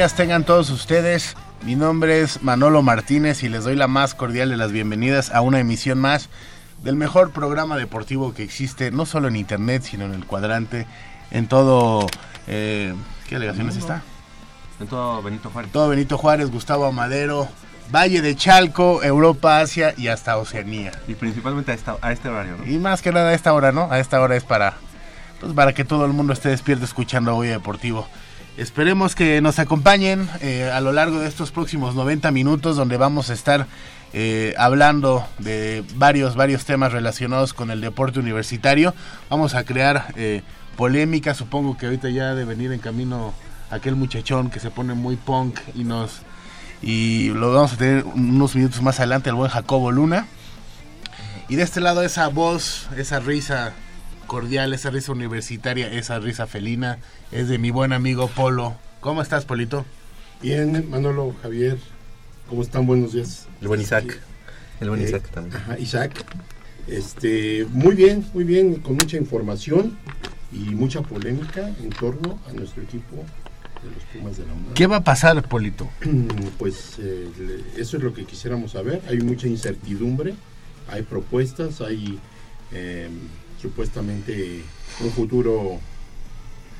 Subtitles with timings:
[0.00, 1.36] Días tengan todos ustedes.
[1.62, 5.42] Mi nombre es Manolo Martínez y les doy la más cordial de las bienvenidas a
[5.42, 6.30] una emisión más
[6.82, 10.86] del mejor programa deportivo que existe, no solo en internet, sino en el cuadrante,
[11.30, 12.06] en todo...
[12.46, 12.94] eh,
[13.28, 14.00] ¿Qué delegaciones está?
[14.80, 15.70] En todo Benito Juárez.
[15.70, 17.46] Todo Benito Juárez, Gustavo Amadero,
[17.94, 20.92] Valle de Chalco, Europa, Asia y hasta Oceanía.
[21.08, 22.64] Y principalmente a, esta- a este horario, ¿no?
[22.66, 23.92] Y más que nada a esta hora, ¿no?
[23.92, 24.76] A esta hora es para,
[25.40, 28.08] pues para que todo el mundo esté despierto escuchando Goya Deportivo.
[28.56, 33.30] Esperemos que nos acompañen eh, a lo largo de estos próximos 90 minutos donde vamos
[33.30, 33.66] a estar
[34.12, 38.92] eh, hablando de varios, varios temas relacionados con el deporte universitario.
[39.30, 40.42] Vamos a crear eh,
[40.76, 43.32] polémica, supongo que ahorita ya de venir en camino
[43.70, 46.22] aquel muchachón que se pone muy punk y nos...
[46.82, 50.26] Y lo vamos a tener unos minutos más adelante, el buen Jacobo Luna.
[51.48, 53.74] Y de este lado esa voz, esa risa
[54.30, 56.98] cordial, esa risa universitaria, esa risa felina,
[57.32, 58.76] es de mi buen amigo Polo.
[59.00, 59.84] ¿Cómo estás, Polito?
[60.40, 61.78] Bien, Manolo, Javier,
[62.48, 62.86] ¿cómo están?
[62.86, 63.48] Buenos días.
[63.60, 64.20] El buen Isaac.
[64.80, 65.56] El buen Eh, Isaac también.
[65.56, 66.24] Ajá, Isaac.
[66.86, 69.98] Este, muy bien, muy bien, con mucha información
[70.52, 73.16] y mucha polémica en torno a nuestro equipo
[73.82, 74.74] de los Pumas de la UNAM.
[74.74, 75.90] ¿Qué va a pasar, Polito?
[76.56, 79.02] Pues eh, eso es lo que quisiéramos saber.
[79.08, 80.34] Hay mucha incertidumbre,
[80.88, 82.20] hay propuestas, hay
[82.70, 83.08] eh,
[83.60, 84.62] supuestamente
[85.04, 85.78] un futuro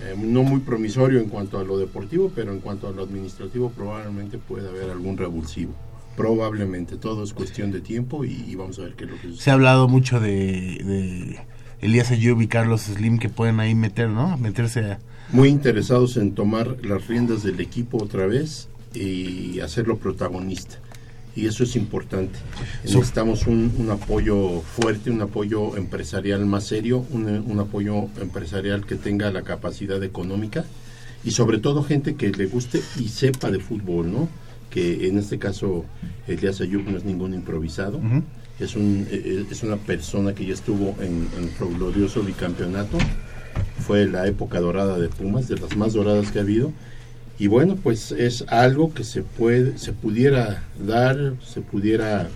[0.03, 3.71] eh, no muy promisorio en cuanto a lo deportivo, pero en cuanto a lo administrativo
[3.71, 5.75] probablemente puede haber algún revulsivo.
[6.17, 9.23] Probablemente, todo es cuestión de tiempo y, y vamos a ver qué es lo que
[9.29, 9.43] sucede.
[9.43, 11.41] Se ha hablado mucho de, de
[11.81, 14.37] Elías Ayub y Carlos Slim que pueden ahí meter, ¿no?
[14.37, 14.99] Meterse a...
[15.33, 20.79] Muy interesados en tomar las riendas del equipo otra vez y hacerlo protagonista.
[21.37, 22.39] Y eso es importante.
[22.83, 28.97] Necesitamos un, un apoyo fuerte, un apoyo empresarial más serio, un, un apoyo empresarial que
[28.97, 30.65] tenga la capacidad económica
[31.25, 34.29] y sobre todo gente que le guste y sepa de fútbol, ¿no?
[34.71, 35.85] Que en este caso
[36.27, 38.01] Elías Ayub no es ningún improvisado,
[38.59, 42.99] es, un, eh, es una persona que ya estuvo en, en nuestro glorioso bicampeonato,
[43.81, 46.73] fue la época dorada de Pumas, de las más doradas que ha habido.
[47.41, 52.29] Y bueno, pues es algo que se puede, se pudiera dar, se pudiera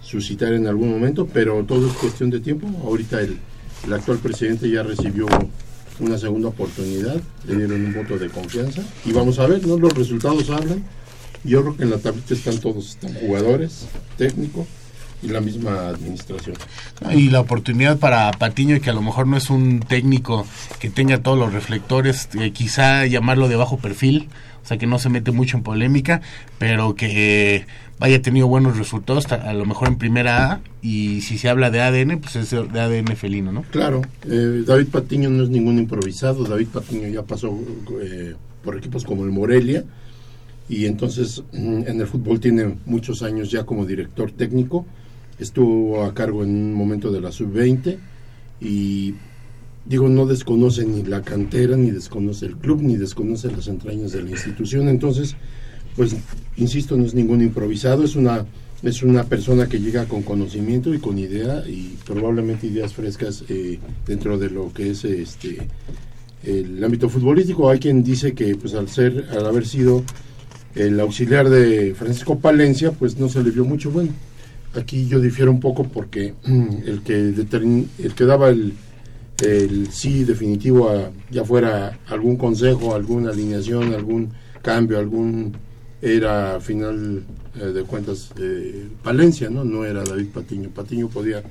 [0.00, 2.68] suscitar en algún momento, pero todo es cuestión de tiempo.
[2.84, 3.36] Ahorita el,
[3.84, 5.26] el actual presidente ya recibió
[5.98, 9.76] una segunda oportunidad, le dieron un voto de confianza y vamos a ver, ¿no?
[9.76, 10.84] Los resultados hablan.
[11.42, 14.68] Yo creo que en la tablita están todos, están jugadores, técnico
[15.22, 16.56] y la misma administración.
[17.14, 20.46] Y la oportunidad para Patiño, que a lo mejor no es un técnico
[20.78, 24.28] que tenga todos los reflectores, eh, quizá llamarlo de bajo perfil,
[24.62, 26.20] o sea que no se mete mucho en polémica,
[26.58, 27.66] pero que
[28.00, 31.70] haya tenido buenos resultados, ta- a lo mejor en primera A, y si se habla
[31.70, 33.62] de ADN, pues es de ADN felino, ¿no?
[33.70, 37.58] Claro, eh, David Patiño no es ningún improvisado, David Patiño ya pasó
[38.02, 39.82] eh, por equipos como el Morelia
[40.68, 44.86] y entonces mm, en el fútbol tiene muchos años ya como director técnico,
[45.38, 47.98] estuvo a cargo en un momento de la sub-20
[48.60, 49.14] y
[49.86, 54.22] digo, no desconoce ni la cantera, ni desconoce el club, ni desconoce las entrañas de
[54.22, 55.36] la institución, entonces
[55.96, 56.14] pues
[56.56, 58.46] insisto, no es ningún improvisado, es una
[58.82, 63.80] es una persona que llega con conocimiento y con idea y probablemente ideas frescas eh,
[64.06, 65.58] dentro de lo que es este
[66.44, 67.68] el ámbito futbolístico.
[67.68, 70.04] Hay quien dice que pues al ser al haber sido
[70.76, 74.12] el auxiliar de Francisco Palencia, pues no se le vio mucho bueno.
[74.74, 78.74] Aquí yo difiero un poco porque el que el que daba el,
[79.42, 84.30] el sí definitivo a ya fuera algún consejo, alguna alineación, algún
[84.62, 85.56] cambio, algún
[86.00, 87.22] era final
[87.60, 89.64] eh, de cuentas eh, Palencia, ¿no?
[89.64, 90.68] No era David Patiño.
[90.70, 91.42] Patiño podía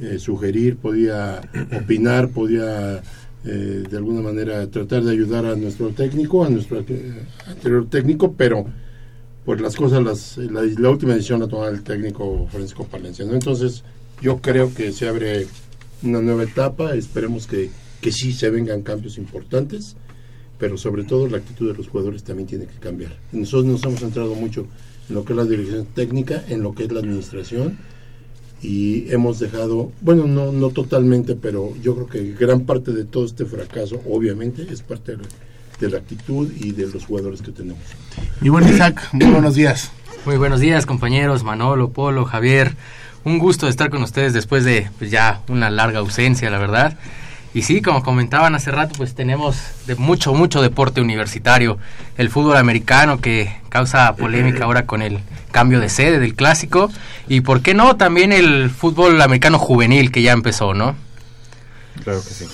[0.00, 1.40] eh, sugerir, podía
[1.72, 3.00] opinar, podía
[3.44, 7.12] eh, de alguna manera tratar de ayudar a nuestro técnico, a nuestro eh,
[7.46, 8.66] anterior técnico, pero
[9.46, 13.32] pues las cosas, las, la, última decisión la toma el técnico Francisco Palencia, ¿no?
[13.32, 13.84] Entonces
[14.20, 15.46] yo creo que se abre
[16.02, 17.70] una nueva etapa, esperemos que,
[18.00, 19.94] que sí se vengan cambios importantes,
[20.58, 23.16] pero sobre todo la actitud de los jugadores también tiene que cambiar.
[23.30, 24.66] Nosotros nos hemos centrado mucho
[25.08, 27.78] en lo que es la dirección técnica, en lo que es la administración,
[28.62, 33.24] y hemos dejado, bueno, no, no totalmente, pero yo creo que gran parte de todo
[33.24, 35.18] este fracaso, obviamente, es parte de
[35.80, 37.82] de la actitud y de los jugadores que tenemos.
[38.40, 39.90] Y bueno, Isaac, muy buenos días.
[40.24, 42.74] Muy buenos días, compañeros, Manolo, Polo, Javier.
[43.24, 46.96] Un gusto estar con ustedes después de pues, ya una larga ausencia, la verdad.
[47.54, 49.56] Y sí, como comentaban hace rato, pues tenemos
[49.86, 51.78] de mucho, mucho deporte universitario.
[52.18, 55.20] El fútbol americano que causa polémica ahora con el
[55.52, 56.90] cambio de sede del clásico.
[57.28, 60.96] Y por qué no, también el fútbol americano juvenil que ya empezó, ¿no?
[62.04, 62.46] Claro que sí.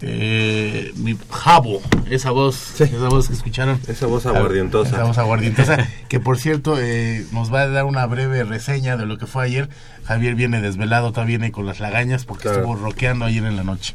[0.00, 3.80] Eh, mi Jabo, esa voz, esa voz que escucharon.
[3.88, 4.90] Esa voz aguardientosa.
[4.96, 9.06] Esa voz aguardientosa, que por cierto eh, nos va a dar una breve reseña de
[9.06, 9.68] lo que fue ayer.
[10.04, 12.58] Javier viene desvelado, todavía viene con las lagañas porque Claro.
[12.60, 13.94] estuvo rockeando ayer en la noche.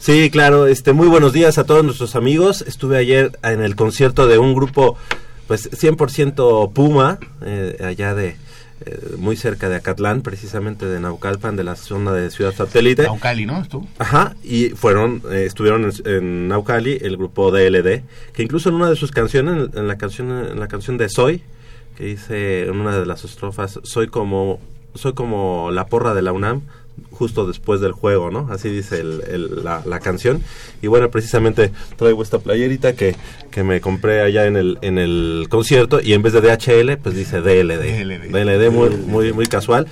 [0.00, 2.62] Sí, claro, este muy buenos días a todos nuestros amigos.
[2.66, 4.96] Estuve ayer en el concierto de un grupo
[5.46, 8.36] pues 100% Puma eh, allá de
[8.84, 13.04] eh, muy cerca de Acatlán, precisamente de Naucalpan, de la zona de Ciudad Satélite.
[13.04, 13.60] Naucali, ¿no?
[13.60, 13.86] ¿Estuvo?
[13.98, 18.02] Ajá, y fueron, eh, estuvieron en, en Naucali, el grupo DLD,
[18.32, 21.42] que incluso en una de sus canciones, en la canción, en la canción de Soy,
[21.96, 24.60] que dice en una de las estrofas, soy como,
[24.94, 26.62] soy como la porra de la UNAM,
[27.10, 28.48] justo después del juego, ¿no?
[28.50, 30.42] Así dice el- el- la, la canción.
[30.80, 33.14] Y bueno, precisamente traigo esta playerita que,
[33.50, 37.14] que me compré allá en el, en el concierto y en vez de DHL, pues
[37.14, 37.80] dice DLD.
[37.80, 38.30] DLD.
[38.30, 39.86] DLD, muy, muy, muy casual.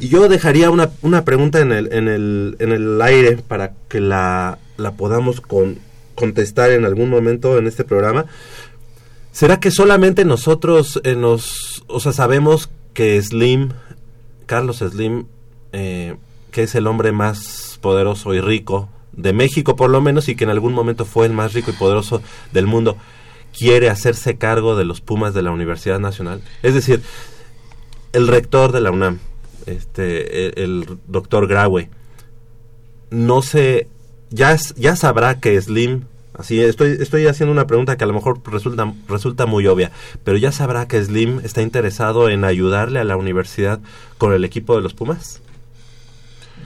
[0.00, 4.00] Y yo dejaría una, una pregunta en el, en, el, en el aire para que
[4.00, 5.78] la, la podamos con,
[6.14, 8.26] contestar en algún momento en este programa.
[9.32, 13.70] ¿Será que solamente nosotros eh, nos, o sea, sabemos que Slim,
[14.46, 15.26] Carlos Slim,
[15.72, 16.16] eh,
[16.50, 20.44] que es el hombre más poderoso y rico de México por lo menos y que
[20.44, 22.96] en algún momento fue el más rico y poderoso del mundo,
[23.56, 26.42] quiere hacerse cargo de los Pumas de la Universidad Nacional?
[26.62, 27.02] Es decir,
[28.12, 29.18] el rector de la UNAM,
[29.66, 31.90] este, el, doctor Graue,
[33.10, 33.88] no se,
[34.30, 38.40] ya, ya sabrá que Slim, así estoy, estoy haciendo una pregunta que a lo mejor
[38.50, 39.90] resulta, resulta muy obvia,
[40.24, 43.80] pero ya sabrá que Slim está interesado en ayudarle a la universidad
[44.18, 45.42] con el equipo de los Pumas.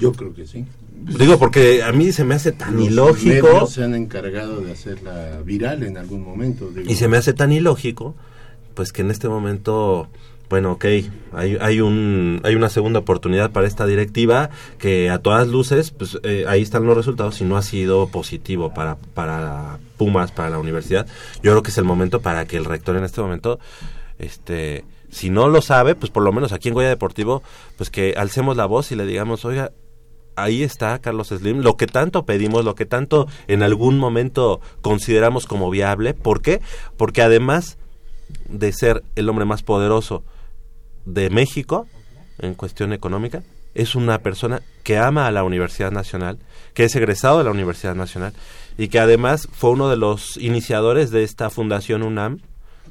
[0.01, 0.65] Yo creo que sí.
[1.19, 3.47] Digo, porque a mí se me hace tan Los ilógico.
[3.49, 6.71] medios se han encargado de hacerla viral en algún momento.
[6.71, 6.91] digo.
[6.91, 8.15] Y se me hace tan ilógico,
[8.75, 10.09] pues que en este momento,
[10.49, 10.85] bueno, ok,
[11.33, 16.19] hay, hay, un, hay una segunda oportunidad para esta directiva que a todas luces, pues
[16.23, 20.59] eh, ahí están los resultados y no ha sido positivo para, para Pumas, para la
[20.59, 21.07] universidad.
[21.43, 23.59] Yo creo que es el momento para que el rector en este momento,
[24.19, 27.43] este, si no lo sabe, pues por lo menos aquí en Goya Deportivo,
[27.77, 29.71] pues que alcemos la voz y le digamos, oiga,
[30.37, 35.47] ahí está Carlos Slim, lo que tanto pedimos, lo que tanto en algún momento consideramos
[35.47, 36.15] como viable.
[36.15, 36.61] ¿Por qué?
[36.97, 37.79] Porque además
[38.49, 40.25] de ser el hombre más poderoso
[41.05, 41.87] de México
[42.39, 43.43] en cuestión económica,
[43.75, 46.39] es una persona que ama a la Universidad Nacional,
[46.75, 48.33] que es egresado de la Universidad Nacional
[48.79, 52.41] y que además fue uno de los iniciadores de esta fundación UNAM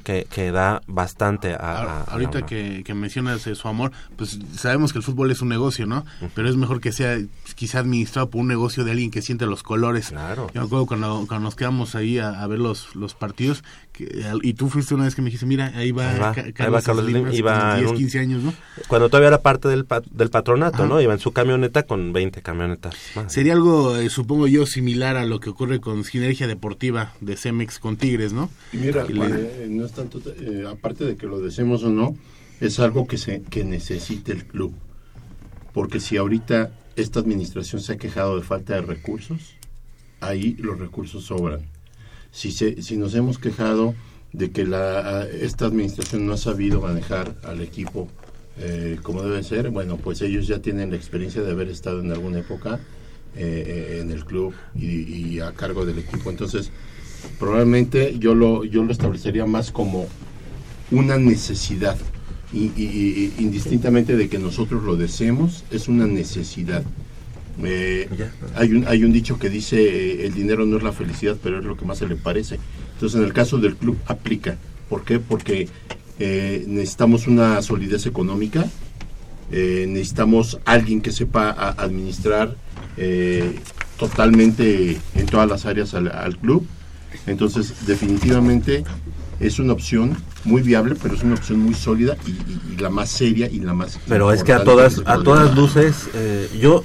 [0.03, 2.01] que, que da bastante a...
[2.03, 5.85] ahorita que, que mencionas eh, su amor, pues sabemos que el fútbol es un negocio,
[5.85, 6.05] ¿no?
[6.35, 7.17] Pero es mejor que sea
[7.55, 10.09] quizá administrado por un negocio de alguien que siente los colores.
[10.09, 10.49] Claro.
[10.53, 13.63] Yo me acuerdo cuando, cuando nos quedamos ahí a, a ver los, los partidos,
[13.93, 16.41] que, y tú fuiste una vez que me dijiste, mira, ahí va, Ahí va, Ca-
[16.41, 18.53] ahí va Carlos, Carlos Slim, Slim, hace iba como en 10, un- 15 años, ¿no?
[18.87, 20.87] Cuando todavía era parte del, del patronato, Ajá.
[20.87, 20.99] ¿no?
[20.99, 23.31] Iba en su camioneta con 20 camionetas más.
[23.31, 27.79] Sería algo, eh, supongo yo, similar a lo que ocurre con Sinergia Deportiva de Cemex
[27.79, 28.49] con Tigres, ¿no?
[28.73, 31.89] Y mira, Y la- eh, no es tanto, eh, aparte de que lo deseemos o
[31.89, 32.17] no,
[32.59, 34.73] es algo que, se, que necesita el club.
[35.73, 39.55] Porque si ahorita esta administración se ha quejado de falta de recursos,
[40.21, 41.61] ahí los recursos sobran.
[42.33, 43.93] Si, se, si nos hemos quejado
[44.33, 48.09] de que la, esta administración no ha sabido manejar al equipo
[48.59, 52.11] eh, como debe ser, bueno, pues ellos ya tienen la experiencia de haber estado en
[52.11, 52.79] alguna época
[53.35, 56.29] eh, en el club y, a cargo del equipo.
[56.31, 56.71] Entonces,
[57.39, 60.07] probablemente yo lo, yo lo establecería más como
[60.91, 61.97] una necesidad.
[62.51, 66.83] Y- y indistintamente de que nosotros lo deseemos, es una necesidad.
[67.63, 68.07] Eh,
[68.55, 71.59] hay, un, hay un dicho que dice, eh, el dinero no es la felicidad, pero
[71.59, 72.59] es lo que más se le parece.
[72.93, 74.57] Entonces, en el caso del club, aplica.
[74.89, 75.19] ¿Por qué?
[75.19, 75.67] Porque
[76.19, 78.65] eh, necesitamos una solidez económica,
[79.51, 82.55] necesitamos alguien que sepa administrar
[83.97, 86.65] totalmente en todas las áreas al, al club.
[87.27, 88.83] Entonces, definitivamente
[89.39, 92.89] es una opción muy viable, pero es una opción muy sólida y, y- y la
[92.89, 93.99] más seria y la más.
[94.07, 96.83] Pero es que a todas, a todas luces, eh, yo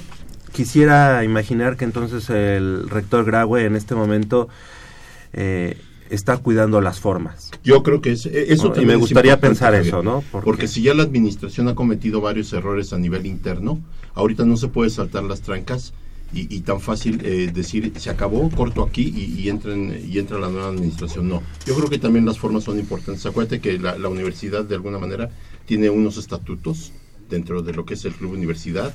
[0.51, 4.49] quisiera imaginar que entonces el rector Graue en este momento
[5.33, 5.77] eh,
[6.09, 7.51] está cuidando las formas.
[7.63, 8.81] Yo creo que es, eh, eso ¿no?
[8.81, 10.23] y me gustaría pensar eso, ¿no?
[10.31, 10.67] Porque...
[10.67, 13.79] si ya la administración ha cometido varios errores a nivel interno,
[14.15, 15.93] ahorita no se puede saltar las trancas
[16.33, 20.39] y, y tan fácil eh, decir se acabó, corto aquí y, y, entren, y entra
[20.39, 21.27] la nueva administración.
[21.27, 23.25] No, yo creo que también las formas son importantes.
[23.25, 25.29] Acuérdate que la, la universidad de alguna manera
[25.65, 26.91] tiene unos estatutos
[27.29, 28.93] dentro de lo que es el club universidad.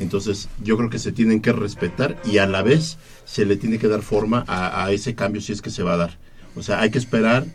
[0.00, 3.78] Entonces yo creo que se tienen que respetar y a la vez se le tiene
[3.78, 6.18] que dar forma a, a ese cambio si es que se va a dar.
[6.56, 7.46] O sea, hay que esperar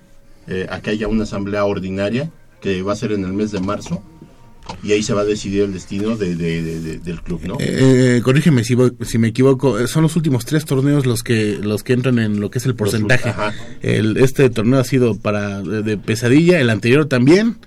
[0.47, 3.59] eh, a que haya una asamblea ordinaria que va a ser en el mes de
[3.59, 4.01] marzo
[4.83, 7.55] y ahí se va a decidir el destino de, de- de- de- del club, ¿no?
[7.59, 11.23] Eh, eh, corrígeme si, voy- si me equivoco, eh, son los últimos tres torneos los
[11.23, 13.33] que los que entran en lo que es el porcentaje.
[13.81, 17.57] El, este torneo ha sido para de pesadilla, el anterior también,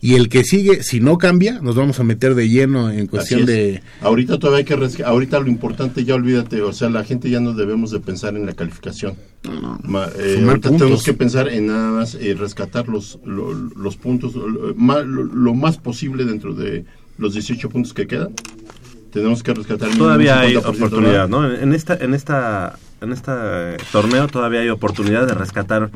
[0.00, 3.46] y el que sigue, si no cambia, nos vamos a meter de lleno en cuestión
[3.46, 3.82] de...
[4.00, 7.52] Ahorita todavía hay que ahorita lo importante ya olvídate, o sea, la gente ya no
[7.52, 9.16] debemos de pensar en la calificación.
[9.82, 10.78] Ma- eh, Sumar ahorita puntos.
[10.86, 15.24] tenemos que pensar en nada más eh, rescatar los, lo- los puntos lo, ma- lo-
[15.24, 16.84] lo más posible dentro de
[17.18, 18.34] los 18 puntos que quedan.
[19.12, 21.50] Tenemos que rescatar Todavía hay 50%, oportunidad, ¿no?
[21.52, 23.32] En esta, en esta, en este
[23.90, 25.90] torneo todavía hay oportunidad de rescatar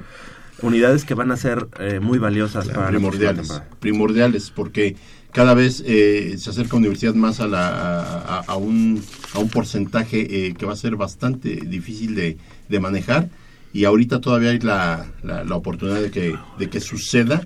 [0.63, 4.97] unidades que van a ser eh, muy valiosas para primordiales, primordiales, porque
[5.33, 9.03] cada vez eh, se acerca universidad más a, la, a, a un,
[9.35, 12.37] a un porcentaje eh, que va a ser bastante difícil de,
[12.69, 13.29] de manejar.
[13.75, 17.43] Y ahorita todavía hay la, la, la oportunidad de que, de que suceda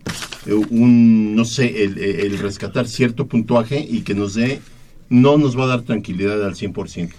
[0.47, 4.61] eh, un, no sé, el, el rescatar cierto puntuaje y que nos dé,
[5.09, 7.11] no nos va a dar tranquilidad al 100%,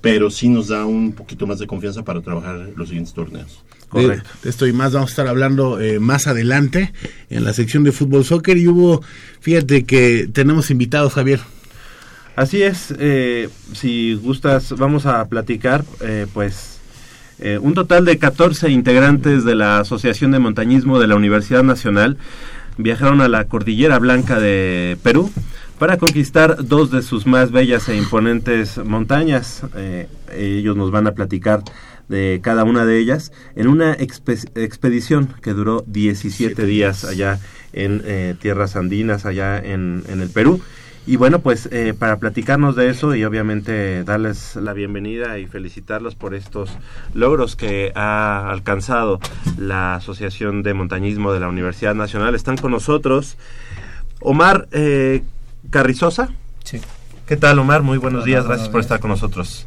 [0.00, 3.62] pero sí nos da un poquito más de confianza para trabajar los siguientes torneos.
[3.90, 4.30] Correcto.
[4.36, 6.92] De, de esto y más vamos a estar hablando eh, más adelante
[7.28, 9.02] en la sección de fútbol soccer y hubo,
[9.40, 11.40] fíjate que tenemos invitados, Javier.
[12.36, 16.80] Así es, eh, si gustas, vamos a platicar, eh, pues,
[17.40, 22.16] eh, un total de 14 integrantes de la Asociación de Montañismo de la Universidad Nacional
[22.76, 25.30] viajaron a la Cordillera Blanca de Perú
[25.78, 29.62] para conquistar dos de sus más bellas e imponentes montañas.
[29.74, 31.62] Eh, ellos nos van a platicar
[32.10, 37.38] de cada una de ellas en una expe- expedición que duró 17 días allá
[37.72, 40.60] en eh, tierras andinas, allá en, en el Perú.
[41.06, 46.14] Y bueno, pues eh, para platicarnos de eso y obviamente darles la bienvenida y felicitarlos
[46.14, 46.70] por estos
[47.14, 49.18] logros que ha alcanzado
[49.56, 53.38] la Asociación de Montañismo de la Universidad Nacional, están con nosotros
[54.20, 55.22] Omar eh,
[55.70, 56.28] Carrizosa.
[56.64, 56.80] Sí.
[57.26, 57.82] ¿Qué tal Omar?
[57.82, 59.66] Muy buenos Hola, días, gracias por estar con nosotros.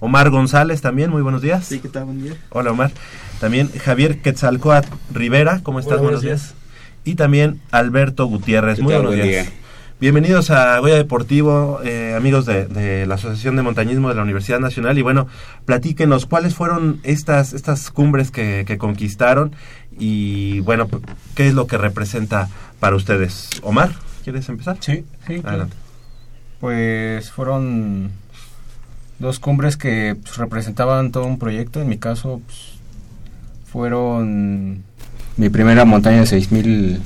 [0.00, 1.66] Omar González también, muy buenos días.
[1.66, 2.04] Sí, ¿qué tal?
[2.06, 2.34] Buen día.
[2.50, 2.90] Hola Omar.
[3.38, 5.94] También Javier Quetzalcoatl Rivera, ¿cómo estás?
[5.94, 6.54] Hola, buenos buenos días.
[7.04, 9.02] Y también Alberto Gutiérrez, ¿Qué muy tal?
[9.02, 9.46] buenos Buen días.
[9.46, 9.54] día.
[10.00, 14.58] Bienvenidos a Goya Deportivo, eh, amigos de, de la Asociación de Montañismo de la Universidad
[14.58, 14.98] Nacional.
[14.98, 15.26] Y bueno,
[15.66, 19.54] platíquenos cuáles fueron estas, estas cumbres que, que conquistaron
[19.98, 20.98] y bueno, p-
[21.34, 23.50] qué es lo que representa para ustedes.
[23.62, 23.90] Omar,
[24.24, 24.78] ¿quieres empezar?
[24.80, 25.34] Sí, sí.
[25.40, 25.48] claro.
[25.48, 25.76] Adelante.
[26.60, 28.10] Pues fueron
[29.20, 31.80] dos cumbres que pues, representaban todo un proyecto.
[31.80, 32.58] En mi caso, pues,
[33.70, 34.82] fueron
[35.36, 37.00] mi primera montaña de 6000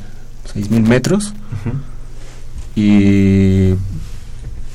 [0.53, 1.35] 6000 metros.
[2.77, 3.75] Y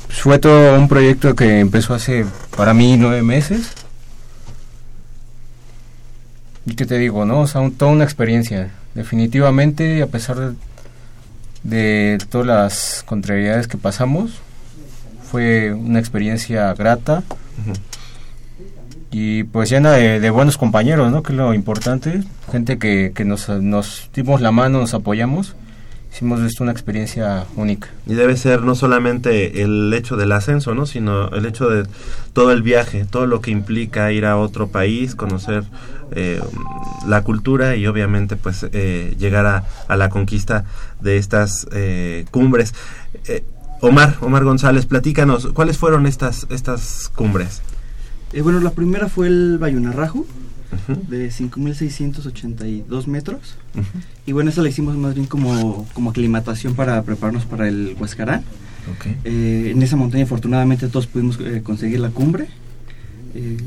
[0.08, 2.24] fue todo un proyecto que empezó hace
[2.56, 3.72] para mí nueve meses.
[6.66, 7.40] Y que te digo, ¿no?
[7.40, 8.70] O sea, un- toda una experiencia.
[8.94, 10.54] Definitivamente, a pesar de,
[11.62, 14.32] de todas las contrariedades que pasamos,
[15.30, 17.22] fue una experiencia grata.
[19.12, 21.22] Y pues llena de, de buenos compañeros, ¿no?
[21.22, 22.22] Que es lo importante.
[22.50, 25.56] Gente que, que nos, nos dimos la mano, nos apoyamos.
[26.12, 27.88] Hicimos esto una experiencia única.
[28.06, 30.86] Y debe ser no solamente el hecho del ascenso, ¿no?
[30.86, 31.88] Sino el hecho de
[32.32, 35.64] todo el viaje, todo lo que implica ir a otro país, conocer
[36.12, 36.40] eh,
[37.06, 40.64] la cultura y obviamente pues eh, llegar a, a la conquista
[41.00, 42.74] de estas eh, cumbres.
[43.80, 47.62] Omar, Omar González, platícanos, ¿cuáles fueron estas, estas cumbres?
[48.32, 50.26] Eh, bueno, la primera fue el Bayunarraju,
[51.08, 53.56] de 5.682 metros.
[54.26, 58.42] Y bueno, esa la hicimos más bien como, como aclimatación para prepararnos para el Huascarán.
[59.24, 62.48] Eh, en esa montaña afortunadamente todos pudimos eh, conseguir la cumbre.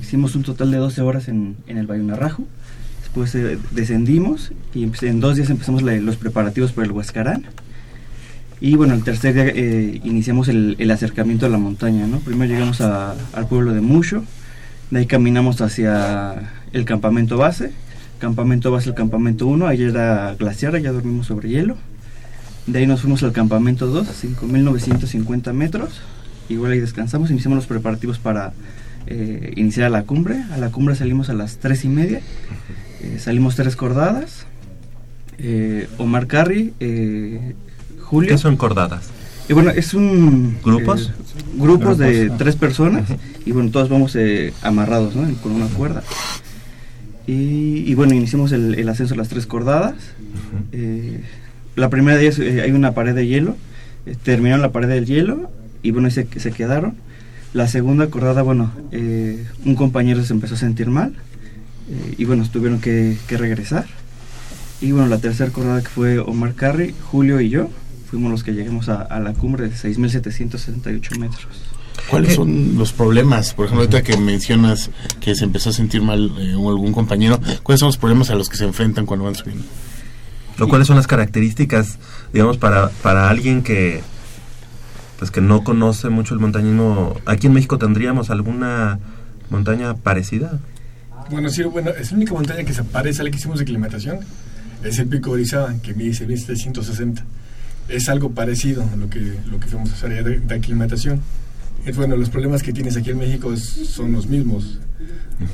[0.02, 2.46] Hicimos un total de 12 horas en, en el Bayunarraju.
[3.02, 3.36] Después
[3.72, 7.46] descendimos y empe- en dos días empezamos la- los preparativos para el Huascarán.
[8.64, 12.08] Y bueno, el tercer día eh, iniciamos el, acercamiento a la montaña.
[12.08, 12.20] ¿no?
[12.20, 14.24] Primero llegamos a- al pueblo de Mucho,
[14.90, 17.72] de ahí caminamos hacia el campamento base.
[18.20, 21.76] Campamento base, el campamento 1, ahí era glaciar, ya dormimos sobre hielo.
[22.66, 26.00] De ahí nos fuimos al campamento 2, 5.950 metros.
[26.48, 28.54] Igual ahí descansamos, iniciamos los preparativos para
[29.08, 30.42] eh, iniciar a la cumbre.
[30.54, 32.22] A la cumbre salimos a las 3 y media.
[33.02, 34.46] Eh, salimos tres cordadas.
[35.98, 36.72] Omar Carri,
[38.14, 38.30] Julio.
[38.30, 39.10] ¿Qué son cordadas?
[39.50, 40.58] Y bueno, es un...
[40.64, 41.10] ¿Grupos?
[41.10, 41.14] eh,
[41.56, 42.36] grupos de ah.
[42.38, 43.10] tres personas
[43.44, 45.28] y bueno, todos vamos eh, amarrados, ¿no?
[45.42, 46.04] Con una cuerda.
[47.26, 49.96] Y, y bueno, iniciamos el, el ascenso a las tres cordadas.
[50.74, 51.22] Eh,
[51.76, 53.58] la primera de ellas hay una pared de hielo.
[54.22, 55.50] Terminaron la pared del hielo
[55.82, 56.94] y bueno, se, se quedaron.
[57.52, 61.14] La segunda cordada, bueno, un compañero se empezó a sentir mal
[62.18, 63.86] y bueno, tuvieron que, que regresar.
[64.82, 67.70] Y bueno, la tercera cordada que fue Omar Carri, Julio y yo,
[68.14, 71.48] fuimos los que llegamos a, a la cumbre de 6.768 metros.
[72.08, 73.56] ¿Cuáles son los problemas?
[73.56, 77.80] Por ejemplo, ahorita que mencionas que se empezó a sentir mal eh, algún compañero, ¿cuáles
[77.80, 79.66] son los problemas a los que se enfrentan cuando van subiendo?
[80.60, 81.98] ¿O cuáles son las características,
[82.32, 84.04] digamos, para, para alguien que
[85.18, 87.16] pues que no conoce mucho el montañismo?
[87.26, 89.00] Aquí en México tendríamos alguna
[89.50, 90.60] montaña parecida.
[91.32, 93.64] Bueno, sí, bueno, es la única montaña que se parece a la que hicimos de
[93.64, 94.20] aclimatación.
[94.84, 97.24] Es el pico Orizaba, que mide 6.760.
[97.90, 99.20] Es algo parecido a lo que,
[99.50, 101.22] lo que fuimos a hacer de, de aclimatación.
[101.96, 104.80] Bueno, los problemas que tienes aquí en México es- son los mismos.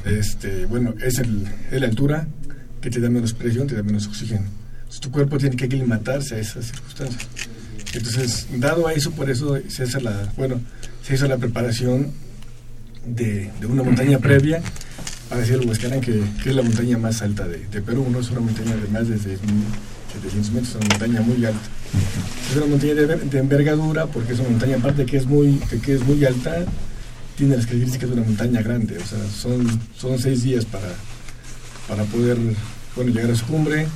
[0.05, 2.27] Este, bueno, es, el, es la altura,
[2.81, 4.45] que te da menos presión, te da menos oxígeno.
[4.77, 7.27] Entonces, tu cuerpo tiene que aclimatarse a esas circunstancias.
[7.93, 10.61] Entonces, dado a eso, por eso se hace la, bueno,
[11.03, 12.11] se hizo la preparación
[13.07, 14.61] de, de una montaña previa
[15.29, 18.19] para decir el Huascarán, que, que es la montaña más alta de, de Perú, ¿no?
[18.19, 19.17] Es una montaña de más de
[20.21, 21.69] 6.700 metros, una montaña muy alta.
[22.49, 26.03] Es una montaña de, envergadura porque es una montaña, aparte que es muy, que es
[26.05, 26.65] muy alta,
[27.35, 28.97] tiene las características de una montaña grande.
[28.97, 30.89] O sea, son, son seis días para,
[31.87, 32.37] para poder
[32.95, 33.87] bueno, llegar a su cumbre.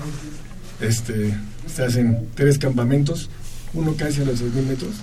[0.80, 1.34] Este,
[1.68, 3.30] se hacen tres campamentos,
[3.74, 4.96] uno casi a los 6.000 metros,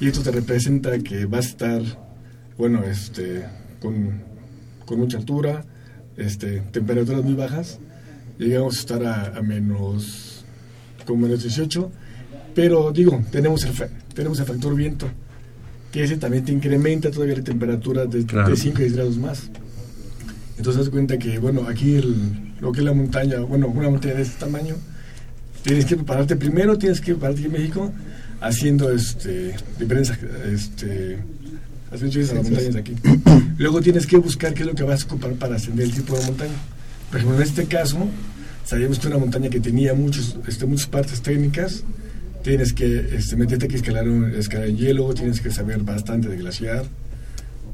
[0.00, 1.82] y esto te representa que va a estar,
[2.56, 3.44] bueno, este,
[3.80, 4.22] con,
[4.84, 5.64] con mucha altura,
[6.16, 7.78] este, temperaturas muy bajas.
[8.38, 10.37] Llegamos a estar a menos,
[11.08, 11.90] con menos 18,
[12.54, 13.72] pero digo, tenemos el,
[14.14, 15.08] tenemos el factor viento,
[15.90, 18.50] que ese también te incrementa todavía la temperatura de, Claro.
[18.50, 19.42] de 5 o 10 grados más.
[20.58, 24.14] Entonces, haz cuenta que, bueno, aquí el- lo que es la montaña, bueno, una montaña
[24.14, 24.74] de este tamaño,
[25.62, 27.92] tienes que prepararte primero, tienes que prepararte aquí en México
[28.40, 30.12] haciendo este, diferentes
[30.52, 31.18] este,
[31.90, 32.94] ascensiones a las montañas de aquí.
[33.56, 36.18] Luego tienes que buscar qué es lo que vas a ocupar para ascender el tipo
[36.18, 36.52] de montaña.
[37.10, 38.06] Por ejemplo, en este caso,
[38.68, 41.84] sabíamos que una montaña que tenía muchos, este, muchas partes técnicas,
[42.42, 46.36] tienes que este, meterte que escalar, un, escalar en hielo, tienes que saber bastante de
[46.36, 46.84] glaciar,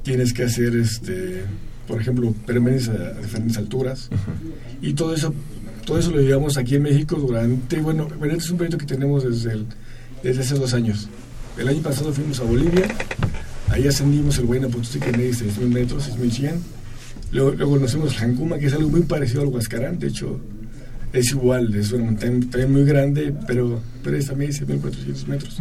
[0.03, 1.43] tienes que hacer, este,
[1.89, 4.09] por ejemplo, permanencias a, a diferentes alturas.
[4.81, 5.35] Y todo eso,
[5.85, 8.87] todo eso lo llevamos aquí en México durante, bueno, bueno, este es un proyecto que
[8.87, 9.67] tenemos desde, el-
[10.23, 11.09] desde hace dos años.
[11.59, 12.87] El año pasado fuimos a Bolivia,
[13.71, 16.53] ahí ascendimos el Huayna Potosí que mide 6.000 metros, 6.100.
[17.33, 20.41] Luego, luego a Jancuma, que es algo muy parecido al Huascarán, de hecho
[21.15, 25.59] es igual, es una montaña también muy grande, pero, pero es también 6.400 metros.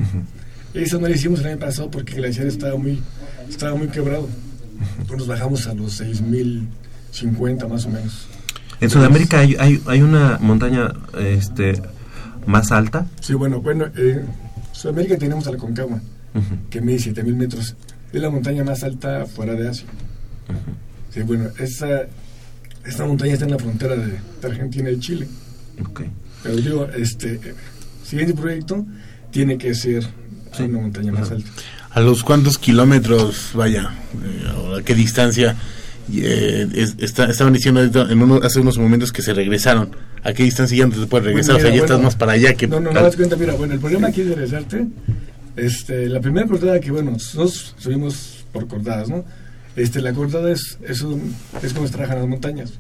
[0.74, 3.00] Esa no la hicimos el año pasado porque el glaciar estaba muy,
[3.48, 4.28] estaba muy quebrado.
[4.98, 8.28] Entonces nos bajamos a los 6.050 más o menos.
[8.82, 11.82] En Sudamérica hay, hay, hay una montaña este,
[12.48, 13.06] más alta.
[13.22, 14.26] Sí, bueno, bueno, en
[14.74, 16.02] Sudamérica tenemos a la Concagua,
[16.34, 16.56] Ujú.
[16.70, 17.76] que mide 7000 metros.
[18.12, 19.86] Es la montaña más alta fuera de Asia.
[21.14, 22.02] Sí, bueno, esa,
[22.86, 24.08] esta montaña está en la frontera de,
[24.42, 25.28] de Argentina y Chile.
[25.82, 26.02] Ok.
[26.44, 27.40] Pero digo, este,
[28.06, 28.86] siguiente proyecto
[29.32, 30.04] tiene que ser
[30.60, 31.50] una montaña más alta.
[31.92, 33.92] ¿A los cuántos kilómetros, vaya,
[34.24, 35.56] eh, a qué distancia?
[36.14, 39.96] eh, es- está- estaban diciendo en uno- hace unos momentos que se regresaron.
[40.22, 41.54] ¿A qué distancia ya no te puedes regresar?
[41.56, 42.68] Bueno, o sea, ya mira, estás bueno, más para allá que...
[42.68, 44.86] No, no, no, das cuenta, mira, bueno, el problema aquí de regresarte,
[45.56, 49.24] este, la primera cortada que, bueno, nosotros subimos por cortadas, ¿no?
[49.78, 52.74] Este, la cortada es, es, un, es como se trabajan las montañas.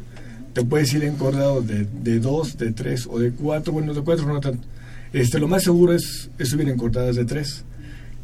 [0.53, 4.25] Te puedes ir encordado de, de dos, de tres o de cuatro, bueno, de cuatro
[4.27, 4.67] no tanto.
[5.11, 7.63] Este, lo más seguro es, es subir en cortadas de tres,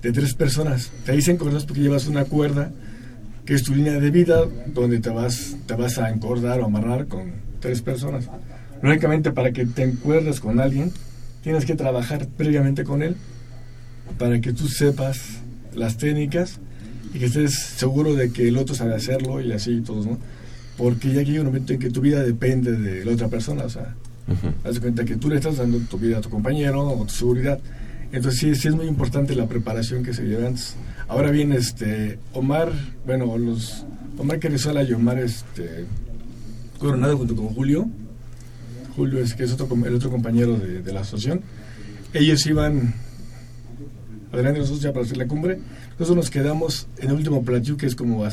[0.01, 0.91] de tres personas.
[1.05, 2.71] Te dicen cordadas porque llevas una cuerda
[3.45, 7.07] que es tu línea de vida donde te vas, te vas a encordar o amarrar
[7.07, 8.27] con tres personas.
[8.81, 10.91] Lógicamente, para que te encuerdes con alguien,
[11.41, 13.15] tienes que trabajar previamente con él
[14.17, 15.19] para que tú sepas
[15.73, 16.59] las técnicas
[17.13, 20.17] y que estés seguro de que el otro sabe hacerlo y así todos, ¿no?
[20.79, 23.65] Porque ya que hay un momento en que tu vida depende de la otra persona,
[23.65, 23.95] o sea,
[24.63, 27.13] haz de cuenta que tú le estás dando tu vida a tu compañero o tu
[27.13, 27.59] seguridad.
[28.13, 30.75] Entonces sí, sí es muy importante la preparación que se lleva antes.
[31.09, 32.71] Ahora bien, este, Omar,
[33.05, 33.85] bueno, los
[34.17, 35.83] Omar Carrizola y Omar este,
[36.79, 37.89] Coronado junto con Julio,
[38.95, 41.41] Julio es que es otro, el otro compañero de, de la asociación,
[42.13, 42.93] ellos iban
[44.31, 45.59] adelante nosotros ya para hacer la cumbre,
[45.91, 48.31] nosotros nos quedamos en el último platillo que es como a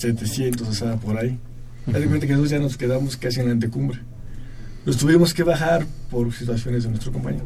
[0.00, 1.38] 6.700, o sea, por ahí.
[1.86, 3.98] Haz de cuenta que nosotros ya nos quedamos casi en la antecumbre.
[4.86, 7.44] Nos tuvimos que bajar por situaciones de nuestro compañero.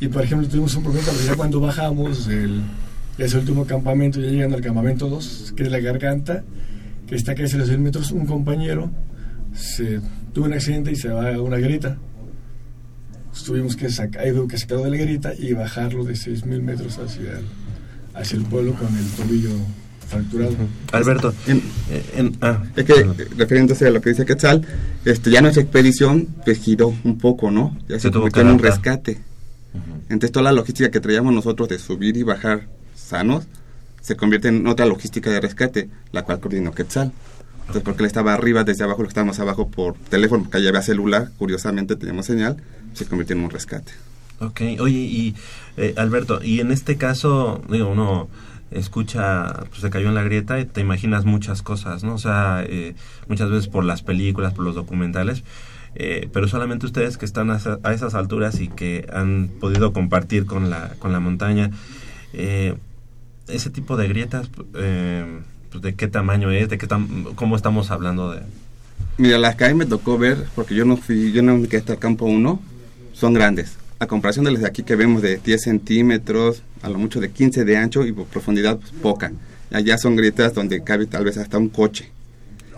[0.00, 2.62] Y por ejemplo, tuvimos un problema porque ya cuando bajamos del
[3.18, 6.42] de ese último campamento, ya llegando al campamento 2, que es la garganta,
[7.06, 8.90] que está casi a los 100 metros, un compañero
[10.32, 11.98] tuvo un accidente y se va a una grita.
[13.44, 17.40] Tuvimos que sacar, que sacarlo de la grita y bajarlo de 6.000 metros hacia
[18.14, 19.50] hacia el pueblo con el tobillo
[20.10, 20.52] fracturado.
[20.92, 23.16] Alberto, En- eh, en- ah, Es que, perdón.
[23.36, 24.66] refiriéndose a lo que dice Quetzal,
[25.04, 27.76] este, ya nuestra expedición pues, giró un poco, ¿no?
[27.88, 29.18] Ya se, Se tuvo convirtió que en un rescate.
[30.08, 33.44] Entonces toda la logística que traíamos nosotros de subir y bajar sanos
[34.02, 37.12] se convierte en otra logística de rescate, la cual coordinó Quetzal.
[37.60, 40.70] Entonces porque él estaba arriba, desde abajo, lo que estábamos abajo por teléfono, porque allá
[40.70, 42.56] había celular, curiosamente teníamos señal,
[42.94, 43.92] se convirtió en un rescate.
[44.40, 45.34] Ok, oye, y
[45.76, 48.28] eh, Alberto, y en este caso, digo, uno
[48.70, 52.14] escucha, pues se cayó en la grieta y te imaginas muchas cosas, ¿no?
[52.14, 52.94] O sea, eh,
[53.28, 55.42] muchas veces por las películas, por los documentales,
[55.94, 60.46] eh, pero solamente ustedes que están a, a esas alturas y que han podido compartir
[60.46, 61.70] con la, con la montaña,
[62.32, 62.74] eh,
[63.48, 65.24] ese tipo de grietas, eh,
[65.70, 66.68] pues, ¿de qué tamaño es?
[66.68, 68.42] ¿De qué tam- ¿Cómo estamos hablando de...?
[69.18, 71.66] Mira, las que a mí me tocó ver, porque yo no fui, yo no me
[71.66, 72.60] quedé hasta el campo 1,
[73.12, 73.76] son grandes.
[74.00, 77.30] A comparación de las de aquí que vemos de 10 centímetros, a lo mucho de
[77.30, 79.30] 15 de ancho y por profundidad pues, poca.
[79.70, 82.10] Allá son grietas donde cabe tal vez hasta un coche.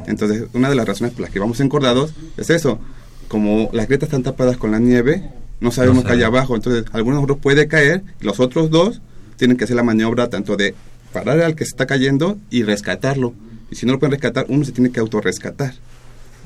[0.09, 2.81] Entonces, una de las razones por las que vamos encordados es eso.
[3.29, 5.23] Como las grietas están tapadas con la nieve,
[5.61, 6.57] no sabemos No qué hay abajo.
[6.57, 9.01] Entonces, algunos de nosotros puede caer y los otros dos
[9.37, 10.75] tienen que hacer la maniobra tanto de
[11.13, 13.33] parar al que se está cayendo y rescatarlo.
[13.71, 15.75] Y si no lo pueden rescatar, uno se tiene que autorrescatar.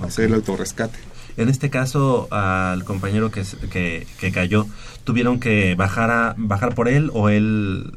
[0.00, 0.98] Hacer el autorrescate.
[1.36, 4.66] En este caso, al compañero que, que, que cayó,
[5.04, 7.92] ¿tuvieron que bajar, a, bajar por él o él,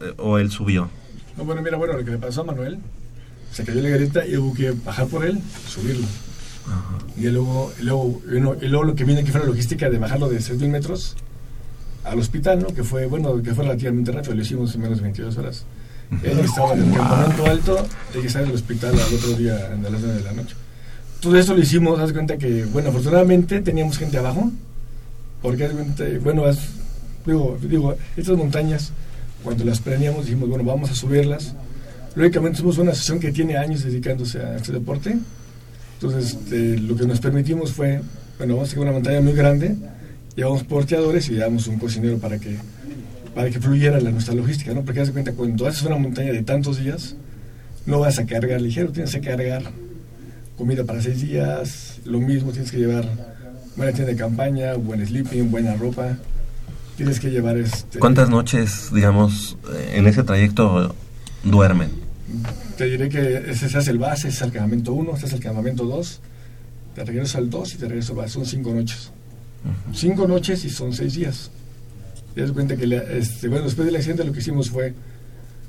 [0.00, 0.90] eh, o él subió?
[1.36, 2.78] No, bueno, mira, bueno, lo que le pasó a Manuel,
[3.50, 6.06] se cayó la garita y hubo que bajar por él, subirlo.
[7.16, 10.28] Y luego, y luego, y luego lo que viene aquí fue la logística de bajarlo
[10.28, 11.16] de 6.000 metros
[12.04, 12.68] al hospital, ¿no?
[12.68, 15.64] Que fue, bueno, que fue relativamente rápido, lo hicimos en menos de 22 horas.
[16.22, 19.54] Él estaba en el campamento alto, hay que estar en el hospital al otro día
[19.72, 20.54] a las 9 de la noche.
[21.24, 24.52] Todo esto lo hicimos, haz cuenta que, bueno, afortunadamente teníamos gente abajo,
[25.40, 25.66] porque
[26.22, 26.68] bueno, haz-
[27.24, 28.92] digo, digo, estas montañas,
[29.42, 31.54] cuando las planeamos, dijimos, bueno, vamos a subirlas.
[32.14, 35.16] Lógicamente somos una asociación que tiene años dedicándose a este deporte,
[35.94, 38.02] entonces este, lo que nos permitimos fue,
[38.36, 39.76] bueno, vamos a llevar una montaña muy grande,
[40.36, 42.58] llevamos porteadores y llevamos un cocinero para que
[43.34, 44.82] para que fluyera la, nuestra logística, ¿no?
[44.82, 47.16] Porque haz cuenta, cuando haces una montaña de tantos días,
[47.86, 49.62] no vas a cargar ligero, tienes que cargar
[50.56, 53.08] comida para seis días, lo mismo, tienes que llevar
[53.76, 56.16] buena tienda de campaña, buen sleeping, buena ropa,
[56.96, 57.98] tienes que llevar este...
[57.98, 60.94] ¿Cuántas noches, digamos, eh, en ese trayecto
[61.42, 61.90] duermen?
[62.76, 65.32] Te diré que ese se hace el base, ese es el campamento 1, este es
[65.32, 66.20] el campamento 2,
[66.94, 69.10] te regreso al 2 y te regreso al base, son cinco noches.
[69.92, 71.50] Cinco noches y son seis días.
[72.34, 74.94] Te das cuenta que, este, bueno, después del accidente lo que hicimos fue,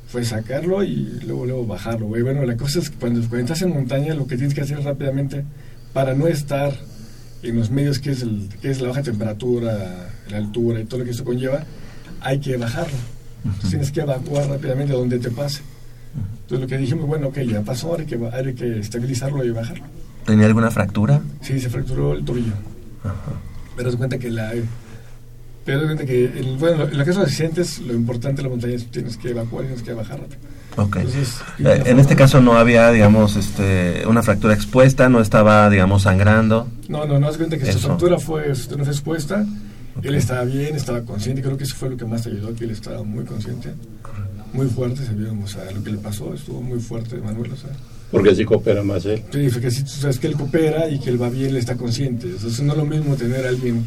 [0.08, 2.22] fue sacarlo y luego, luego bajarlo, güey.
[2.22, 4.82] Bueno, la cosa es que cuando, cuando estás en montaña lo que tienes que hacer
[4.82, 5.44] rápidamente,
[5.94, 6.74] para no estar
[7.42, 11.00] en los medios que es, el, que es la baja temperatura, la altura y todo
[11.00, 11.64] lo que eso conlleva,
[12.22, 12.98] hay que bajarlo.
[13.70, 15.62] Tienes que evacuar rápidamente donde te pase.
[16.42, 19.52] Entonces lo que dijimos, bueno, ok, ya pasó, ahora hay que, hay que estabilizarlo y
[19.52, 19.86] bajarlo.
[20.26, 21.22] ¿Tenía alguna fractura?
[21.42, 22.54] Sí, se fracturó el tobillo.
[23.76, 24.54] Pero das cuenta que la...
[25.66, 28.76] Pero cuenta que, el, bueno, en el caso de accidentes, lo importante de la montaña
[28.76, 30.40] es que tienes que evacuar y tienes que bajar rápido.
[30.78, 30.98] Ok.
[30.98, 36.04] Entonces, Eh, en este caso no había, digamos, este, una fractura expuesta, no estaba, digamos,
[36.04, 36.68] sangrando.
[36.88, 39.46] No, no, no, cuenta que su fractura fue, su no fue expuesta,
[40.04, 42.72] él estaba bien, estaba consciente, creo que eso fue lo que más ayudó, que él
[42.72, 43.74] estaba muy consciente,
[44.54, 47.72] muy fuerte, sabíamos, o sea, lo que le pasó, estuvo muy fuerte, Manuel, o sea.
[48.12, 49.24] Porque así coopera más él.
[49.32, 51.76] Sí, porque si tú sabes que él coopera y que él va bien, él está
[51.76, 52.28] consciente.
[52.28, 53.84] Entonces no es lo mismo tener a alguien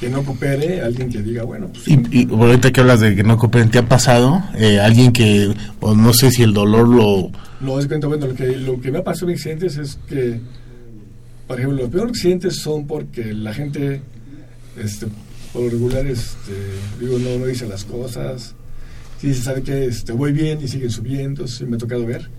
[0.00, 3.22] que no coopere, alguien que diga, bueno, pues Y, y ahorita que hablas de que
[3.22, 7.30] no cooperen, ¿te ha pasado eh, alguien que, o no sé si el dolor lo...
[7.60, 10.40] No, es cuenta, bueno, lo que, lo que me ha pasado en accidentes es que,
[11.46, 14.00] por ejemplo, los peores accidentes son porque la gente,
[14.82, 15.06] este,
[15.52, 16.54] por lo regular, este,
[16.98, 18.54] digo, no, no dice las cosas,
[19.20, 22.30] sí se sabe que este, voy bien y siguen subiendo, sí me ha tocado ver,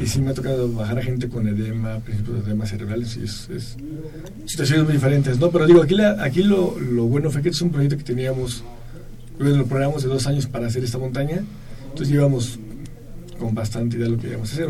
[0.00, 3.24] y sí me ha tocado bajar a gente con edema, principios de edema cerebrales, y
[3.24, 3.76] es, es
[4.46, 5.50] situaciones muy diferentes, ¿no?
[5.50, 6.72] Pero digo, aquí, la- aquí lo,
[7.06, 8.62] bueno fue que es un proyecto que teníamos,
[9.38, 11.42] lo programamos de dos años para hacer esta montaña,
[11.84, 12.58] entonces llevamos
[13.38, 14.68] con bastante idea de lo que íbamos a hacer.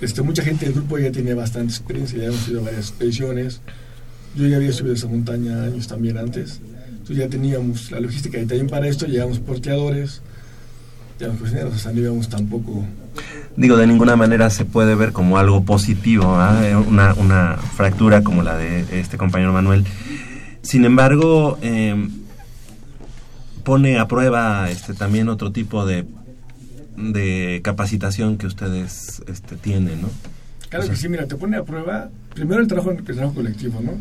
[0.00, 3.60] Este, mucha gente del grupo ya tiene bastante experiencia, ya hemos ido a varias expediciones.
[4.36, 6.60] Yo ya había subido esa montaña años también antes.
[6.90, 10.20] Entonces ya teníamos la logística y también para esto llevamos porteadores,
[11.20, 12.84] llevamos cocineros, o sea, no íbamos tampoco...
[13.56, 16.60] Digo, de ninguna manera se puede ver como algo positivo, ¿ah?
[16.64, 19.84] Eh, una, una fractura como la de este compañero Manuel.
[20.62, 22.08] Sin embargo, eh,
[23.62, 26.04] pone a prueba este, también otro tipo de,
[26.96, 30.08] de capacitación que ustedes este, tienen, ¿no?
[30.68, 33.92] Claro que sí, mira, te pone a prueba primero el trabajo, el trabajo colectivo, ¿no?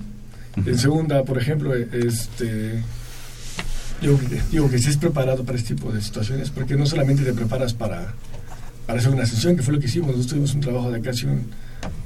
[0.65, 2.81] En segunda, por ejemplo, este,
[4.01, 7.33] digo, que- digo que estés preparado para este tipo de situaciones, porque no solamente te
[7.33, 8.13] preparas para,
[8.85, 11.25] para hacer una sesión, que fue lo que hicimos, nosotros tuvimos un trabajo de casi
[11.25, 11.47] un,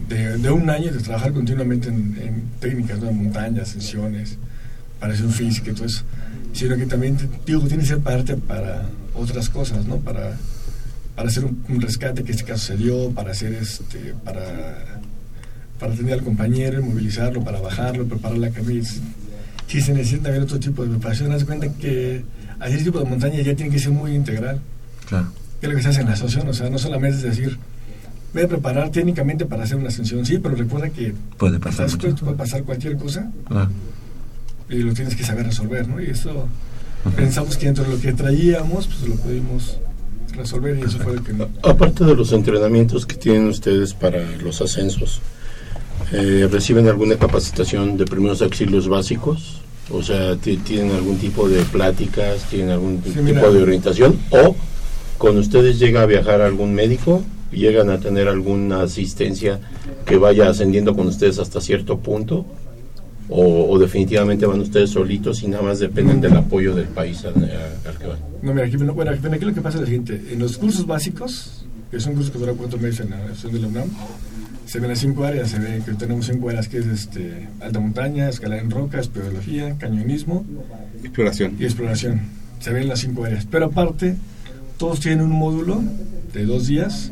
[0.07, 3.11] de, un año de trabajar continuamente en, técnicas, ¿no?
[3.11, 4.37] montañas, sesiones,
[4.99, 5.87] para hacer un física y todo
[6.53, 9.97] sino que también, tienes que prepararte para otras cosas, ¿no?
[9.97, 10.37] Para,
[11.15, 14.99] para hacer un, rescate que en este caso se dio, para hacer este, para,
[15.79, 18.95] para atender al compañero, movilizarlo, para bajarlo, preparar la camisa.
[19.67, 22.23] Si se necesita también otro tipo de preparación, haz cuenta que
[22.59, 24.59] hacer este tipo de montaña ya tiene que ser muy integral.
[25.07, 25.31] Claro.
[25.59, 27.57] Que es lo que se hace en la asociación, o sea, no solamente es decir,
[28.33, 32.03] voy a preparar técnicamente para hacer una ascensión, sí, pero recuerda que Puede pasar estás
[32.11, 32.25] mucho.
[32.25, 33.69] puede pasar cualquier cosa Claro.
[34.69, 35.99] y lo tienes que saber resolver, ¿no?
[36.01, 36.47] Y eso
[37.15, 39.77] pensamos que dentro de lo que traíamos, pues lo pudimos
[40.35, 41.47] resolver y eso fue lo que no.
[41.63, 45.21] Aparte de los entrenamientos que tienen ustedes para los ascensos,
[46.11, 49.61] eh, ¿reciben alguna capacitación de primeros auxilios básicos?
[49.89, 52.43] O sea, ti- ¿tienen algún tipo de pláticas?
[52.49, 53.49] ¿Tienen algún Sí, tipo mira.
[53.49, 54.19] de orientación?
[54.29, 54.55] ¿O
[55.17, 57.23] con ustedes llega a viajar algún médico?
[57.51, 59.59] ¿Llegan a tener alguna asistencia
[60.05, 62.45] que vaya ascendiendo con ustedes hasta cierto punto?
[63.29, 67.35] ¿O, o definitivamente van ustedes solitos y nada más dependen del apoyo del país al,
[67.43, 68.17] a- al que van?
[68.41, 70.21] No, mira, aquí, bueno, aquí, aquí lo que pasa es lo siguiente.
[70.31, 73.59] En los cursos básicos, que son cursos que duran cuatro meses en la Asociación de
[73.59, 73.89] la UNAM,
[74.65, 75.49] se ven las cinco áreas.
[75.49, 79.77] Se ve que tenemos cinco áreas, que es este, alta montaña, escalada en roca, espeleología,
[79.77, 80.45] cañonismo
[81.03, 81.55] Exploración.
[81.59, 82.21] y exploración.
[82.59, 83.45] Se ven las cinco áreas.
[83.49, 84.15] Pero aparte,
[84.77, 85.81] todos tienen un módulo
[86.33, 87.11] de dos días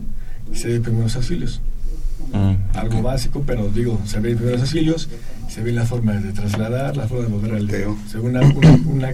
[0.51, 1.61] y se ve primeros auxilios.
[2.31, 2.77] Mm.
[2.77, 5.09] Algo básico, pero digo, se ve primeros auxilios,
[5.49, 7.97] se ve la forma de trasladar, la forma de volver al Teo.
[8.09, 9.13] se ve una, una, una,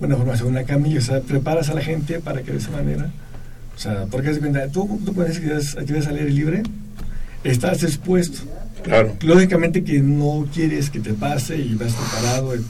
[0.00, 2.58] una forma, se ve una camilla, o sea, preparas a la gente para que de
[2.58, 3.10] esa manera,
[3.76, 5.36] o sea, porque de cuenta, tú, tú puedes
[5.76, 6.62] actividades, al aire libre,
[7.44, 8.40] estás expuesto.
[8.82, 9.16] Claro.
[9.20, 12.60] Lógicamente que no quieres que te pase y vas preparado, eh,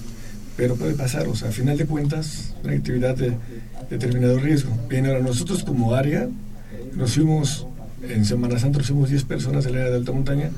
[0.59, 3.33] pero puede pasar, o sea, a final de cuentas, una actividad de
[3.89, 4.77] determinado riesgo.
[4.89, 6.29] Bien, ahora nosotros como área,
[6.97, 7.65] nos fuimos,
[8.03, 10.51] en Semana Santa, nos fuimos 10 personas del área de alta montaña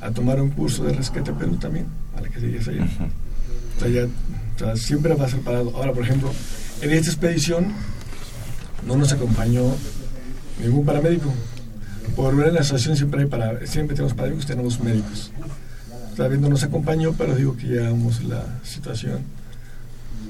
[0.00, 1.84] a tomar un curso de rescate Perú también,
[2.16, 2.88] a la que sigues allá.
[3.76, 5.76] O sea, ya, o sea, siempre va a ser parado.
[5.76, 6.32] Ahora, por ejemplo,
[6.80, 7.74] en esta expedición
[8.86, 9.64] no nos acompañó
[10.64, 11.30] ningún paramédico.
[12.16, 15.30] Por ver en la asociación siempre hay para, siempre tenemos paramédicos, tenemos médicos.
[16.10, 19.41] Está viendo nos acompañó, pero digo que llevamos la situación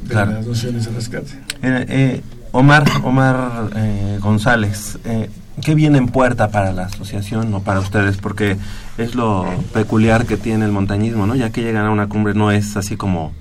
[0.02, 0.32] de Claro.
[0.32, 1.32] las nociones de rescate.
[1.62, 2.20] Eh, eh,
[2.52, 5.30] Omar, Omar eh, González, eh,
[5.62, 8.16] ¿qué viene en puerta para la asociación o para ustedes?
[8.18, 8.56] Porque
[8.98, 11.34] es lo peculiar que tiene el montañismo, ¿no?
[11.34, 13.32] Ya que llegan a una cumbre no es así como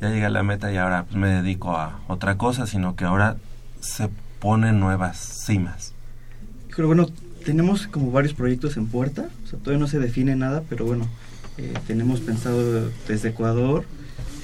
[0.00, 3.04] ya llegué a la meta y ahora pues, me dedico a otra cosa, sino que
[3.04, 3.36] ahora
[3.80, 5.92] se ponen nuevas cimas.
[6.74, 7.08] Pero bueno,
[7.44, 11.06] tenemos como varios proyectos en puerta, o sea, todavía no se define nada, pero bueno,
[11.58, 13.84] eh, tenemos pensado desde Ecuador,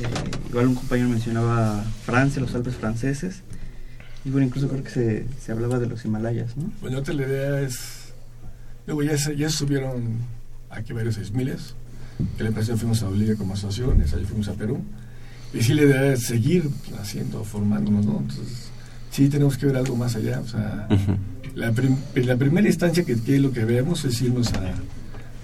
[0.01, 3.43] eh, igual un compañero mencionaba Francia, los Alpes franceses,
[4.25, 6.73] y bueno, incluso creo que se, se hablaba de los Himalayas, ¿no?
[6.81, 8.13] Bueno, la idea es.
[8.87, 10.19] Luego ya, se- ya subieron
[10.71, 11.75] aquí varios seis miles.
[12.37, 14.81] Que la empresa fuimos a Bolivia como asociaciones, ahí fuimos a Perú.
[15.53, 18.19] Y sí, la idea es seguir haciendo, formándonos, ¿no?
[18.21, 18.71] Entonces,
[19.11, 20.41] sí tenemos que ver algo más allá.
[20.41, 20.89] O sea,
[21.55, 24.73] la, prim- la primera instancia que, que lo que vemos es irnos a,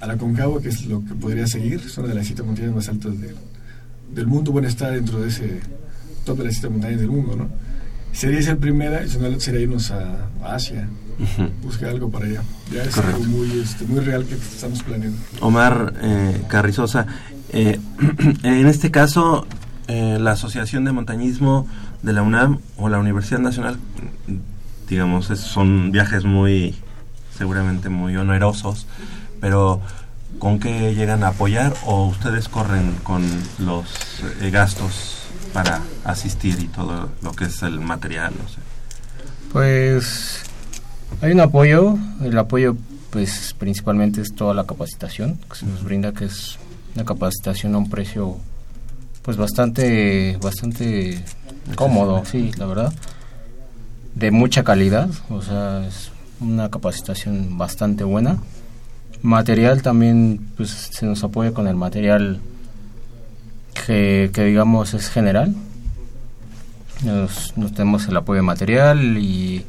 [0.01, 1.81] a la Concagua, que es lo que podría seguir.
[1.85, 3.37] Es una de las siete montañas más altas del,
[4.15, 4.53] del mundo.
[4.53, 5.61] Bueno, está dentro de ese
[6.25, 7.49] top de las siete montañas del mundo, ¿no?
[8.13, 10.87] Sería esa primera, y si no, sería irnos a, a Asia,
[11.19, 11.49] Ujú.
[11.63, 12.43] buscar algo para allá.
[12.73, 13.17] Ya es Correcto.
[13.23, 15.19] algo muy, este, muy real que estamos planeando.
[15.41, 17.07] Omar eh, Carrizosa,
[17.51, 17.79] eh,
[18.43, 19.47] en este caso,
[19.89, 21.67] eh, la Asociación de Montañismo
[22.03, 23.79] de la UNAM o la Universidad Nacional,
[24.89, 26.75] digamos, es- son viajes muy,
[27.37, 28.87] seguramente muy onerosos,
[29.41, 29.81] pero
[30.39, 33.23] ¿con qué llegan a apoyar o ustedes corren con
[33.59, 33.87] los
[34.41, 38.33] eh, gastos para asistir y todo lo que es el material?
[39.53, 40.43] Pues
[41.21, 42.77] hay un apoyo, el apoyo
[43.11, 46.59] pues principalmente es toda la capacitación que se nos brinda, que es
[46.95, 48.39] una capacitación a un precio
[49.23, 51.23] pues bastante, bastante
[51.77, 52.93] cómodo, sí, la verdad,
[54.15, 58.39] de mucha calidad, o sea, es una capacitación bastante buena.
[59.23, 62.41] Material también pues se nos apoya con el material
[63.87, 65.55] que, que digamos es general,
[67.05, 69.65] nos, nos tenemos el apoyo material y,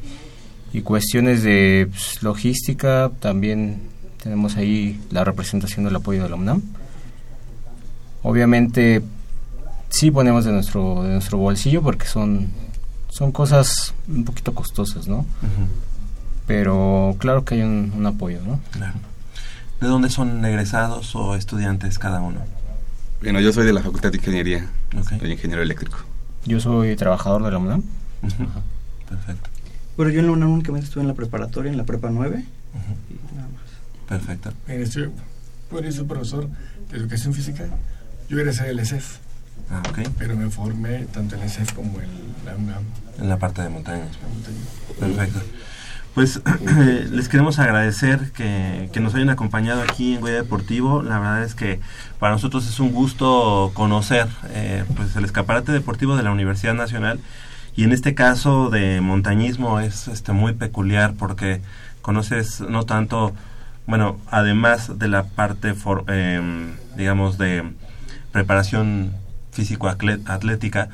[0.72, 3.80] y cuestiones de pues, logística, también
[4.22, 6.62] tenemos ahí la representación del apoyo de la UNAM.
[8.22, 9.02] Obviamente
[9.88, 12.48] sí ponemos de nuestro, de nuestro bolsillo porque son,
[13.08, 15.26] son cosas un poquito costosas, ¿no?
[16.46, 18.60] Pero claro que hay un, un apoyo, ¿no?
[18.72, 18.94] Claro.
[19.84, 22.40] ¿De dónde son egresados o estudiantes cada uno?
[23.20, 24.66] Bueno, yo soy de la Facultad de Ingeniería,
[24.98, 25.18] Ok.
[25.20, 25.98] soy ingeniero eléctrico.
[26.46, 27.82] Yo soy trabajador de la UNAM.
[28.22, 28.46] Ujú.
[29.06, 29.50] Perfecto.
[29.98, 32.46] Bueno, yo en la UNAM únicamente estuve en la preparatoria, en la prepa 9,
[33.10, 34.08] y nada más.
[34.08, 34.54] Perfecto.
[34.66, 35.10] Mire, estoy,
[35.70, 36.48] bueno, yo soy profesor
[36.90, 37.66] de educación física.
[38.30, 39.18] Yo egresé del ESEF,
[39.70, 39.98] Ah, ok.
[40.16, 42.08] pero me formé tanto en el ESEF como en
[42.46, 42.84] la UNAM.
[43.18, 44.16] En la parte de montañas.
[44.22, 44.56] la montaña.
[44.98, 45.40] Perfecto.
[46.14, 46.40] Pues
[46.78, 51.02] eh, les queremos agradecer que, que nos hayan acompañado aquí en Goya Deportivo.
[51.02, 51.80] La verdad es que
[52.20, 57.18] para nosotros es un gusto conocer eh, pues el escaparate deportivo de la Universidad Nacional
[57.76, 61.60] y en este caso de montañismo es este muy peculiar porque
[62.02, 63.34] conoces no tanto,
[63.86, 67.64] bueno, además de la parte, for- em, digamos, de
[68.30, 69.12] preparación
[69.50, 70.88] físico-atlética,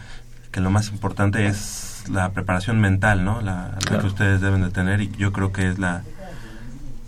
[0.50, 3.40] que lo más importante es la preparación mental, ¿no?
[3.40, 6.02] La, que ustedes deben de tener y yo creo que es la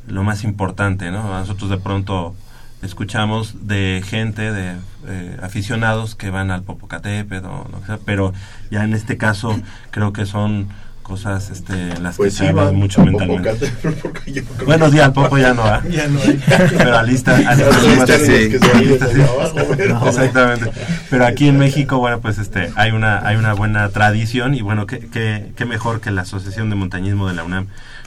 [0.06, 1.22] lo más importante, ¿no?
[1.22, 2.34] Nosotros de pronto
[2.82, 4.76] escuchamos de gente, de
[5.06, 8.32] eh, aficionados que van al Popocatépetl o lo que sea, pero
[8.70, 10.68] ya en este caso creo que son
[11.02, 13.50] cosas este, las Pues que sí, van mucho mentalmente.
[13.50, 15.64] Popocatépetl, porque yo creo Bueno, que- sí, al poco ya no.
[15.90, 16.40] Ya no hay.
[16.78, 18.48] Pero a lista, a sí.
[18.50, 19.20] que sí.
[19.20, 20.70] abajo, Exactamente.
[21.10, 24.86] Pero aquí en México, bueno, pues este, hay una, hay una buena tradición y bueno,
[24.86, 27.66] qué, qué, qué mejor que la Asociación de Montañismo de la UNAM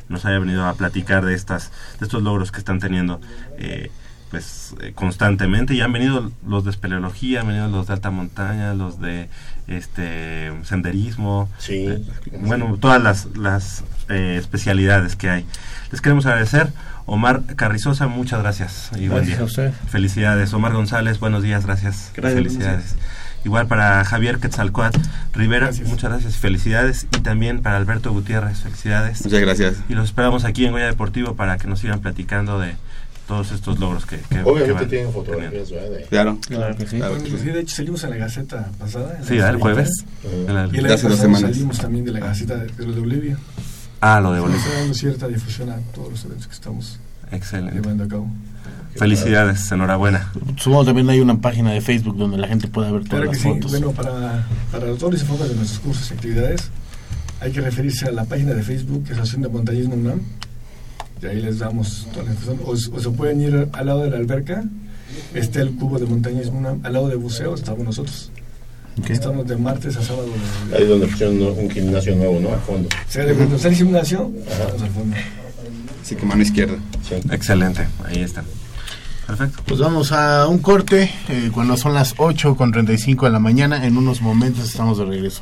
[0.10, 3.20] nos haya venido a platicar de estas, de estos logros que están teniendo.
[3.58, 3.92] eh,
[4.32, 8.74] pues eh, constantemente y han venido los de espeleología, han venido los de alta montaña,
[8.74, 9.30] los de
[9.68, 11.86] este senderismo, Sí.
[11.88, 12.02] eh,
[12.42, 15.46] bueno, todas las, las eh, especialidades que hay.
[15.92, 16.72] Les queremos agradecer.
[17.08, 19.40] Omar Carrizosa, muchas gracias y buen día.
[19.40, 19.72] a usted.
[19.90, 20.54] Felicidades.
[20.54, 22.12] Omar González, buenos días, gracias.
[22.16, 22.96] Gracias, Felicidades.
[23.44, 25.00] Igual para Javier Quetzalcoatl
[25.34, 25.88] Rivera, Gracias.
[25.88, 27.06] muchas gracias y felicidades.
[27.16, 29.24] Y también para Alberto Gutiérrez, felicidades.
[29.24, 29.76] Muchas gracias.
[29.88, 32.74] Y los esperamos aquí en Goya Deportivo para que nos sigan platicando de
[33.28, 35.98] todos estos logros que, que, que Obviamente van tienen fotografías, ¿verdad?
[36.10, 36.38] Claro.
[36.48, 36.98] Claro que sí.
[36.98, 37.16] Claro.
[37.20, 39.20] Sí, de hecho salimos en la Gaceta pasada.
[39.28, 39.90] Sí, el jueves.
[40.48, 41.42] En la- Y el hace dos semanas.
[41.52, 43.38] salimos también de la Gaceta de, de de Bolivia.
[44.02, 44.80] Ah, lo de Estamos Bolivia.
[44.80, 47.00] dando cierta difusión a todos los eventos que estamos
[47.32, 47.76] Excelente.
[47.80, 48.28] llevando a cabo.
[48.96, 50.32] Felicidades, enhorabuena.
[50.58, 53.36] Supongo también hay una página de Facebook donde la gente pueda ver todas Claro que
[53.36, 53.50] las sí.
[53.50, 53.72] fotos.
[53.72, 56.70] Bueno, para, para todos los enfoques de nuestros cursos y actividades,
[57.42, 60.22] hay que referirse a la página de Facebook, que es Asociación de Montañismo UNAM.
[61.22, 62.68] Y ahí les damos toda la información.
[62.68, 64.64] O, o se pueden ir al lado de la alberca,
[65.34, 66.80] está el cubo de montañismo.
[66.84, 68.32] Al lado de buceo estamos nosotros.
[69.00, 69.10] Ok.
[69.10, 70.28] Estamos de martes a sábado.
[70.74, 72.54] Ahí es donde pusieron un gimnasio nuevo, ¿no?
[72.54, 72.88] A fondo.
[72.88, 75.16] O sea, de cuando está el gimnasio, estamos al fondo.
[76.02, 76.78] Así que mano izquierda.
[77.08, 77.16] Sí.
[77.32, 78.44] Excelente, ahí está.
[79.28, 79.64] Perfecto.
[79.66, 83.86] Pues vamos a un corte eh, cuando son las 8 con 35 de la mañana.
[83.86, 85.42] En unos momentos estamos de regreso.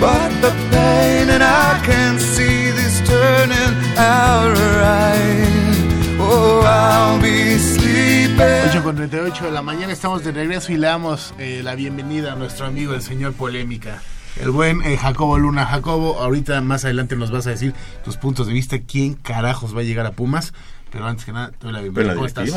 [0.00, 6.16] but the pain, and I can see this turning out right.
[6.18, 8.40] Oh, I'll be sleeping.
[8.40, 12.32] 8 con 38 de la mañana estamos de regreso y le damos eh, la bienvenida
[12.32, 14.02] a nuestro amigo el señor Polémica.
[14.40, 15.66] El buen eh, Jacobo Luna.
[15.66, 19.80] Jacobo, ahorita más adelante nos vas a decir tus puntos de vista, quién carajos va
[19.80, 20.54] a llegar a Pumas.
[20.90, 22.14] Pero antes que nada, te doy la bienvenida.
[22.14, 22.50] ¿Cómo estás?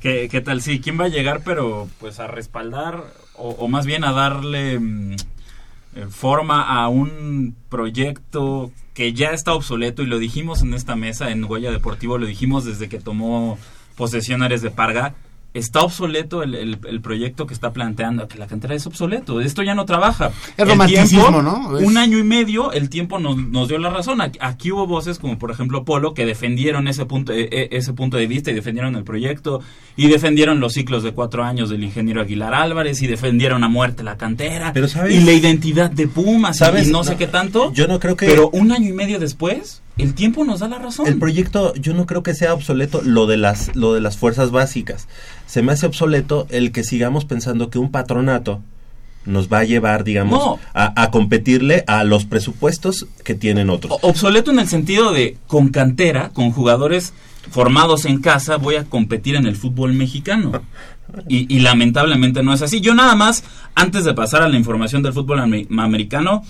[0.00, 0.62] ¿Qué, qué tal?
[0.62, 1.42] Sí, ¿quién va a llegar?
[1.44, 3.02] Pero pues a respaldar
[3.34, 5.16] o, o más bien a darle mm,
[6.10, 11.42] forma a un proyecto que ya está obsoleto y lo dijimos en esta mesa en
[11.42, 13.58] Goya Deportivo, lo dijimos desde que tomó
[13.96, 15.14] posesión Ares de Parga.
[15.54, 19.62] Está obsoleto el, el- el proyecto que está planteando, que la cantera es obsoleto, esto
[19.62, 20.26] ya no trabaja.
[20.28, 21.78] Es El romanticismo, tiempo, ¿no?
[21.78, 24.20] Es- Un año y medio, el tiempo nos, nos dio la razón.
[24.20, 27.92] Aquí, aquí hubo voces como por ejemplo Polo que defendieron ese punto, eh, eh, ese
[27.92, 29.60] punto de vista y defendieron el proyecto
[29.96, 34.02] y defendieron los ciclos de cuatro años del ingeniero Aguilar Álvarez y defendieron a muerte
[34.02, 35.14] la cantera Pero, ¿sabes?
[35.14, 36.88] y la identidad de Pumas ¿Sabes?
[36.88, 37.72] y no, sé No, qué tanto.
[37.72, 40.78] yo no creo que- Pero un año y medio después, el tiempo nos da la
[40.78, 41.06] razón.
[41.06, 44.50] El proyecto, yo no creo que sea obsoleto lo de las lo de las fuerzas
[44.50, 45.06] básicas.
[45.46, 48.60] Se me hace obsoleto el que sigamos pensando que un patronato
[49.26, 50.58] nos va a llevar, digamos, No.
[50.74, 53.98] a, a competirle a los presupuestos que tienen otros.
[54.02, 57.14] Obsoleto en el sentido de con cantera, con jugadores
[57.50, 60.62] formados en casa, voy a competir en el fútbol mexicano.
[61.28, 62.80] Y, y lamentablemente no es así.
[62.80, 66.42] Yo nada más, antes de pasar a la información del fútbol ame- americano,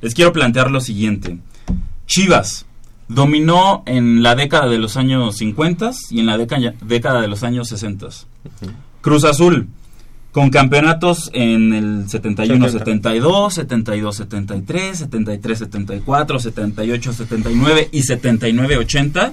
[0.00, 1.38] les quiero plantear lo siguiente.
[2.06, 2.66] Chivas
[3.08, 7.42] dominó en la década de los años 50 y en la década, década de los
[7.42, 8.08] años 60.
[9.00, 9.68] Cruz Azul,
[10.32, 19.32] con campeonatos en el 71-72, 72-73, 73-74, 78-79 y 79-80,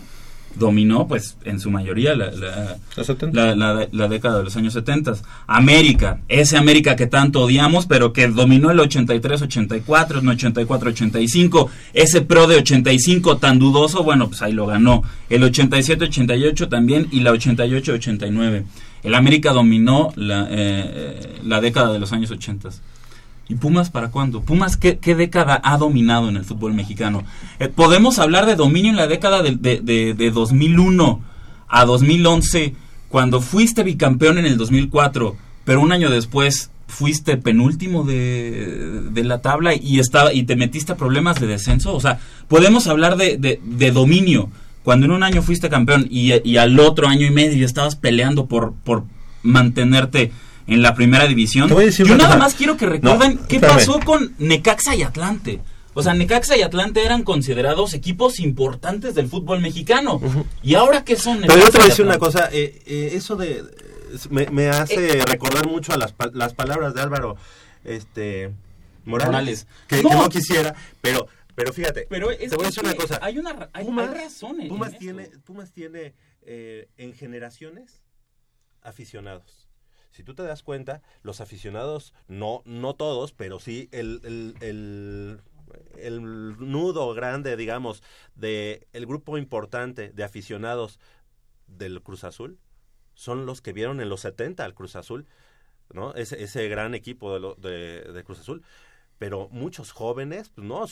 [0.55, 2.77] dominó pues en su mayoría la, la,
[3.33, 5.13] la- la- la década de los años 70.
[5.47, 10.27] América, ese América que tanto odiamos, pero que dominó el 83-84, el
[10.67, 15.03] 84-85, ese pro de 85 tan dudoso, bueno, pues ahí lo ganó.
[15.29, 18.63] El 87-88 también y la 88-89.
[19.03, 22.69] El América dominó la, eh, eh, la década de los años 80.
[23.53, 24.41] ¿Y Pumas para cuándo?
[24.41, 27.23] Pumas, ¿qué, qué década ha dominado en el fútbol mexicano?
[27.59, 31.21] Eh, podemos hablar de dominio en la década de, de- de- de 2001
[31.67, 32.73] a 2011,
[33.09, 35.35] cuando fuiste bicampeón en el 2004,
[35.65, 40.93] pero un año después fuiste penúltimo de, de la tabla y, estaba, y te metiste
[40.93, 41.93] a problemas de descenso.
[41.95, 44.49] O sea, podemos hablar de, de- de dominio,
[44.83, 48.47] cuando en un año fuiste campeón y, y al otro año y medio estabas peleando
[48.47, 49.03] por, por
[49.43, 50.31] mantenerte
[50.67, 51.67] en la primera división.
[51.67, 52.39] Te voy a decir Yo nada cosa.
[52.39, 53.75] más quiero que recuerden No, qué espérame.
[53.77, 55.61] pasó con Necaxa y Atlante.
[55.95, 60.19] O sea, Necaxa y Atlante eran considerados equipos importantes del fútbol mexicano.
[60.63, 61.41] ¿Y ahora qué son?
[61.41, 63.63] Pero yo te voy a Necaxa decir una cosa, eh, eh, eso de eh,
[64.29, 67.37] me, me hace recordar mucho a las, las palabras de Álvaro
[67.83, 68.51] este
[69.05, 69.67] Morales, Morales.
[69.87, 70.09] Que, No.
[70.09, 73.19] que no quisiera, pero pero fíjate, Pero es te voy a decir una cosa.
[73.21, 74.69] Hay, una, ra- hay, Pumas- hay razones.
[74.69, 75.23] Pumas en tiene.
[75.45, 78.01] Pumas tiene eh, en generaciones
[78.81, 79.62] aficionados.
[80.13, 84.21] Si tú te das cuenta, los aficionados, no, no todos, pero sí el,
[84.61, 85.41] el,
[85.97, 88.03] el, nudo grande, digamos,
[88.35, 90.99] de el grupo importante de aficionados
[91.65, 92.59] del Cruz Azul
[93.15, 95.25] son los que vieron en los 70 al Cruz Azul,
[95.91, 96.13] ¿no?
[96.13, 98.63] Ese, ese gran equipo de, de, Cruz Azul.
[99.17, 100.85] Pero muchos jóvenes, pues no,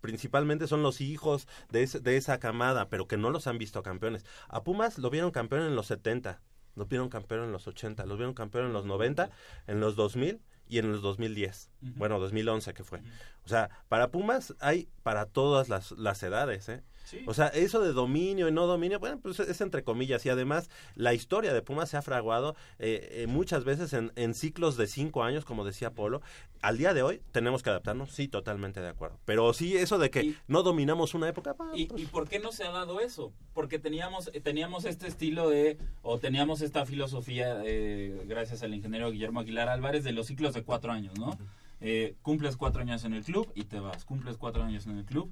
[0.00, 4.24] principalmente son los hijos de, de esa camada, pero que no los han visto campeones.
[4.48, 6.40] A Pumas lo vieron campeón en los 70,
[6.76, 9.30] lo vieron campeón en los 80, lo vieron campeón en los 90,
[9.66, 11.70] en los 2000 y en los 2010.
[11.82, 11.92] Ujú.
[11.96, 13.00] Bueno, 2011 que fue.
[13.44, 16.82] O sea, para Pumas hay para todas las, las edades, ¿eh?
[17.08, 17.22] Sí.
[17.26, 20.26] O sea, eso de dominio y no dominio, bueno, pues es entre comillas.
[20.26, 24.34] Y además, la historia de Pumas se ha fraguado eh, eh, muchas veces en, en
[24.34, 26.20] ciclos de cinco años, como decía Polo.
[26.60, 29.18] Al día de hoy tenemos que adaptarnos, sí, totalmente de acuerdo.
[29.24, 32.52] Pero sí, eso de que no dominamos una época, pa, ¿Y, y por qué no
[32.52, 33.32] se ha dado eso?
[33.54, 39.10] Porque teníamos, eh, teníamos este estilo de, o teníamos esta filosofía, eh, gracias al ingeniero
[39.10, 41.38] Guillermo Aguilar Álvarez, de los ciclos de cuatro años, ¿no?
[41.80, 45.04] Eh, cumples cuatro años en el club y te vas, cumples cuatro años en el
[45.04, 45.30] club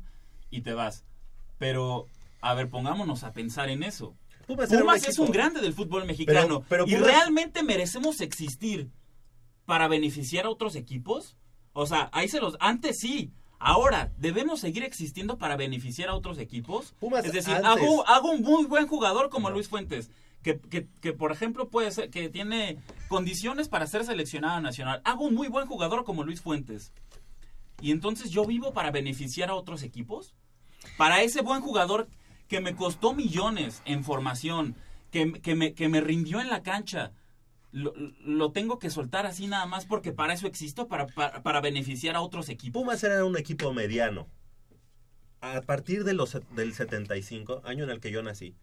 [0.48, 1.04] y te vas.
[1.58, 2.06] Pero,
[2.40, 4.14] a ver, pongámonos a pensar en eso.
[4.46, 6.64] Pumas Pumas, un es un grande del fútbol mexicano.
[6.68, 8.90] pero ¿Y Pumas- realmente merecemos existir
[9.64, 11.36] para beneficiar a otros equipos?
[11.72, 12.56] O sea, ahí se los...
[12.60, 13.32] Antes sí.
[13.58, 16.94] Ahora, ¿debemos seguir existiendo para beneficiar a otros equipos?
[17.24, 20.10] es decir, antes- hago, hago un muy buen jugador como Luis Fuentes,
[20.42, 22.76] que, que, que, por ejemplo puede ser, que tiene
[23.08, 25.00] condiciones para ser seleccionado nacional.
[25.04, 26.92] Hago un muy buen jugador como Luis Fuentes.
[27.80, 30.34] Y entonces yo vivo para beneficiar a otros equipos.
[30.96, 32.08] Para ese buen jugador
[32.48, 34.76] que me costó millones en formación,
[35.10, 37.12] que, que me, que me rindió en la cancha.
[37.72, 37.92] Lo,
[38.24, 42.16] lo tengo que soltar así nada más porque para eso existo, para, para, para beneficiar
[42.16, 42.82] a otros equipos.
[42.82, 44.28] Pumas era un equipo mediano.
[45.40, 48.54] A partir de los, del 75, año en el que yo nací,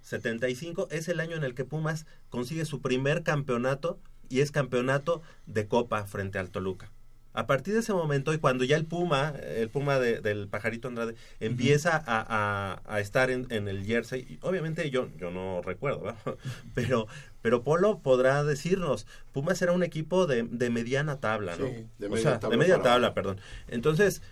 [0.00, 5.22] 75 es el año en el que Pumas consigue su primer campeonato y es campeonato
[5.46, 6.90] de Copa frente al Toluca.
[7.36, 10.88] A partir de ese momento y cuando ya el Puma, el Puma de- del Pajarito
[10.88, 15.60] Andrade, empieza a, a- a estar en, en el jersey, y obviamente yo, yo no
[15.62, 16.16] recuerdo, ¿verdad?
[16.74, 17.06] pero,
[17.42, 21.66] pero Polo podrá decirnos, Pumas era un equipo de, de mediana tabla, ¿no?
[21.66, 23.40] Sí, de O media sea, tabla de media para tabla, perdón.
[23.68, 24.22] Entonces,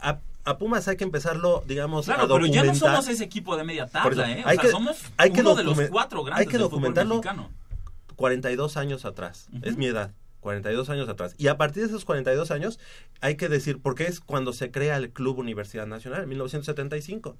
[0.00, 2.90] a, a Pumas hay que empezarlo, digamos, Claro, a pero ya no documentar.
[2.96, 4.42] somos ese equipo de media tabla, eso, ¿eh?
[4.44, 7.16] O hay sea, que- somos hay que uno de los cuatro grandes Hay que documentarlo
[7.16, 7.50] mexicano.
[8.16, 9.48] 42 años atrás.
[9.62, 10.12] Es mi edad.
[10.42, 11.34] 42 años atrás.
[11.38, 12.78] Y a partir de esos 42 años,
[13.22, 17.38] hay que decir, porque es cuando se crea el Club Universidad Nacional, en 1975.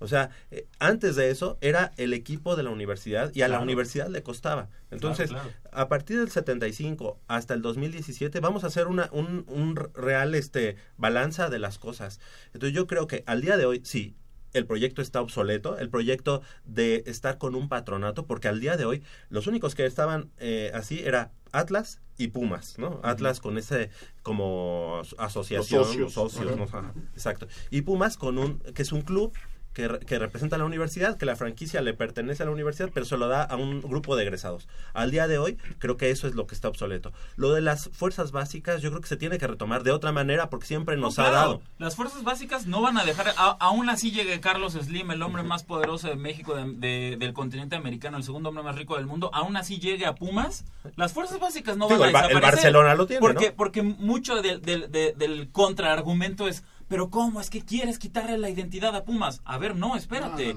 [0.00, 3.60] O sea, eh, antes de eso era el equipo de la universidad y a la
[3.60, 4.68] universidad le costaba.
[4.90, 9.76] Entonces, Claro, a partir del 75 hasta el 2017 vamos a hacer una, un, un
[9.94, 12.20] real este, balanza de las cosas.
[12.54, 14.14] Entonces yo creo que al día de hoy, sí,
[14.52, 18.84] el proyecto está obsoleto, el proyecto de estar con un patronato, porque al día de
[18.84, 23.00] hoy los únicos que estaban eh, así era Atlas y Pumas, ¿no?
[23.02, 23.90] Atlas con ese
[24.22, 26.56] como asociación, Los socios.
[26.56, 26.64] ¿no?
[26.64, 26.78] Ajá.
[26.80, 27.46] Ajá, exacto.
[27.70, 29.32] Y Pumas con un que es un club
[29.78, 32.90] que, re- que representa a la universidad, que la franquicia le pertenece a la universidad,
[32.92, 34.66] pero se lo da a un grupo de egresados.
[34.92, 37.12] Al día de hoy, creo que eso es lo que está obsoleto.
[37.36, 40.50] Lo de las fuerzas básicas, yo creo que se tiene que retomar de otra manera
[40.50, 41.62] porque siempre nos No, ha claro, dado.
[41.78, 45.44] Las fuerzas básicas no van a dejar, a- aún así llegue Carlos Slim, el hombre
[45.44, 49.06] más poderoso de México, de- de- del continente americano, el segundo hombre más rico del
[49.06, 50.64] mundo, aún así llegue a Pumas,
[50.96, 52.56] las fuerzas básicas no Digo, van a el Ba- el desaparecer.
[52.72, 53.54] Barcelona lo tiene, porque, ¿no?
[53.54, 57.40] Porque mucho de- del contraargumento es, pero ¿cómo?
[57.40, 59.40] Es que quieres quitarle la identidad a Pumas.
[59.44, 60.56] A ver, no, espérate.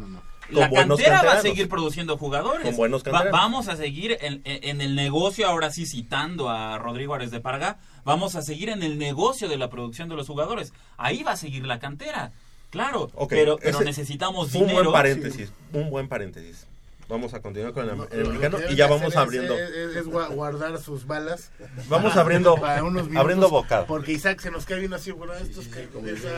[0.50, 2.64] La cantera va a seguir produciendo jugadores.
[2.64, 7.32] Con buenos Va- vamos a seguir en, el negocio, ahora sí citando a Rodrigo Ares
[7.32, 10.74] de Parga, vamos a seguir en el negocio de la producción de los jugadores.
[10.98, 12.34] Ahí va a seguir la cantera.
[12.70, 14.92] Claro, Ok, pero, pero necesitamos fue un dinero.
[14.92, 16.68] buen paréntesis, un buen paréntesis.
[17.10, 19.58] Vamos a continuar con el, americano y ya vamos abriendo.
[19.58, 21.52] Es, es- es gua- guardar sus balas.
[21.90, 23.86] Vamos abriendo- para unos minutos, abriendo bocado.
[23.86, 25.82] Porque Isaac se nos cae bien así, bueno, estos que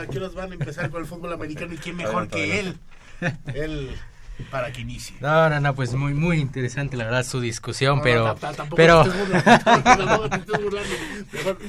[0.00, 2.52] ¿a qué horas van a empezar con el fútbol americano y quién mejor Adelante, que
[2.52, 2.80] adelante.
[3.54, 3.54] él.
[3.54, 3.90] Él
[4.50, 5.14] para que inicie.
[5.20, 8.26] No, no, no, pues muy, muy interesante la verdad su discusión, No, pero...
[8.26, 9.04] no, pero...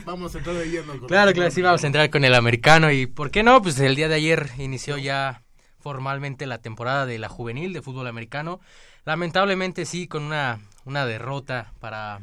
[0.06, 2.92] vamos a entrar de lleno con Claro, claro, sí, vamos a entrar con el americano
[2.92, 3.62] y ¿por qué no?
[3.62, 5.44] Pues el día de ayer inició ya
[5.86, 8.60] formalmente la temporada de la juvenil de fútbol americano.
[9.04, 12.22] Lamentablemente sí, con una, una derrota para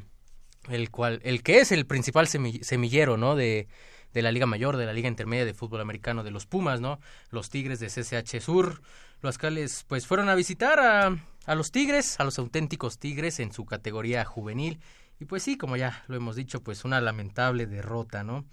[0.68, 3.36] el cual el que es el principal semi- semillero, ¿no?
[3.36, 3.68] De,
[4.12, 6.98] de la Liga Mayor, de la Liga Intermedia de Fútbol Americano de los Pumas, ¿no?
[7.30, 8.82] Los Tigres de CCH Sur,
[9.20, 13.52] los cuales pues fueron a visitar a, a los Tigres, a los auténticos Tigres en
[13.52, 14.80] su categoría juvenil.
[15.20, 18.44] Y pues sí, como ya lo hemos dicho, pues una lamentable derrota, ¿no?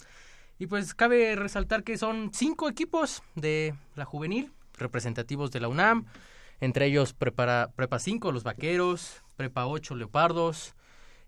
[0.60, 6.06] Y pues cabe resaltar que son cinco equipos de la juvenil, representativos de la UNAM,
[6.60, 10.74] entre ellos Prepara, Prepa 5, los Vaqueros, Prepa 8, Leopardos,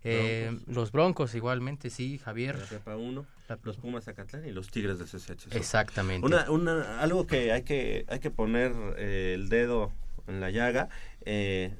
[0.03, 2.59] eh, los Broncos igualmente, sí, Javier.
[2.59, 3.25] La Prepa 1,
[3.63, 5.55] los Pumas Zacatlán y los Tigres de CCH.
[5.55, 6.25] Exactamente.
[6.25, 9.91] Una, una, algo que hay que, hay que poner eh, el dedo
[10.27, 10.89] en la llaga,
[11.25, 11.75] eh,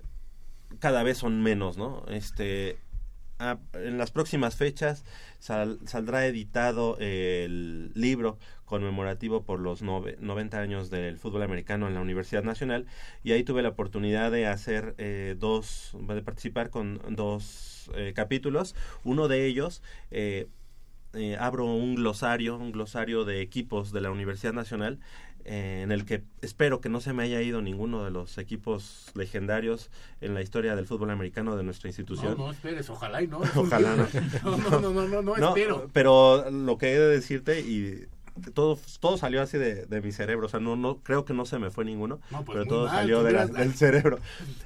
[0.80, 2.05] cada vez son menos, ¿no?
[2.07, 2.78] Este,
[3.73, 5.05] en las próximas fechas
[5.39, 11.93] sal- saldrá editado el libro conmemorativo por los nove- 90 años del fútbol americano en
[11.93, 12.85] la Universidad Nacional
[13.23, 18.75] y ahí tuve la oportunidad de hacer eh, dos, de participar con dos eh, capítulos.
[19.03, 19.81] Uno de ellos
[20.11, 20.47] eh,
[21.13, 24.99] eh, abro un glosario, un glosario de equipos de la Universidad Nacional,
[25.45, 29.11] eh, en el que espero que no se me haya ido ninguno de los equipos
[29.15, 29.89] legendarios
[30.21, 32.37] en la historia del fútbol americano de nuestra institución.
[32.37, 33.39] No, no esperes, ojalá y no.
[33.55, 33.95] Ojalá
[34.43, 34.57] no.
[34.57, 35.89] no, no, no, no, no, no espero.
[35.93, 38.07] Pero lo que he de decirte y
[38.53, 41.45] todo, todo salió así de, de mi cerebro, o sea, no, no creo que no
[41.45, 44.19] se me fue ninguno, No, pues pero todo mal, salió de la- tuvieras- del cerebro.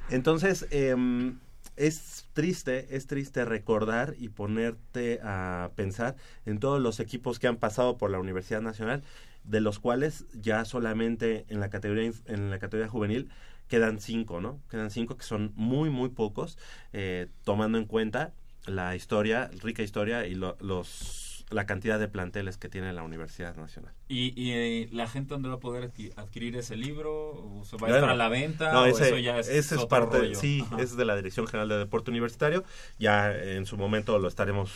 [0.10, 1.38] Entonces, em,
[1.76, 6.16] es triste, es triste recordar y ponerte a pensar
[6.46, 9.04] en todos los equipos que han pasado por la Universidad Nacional,
[9.48, 13.30] de los cuales ya solamente en la categoría en la categoría juvenil
[13.68, 14.60] quedan cinco, ¿no?
[14.70, 16.58] Quedan cinco que son muy muy pocos,
[16.94, 18.34] eh, tomando en cuenta
[18.66, 23.56] la historia, rica historia y lo- los la cantidad de planteles que tiene la Universidad
[23.56, 23.94] Nacional.
[24.10, 27.14] ¿Y, y, eh, la gente dónde va a poder adqui- adquirir ese libro?
[27.60, 28.74] ¿O se va a estar a la venta?
[28.74, 30.38] No, ¿O ese, eso ya es, ese es parte, rollo?
[30.38, 30.82] sí, Ajá.
[30.82, 32.66] es de la Dirección General de Deporte Universitario.
[33.00, 34.74] Ya en su momento lo estaremos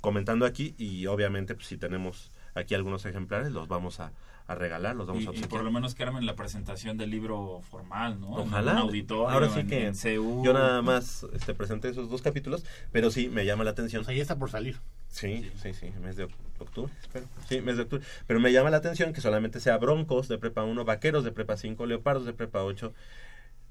[0.00, 4.12] comentando aquí y obviamente pues, si tenemos aquí algunos ejemplares los vamos a,
[4.46, 5.64] a regalar, los vamos Y, a y por obsequiar.
[5.64, 8.40] lo menos que armen la presentación del libro formal, ¿no?
[8.40, 8.72] En Ojalá.
[8.72, 10.42] un auditorio, Ahora sí en- que en CU.
[10.44, 14.04] yo nada más este, presenté esos dos capítulos, pero sí me llama la atención.
[14.08, 14.78] ahí está por salir.
[15.08, 17.26] Sí, sí, sí, mes de oc- octubre, espero.
[17.48, 18.04] Sí, mes de octubre.
[18.26, 21.56] Pero me llama la atención que solamente sea Broncos de Prepa 1, Vaqueros de Prepa
[21.56, 22.92] 5, Leopardos de Prepa 8,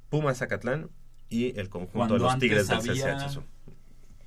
[0.09, 0.89] Pumas Zacatlán
[1.29, 3.29] y el conjunto Cuando de los antes Tigres del había- CCH.
[3.33, 3.43] Sur.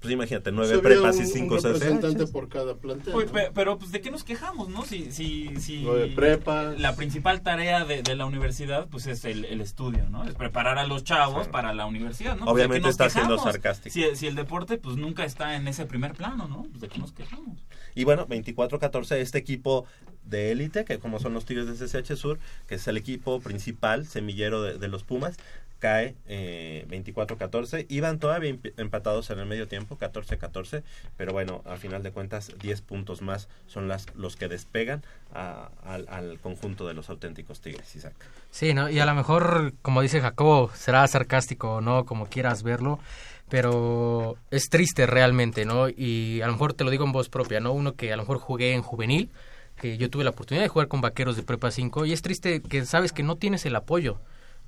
[0.01, 3.15] Pues imagínate, nueve prepas y cinco un representante por cada plantel.
[3.15, 3.33] Uy, ¿no?
[3.33, 4.85] pe- pero, pues de qué nos quejamos, ¿no?
[4.87, 6.81] Si, si, si Nueve prepas.
[6.81, 10.25] la principal tarea de, de la universidad pues es el, el estudio, ¿no?
[10.25, 12.47] Es preparar a los chavos para la universidad, ¿no?
[12.47, 13.93] Pues, ¿de Obviamente nos está siendo sarcástico.
[13.93, 16.63] Si, si el deporte pues nunca está en ese primer plano, ¿no?
[16.71, 17.59] Pues de qué nos quejamos.
[17.95, 19.85] Y bueno, 24-14, este equipo
[20.25, 22.39] de élite, que como son los Tigres del CCH Sur,
[22.69, 25.37] que es el equipo principal, semillero de, de los Pumas,
[25.81, 27.87] cae eh, 24-14.
[27.89, 30.83] Iban todavía emp- empatados en el medio tiempo, 14-14,
[31.17, 35.03] pero bueno, a final de cuentas, 10 puntos más son las, los que despegan
[35.35, 38.15] a- al, al conjunto de los auténticos Tigres, Isaac.
[38.53, 38.89] Sí, ¿no?
[38.89, 43.01] Y a lo mejor, como dice Jacobo, será sarcástico o no, como quieras verlo,
[43.49, 45.89] pero es triste realmente, ¿no?
[45.89, 47.73] Y a lo mejor te lo digo en voz propia, ¿no?
[47.73, 49.31] Uno que a lo mejor jugué en juvenil,
[49.77, 52.61] que yo tuve la oportunidad de jugar con vaqueros de Prepa 5, y es triste
[52.61, 54.21] que sabes que no tienes el apoyo.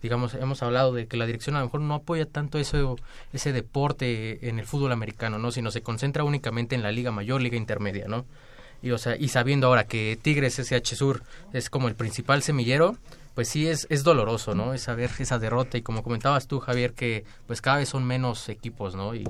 [0.02, 2.96] Digamos, hemos hablado de que la dirección a lo mejor no apoya tanto eso,
[3.32, 5.52] ese deporte en el fútbol americano, ¿no?
[5.52, 8.24] Sino se concentra únicamente en la liga mayor, liga intermedia, ¿no?
[8.82, 11.22] Y, o sea, y sabiendo ahora que Tigres SH Sur
[11.52, 12.96] es como el principal semillero,
[13.34, 14.74] pues sí es, es doloroso, ¿no?
[14.74, 18.48] Es saber esa derrota y como comentabas tú, Javier, que pues cada vez son menos
[18.48, 19.14] equipos, ¿no?
[19.14, 19.24] Y,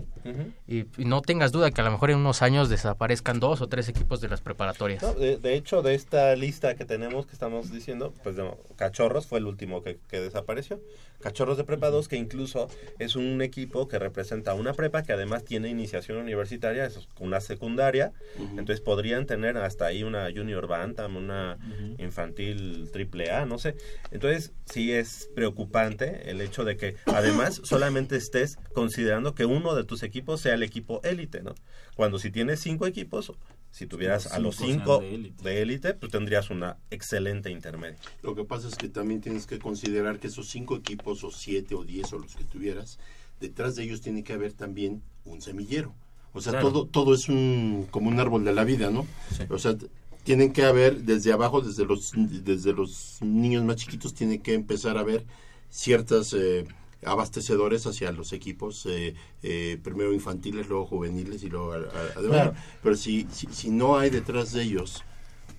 [0.67, 3.69] y, y no tengas duda que a lo mejor en unos años desaparezcan dos o
[3.69, 5.03] tres equipos de las preparatorias.
[5.03, 9.27] No, de, de hecho, de esta lista que tenemos, que estamos diciendo, pues no, Cachorros
[9.27, 10.81] fue el último que, que desapareció.
[11.23, 15.45] Cachorros de Prepa 2, que incluso es un equipo que representa una prepa que además
[15.45, 21.59] tiene iniciación universitaria, es una secundaria, entonces podrían tener hasta ahí una Junior Bantam, una
[21.99, 23.77] infantil triple A, no sé.
[24.11, 29.85] Entonces, sí es preocupante el hecho de que además solamente estés considerando que uno de
[29.85, 31.55] tus equipos sea el equipo élite, ¿no?
[31.97, 33.33] Cuando si tienes cinco equipos,
[33.71, 35.01] si tuvieras a los cinco
[35.43, 35.95] de élite.
[35.95, 37.99] pues tendrías una excelente intermedia.
[38.23, 41.75] Lo que pasa es que también tienes que considerar que esos cinco equipos, o siete,
[41.75, 42.99] o diez, o los que tuvieras,
[43.41, 45.95] detrás de ellos tiene que haber también un semillero.
[46.35, 46.69] O sea, Claro.
[46.71, 49.07] todo, todo es un, como un árbol de la vida, ¿no?
[49.51, 49.77] O sea,
[50.25, 54.97] tienen que haber desde abajo, desde los, desde los niños más chiquitos, tiene que empezar
[54.97, 55.25] a haber
[55.71, 56.65] ciertas eh,
[57.05, 62.23] abastecedores hacia los equipos, eh, eh, primero infantiles, luego juveniles y luego además.
[62.23, 62.55] Claro.
[62.83, 65.03] Pero si, si, si no hay detrás de ellos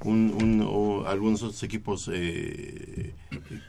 [0.03, 3.13] un, un- o algunos otros equipos eh,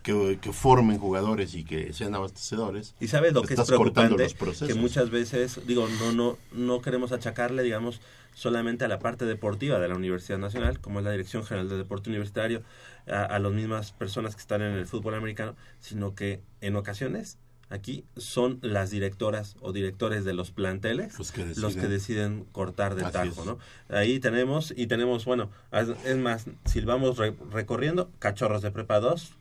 [0.03, 2.95] que, que formen jugadores y que sean abastecedores.
[3.01, 4.69] Y sabes lo que es preocupante, los procesos.
[4.69, 8.01] que muchas veces, digo, no, no, no queremos achacarle, digamos,
[8.35, 11.77] solamente a la parte deportiva de la Universidad Nacional, como es la Dirección General de
[11.77, 12.63] Deporte Universitario,
[13.07, 17.39] a, a las mismas personas que están en el fútbol americano, sino que en ocasiones
[17.75, 22.45] aquí son las directoras o directores de los planteles Los que los que deciden.
[22.53, 23.45] cortar de tajo.
[23.45, 23.59] ¿no?
[23.89, 25.51] Ahí tenemos, y tenemos, bueno,
[26.05, 29.33] es más, si vamos re- recorriendo, Cachorros de Prepa 2,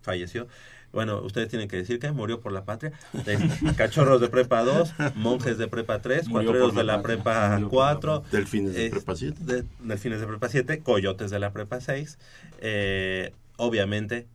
[0.00, 0.48] falleció.
[0.92, 2.92] Bueno, ustedes tienen que decir que murió por la patria.
[3.76, 7.16] Cachorros de Prepa 2, Monjes de Prepa 3, Murió Cuatreros de la patria.
[7.16, 8.38] Prepa Murió por la 4, patria.
[8.38, 9.38] Delfines de es- Prepa 7.
[9.44, 12.18] de- Delfines de Prepa 7, Coyotes de la Prepa 6,
[12.60, 14.26] eh, obviamente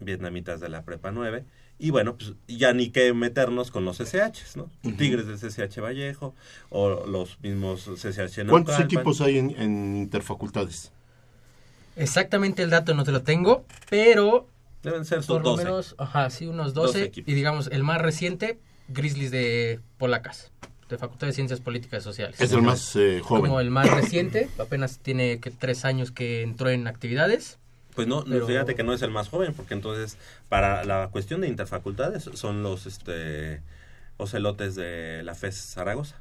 [0.00, 1.44] Vietnamitas de la Prepa 9.
[1.78, 4.70] Y bueno, pues ya ni que meternos con los CCHs, ¿no?
[4.84, 4.96] Ujú.
[4.96, 6.34] Tigres del CCH Vallejo
[6.70, 8.82] o los mismos CCH ¿Cuántos Naucalpan.
[8.84, 10.92] equipos hay en, en interfacultades?
[11.96, 14.48] Exactamente el dato no te lo tengo, pero
[14.82, 15.64] Deben ser sus por lo 12.
[15.64, 17.04] menos, ajá, sí, unos 12 12.
[17.04, 17.28] equipos.
[17.32, 18.58] y digamos, el más reciente,
[18.88, 20.50] Grizzlies de Polacas,
[20.88, 22.40] de Facultad de Ciencias Políticas y Sociales.
[22.40, 23.44] Es el más eh, joven.
[23.46, 27.58] Como el más reciente, apenas tiene que tres años que entró en actividades.
[27.94, 30.18] Pues no, Pero- fíjate que no es el más joven, porque entonces
[30.48, 33.60] para la cuestión de interfacultades son los este
[34.16, 36.16] ocelotes de la FES Zaragoza.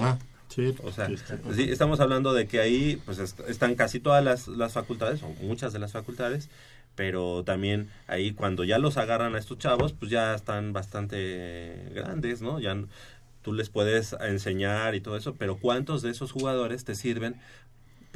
[0.00, 0.18] Ah,
[0.48, 0.74] sí.
[0.82, 1.34] O sea, sí, sí.
[1.54, 5.28] sí, estamos hablando de que ahí pues est- están casi todas las, las facultades, o
[5.42, 6.48] muchas de las facultades,
[6.94, 12.42] pero también ahí cuando ya los agarran a estos chavos, pues ya están bastante grandes,
[12.42, 12.58] ¿no?
[12.60, 12.76] Ya
[13.42, 17.36] tú les puedes enseñar y todo eso, pero ¿cuántos de esos jugadores te sirven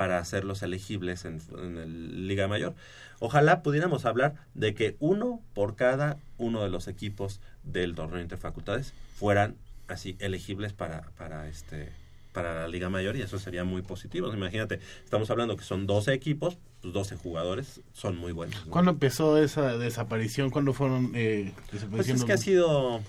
[0.03, 2.75] para hacerlos elegibles en, en el Liga Mayor?
[3.21, 8.95] Ojalá pudiéramos hablar de que uno por cada uno de los equipos del torneo interfacultades
[9.15, 9.55] fueran
[9.87, 11.93] así elegibles para, para este
[12.33, 14.35] para la Liga Mayor y eso sería muy positivo.
[14.35, 18.67] Imagínate, estamos hablando que son 12 equipos, pues 12 jugadores son muy buenos.
[18.67, 18.73] ¿no?
[18.73, 20.51] ¿Cuándo empezó esa desaparición?
[20.51, 21.53] ¿Cuándo fueron eh,
[21.93, 23.03] Pues es que ha sido,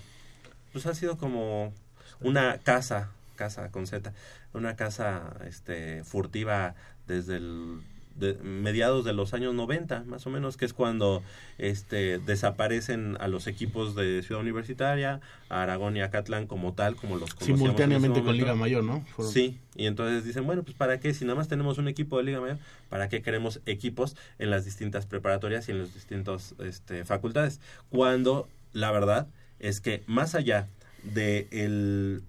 [0.72, 1.72] pues ha sido como
[2.20, 4.12] una casa, casa con Z,
[4.52, 6.74] una casa este furtiva
[7.06, 7.80] desde el
[8.16, 11.22] de mediados de los años 90, más o menos, que es cuando
[11.58, 16.96] este desaparecen a los equipos de Ciudad Universitaria, a Aragón y a Catlán como tal,
[16.96, 18.36] como los conocíamos Simultáneamente con.
[18.36, 19.04] Liga Mayor, ¿no?
[19.20, 21.14] Sí, y entonces dicen, bueno, pues ¿para qué?
[21.14, 22.58] Si nada más tenemos un equipo de Liga Mayor,
[22.88, 27.60] ¿para qué queremos equipos en las distintas preparatorias y en las distintas este, facultades?
[27.90, 29.28] Cuando la verdad
[29.58, 30.68] es que más allá
[31.02, 32.22] de el,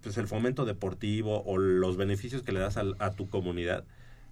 [0.00, 3.84] pues el fomento deportivo o los beneficios que le das al- a, tu comunidad,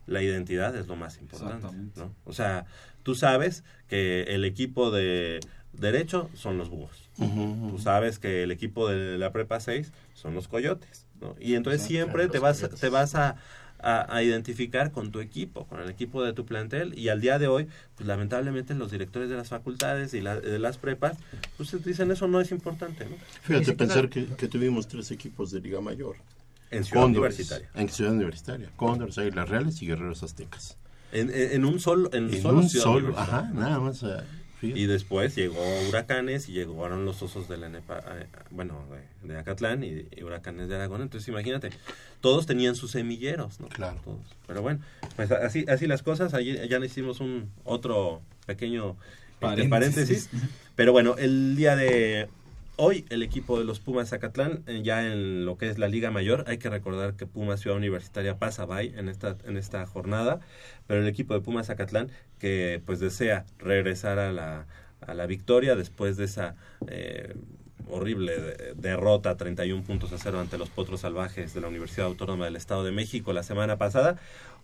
[0.07, 1.67] la identidad es lo más importante.
[1.97, 2.15] ¿no?
[2.25, 2.65] O sea,
[3.03, 5.41] tú sabes que el equipo de
[5.73, 7.09] derecho son los búhos.
[7.17, 11.37] Tú sabes que el equipo de la prepa 6 son los coyotes, ¿no?
[11.39, 12.81] Y entonces Exacto, siempre te vas, coyotes.
[12.81, 13.37] te vas a,
[13.83, 16.99] a- a identificar con tu equipo, con el equipo de tu plantel.
[16.99, 17.67] Y al día de hoy,
[17.97, 21.17] pues lamentablemente los directores de las facultades y la- de las prepas,
[21.57, 23.17] pues dicen eso no es importante, ¿no?
[23.43, 26.17] Fíjate pensar que, que tuvimos tres equipos de Liga Mayor.
[26.71, 27.69] En Ciudad Cóndores, Universitaria.
[27.75, 28.69] En Ciudad Universitaria.
[28.77, 30.77] Cóndores, Águilas Reales y Guerreros Aztecas.
[31.13, 34.03] En, en- en un solo, en, En solo un Ciudad solo, ajá, nada más.
[34.05, 34.19] eh,
[34.63, 38.85] Y después llegó Huracanes y llegaron los osos de la NEPA, eh, bueno,
[39.23, 41.03] de, de Acatlán y, y Huracanes de Aragón.
[41.03, 41.71] Entonces, imagínate,
[42.21, 43.69] todos tenían sus semilleros, ¿no?
[43.69, 44.01] Claro.
[44.05, 44.21] Todos.
[44.47, 44.81] Pero bueno,
[45.17, 46.35] pues así, así las cosas.
[46.35, 48.97] Allí ya le hicimos un otro pequeño
[49.41, 50.29] este, paréntesis.
[50.77, 52.29] Pero bueno, el día de
[52.81, 56.11] hoy, el equipo de los Pumas Zacatlán, eh, ya en lo que es la Liga
[56.11, 60.41] Mayor, hay que recordar que Pumas Ciudad Universitaria pasa bye en esta, en esta jornada,
[60.87, 64.67] pero el equipo de Pumas Zacatlán, que pues desea regresar a la,
[65.03, 66.57] a la victoria después de esa
[66.87, 67.35] eh,
[67.91, 72.45] horrible de- derrota 31 puntos a cero ante los Potros Salvajes de la Universidad Autónoma
[72.47, 74.17] del Estado de México la semana pasada.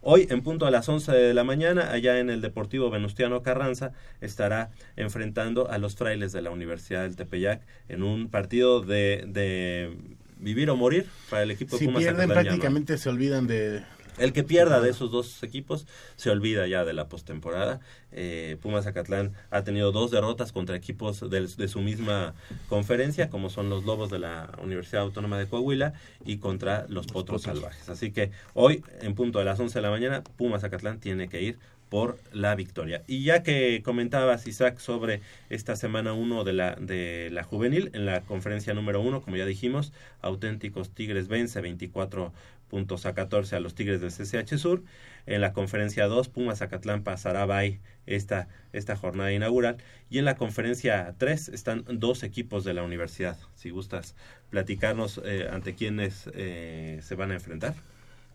[0.02, 3.92] Hoy, en punto a las 11 de la mañana, allá en el Deportivo Venustiano Carranza,
[4.20, 9.96] estará enfrentando a los frailes de la Universidad del Tepeyac en un partido de, de
[10.38, 12.50] vivir o morir para el equipo de Si Pumas pierden, Zacatlán Llama.
[12.56, 13.82] prácticamente se olvidan de...
[14.18, 15.86] El que pierda de esos dos equipos
[16.16, 17.80] se olvida ya de la postemporada.
[18.12, 22.34] Eh, Pumas Zacatlán ha tenido dos derrotas contra equipos del- de, su misma
[22.68, 25.92] conferencia, como son los Lobos de la Universidad Autónoma de Coahuila
[26.24, 27.88] y contra los Potros Salvajes.
[27.90, 31.42] Así que hoy, en punto de las 11 de la mañana, Pumas Zacatlán tiene que
[31.42, 31.58] ir
[31.90, 33.02] por la victoria.
[33.06, 38.06] Y ya que comentabas, Isaac, sobre esta semana 1 de la, de la juvenil, en
[38.06, 42.32] la conferencia número 1, como ya dijimos, auténticos Tigres vence 24
[42.68, 44.82] puntos a 14 a los Tigres del CCH Sur.
[45.26, 49.78] En la conferencia 2, Pumas Zacatlán pasará bye esta, esta jornada inaugural.
[50.10, 53.36] Y en la conferencia 3 están dos equipos de la universidad.
[53.54, 54.14] Si gustas
[54.50, 57.74] platicarnos eh, ante quiénes eh, se van a enfrentar.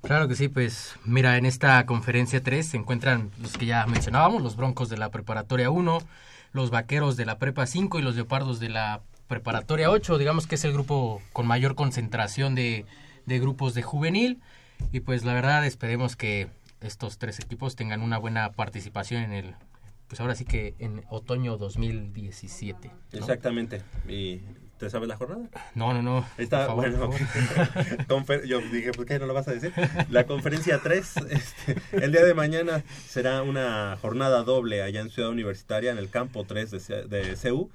[0.02, 4.42] Claro que sí, pues mira, en esta conferencia 3 se encuentran los que ya mencionábamos,
[4.42, 6.00] los Broncos de la Preparatoria 1,
[6.54, 10.56] los Vaqueros de la Prepa 5 y los Leopardos de la Preparatoria 8, digamos que
[10.56, 12.86] es el grupo con mayor concentración de,
[13.26, 14.42] de grupos de juvenil
[14.92, 16.48] y pues la verdad esperemos que
[16.82, 19.56] estos tres equipos tengan una buena participación en el,
[20.08, 22.88] pues ahora sí que en otoño 2017.
[22.88, 23.20] ¿no?
[23.20, 23.82] Exactamente.
[24.08, 24.42] ¿Y
[24.78, 25.48] te sabes la jornada?
[25.76, 26.26] No, no, no.
[26.40, 27.12] Está, favor, bueno,
[28.08, 29.72] confer- yo dije, ¿por qué no lo vas a decir?
[30.10, 35.30] La conferencia 3, este, el día de mañana será una jornada doble allá en Ciudad
[35.30, 37.70] Universitaria, en el campo 3 de, de CEU.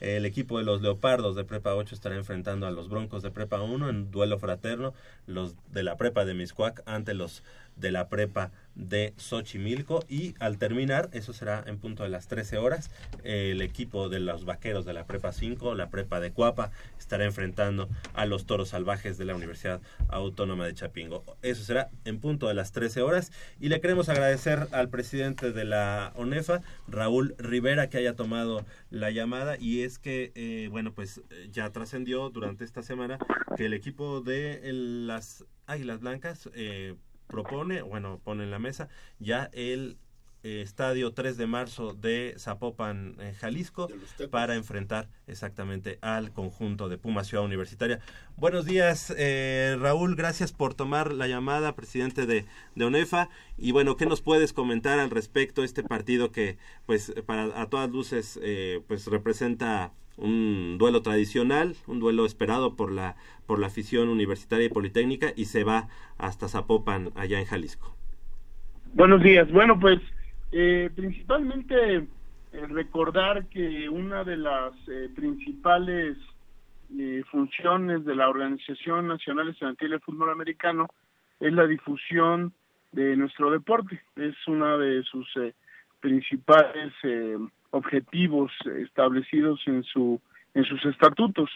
[0.00, 3.60] El equipo de los Leopardos de Prepa 8 estará enfrentando a los Broncos de Prepa
[3.60, 4.94] 1 en duelo fraterno,
[5.26, 7.44] los de la Prepa de Miscuac ante los
[7.80, 12.56] de la Prepa de Xochimilco y al terminar, eso será en punto de las 13
[12.58, 12.90] horas,
[13.24, 17.88] el equipo de los Vaqueros de la Prepa 5, la Prepa de Cuapa, estará enfrentando
[18.14, 21.24] a los Toros Salvajes de la Universidad Autónoma de Chapingo.
[21.42, 25.64] Eso será en punto de las 13 horas y le queremos agradecer al presidente de
[25.64, 31.20] la ONEFA, Raúl Rivera, que haya tomado la llamada y es que, eh, bueno, pues
[31.30, 33.18] eh, ya trascendió durante esta semana
[33.56, 36.94] que el equipo de el- las Águilas Blancas eh,
[37.30, 39.96] propone, bueno, pone en la mesa ya el
[40.42, 43.88] eh, estadio 3 de marzo de Zapopan, eh, Jalisco,
[44.30, 48.00] para enfrentar exactamente al conjunto de Puma Ciudad Universitaria.
[48.36, 53.28] Buenos días, eh, Raúl, gracias por tomar la llamada, presidente de, de ONEFA.
[53.58, 56.56] Y bueno, ¿qué nos puedes comentar al respecto de este partido que,
[56.86, 62.92] pues, para a todas luces, eh, pues representa un duelo tradicional, un duelo esperado por
[62.92, 63.16] la
[63.46, 67.96] por la afición universitaria y politécnica y se va hasta Zapopan allá en Jalisco.
[68.94, 69.50] Buenos días.
[69.50, 70.00] Bueno, pues
[70.52, 72.06] eh, principalmente eh,
[72.52, 76.16] recordar que una de las eh, principales
[76.98, 80.88] eh, funciones de la Organización Nacional Estudiantil de Fútbol Americano
[81.38, 82.52] es la difusión
[82.90, 84.02] de nuestro deporte.
[84.16, 85.54] Es una de sus eh,
[86.00, 86.92] principales
[87.70, 90.20] objetivos establecidos en su
[90.54, 91.48] en sus estatutos.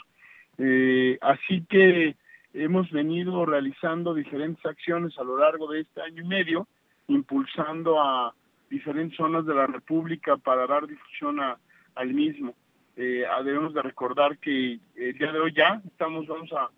[0.59, 2.15] Eh, así que
[2.53, 6.69] hemos venido realizando diferentes acciones a lo largo de este año y medio,
[7.09, 8.33] impulsando a
[8.71, 11.59] diferentes zonas de la República para dar difusión a-
[11.97, 12.55] al mismo.
[12.97, 16.71] Eh, debemos de recordar que el día de hoy ya estamos, vamos a,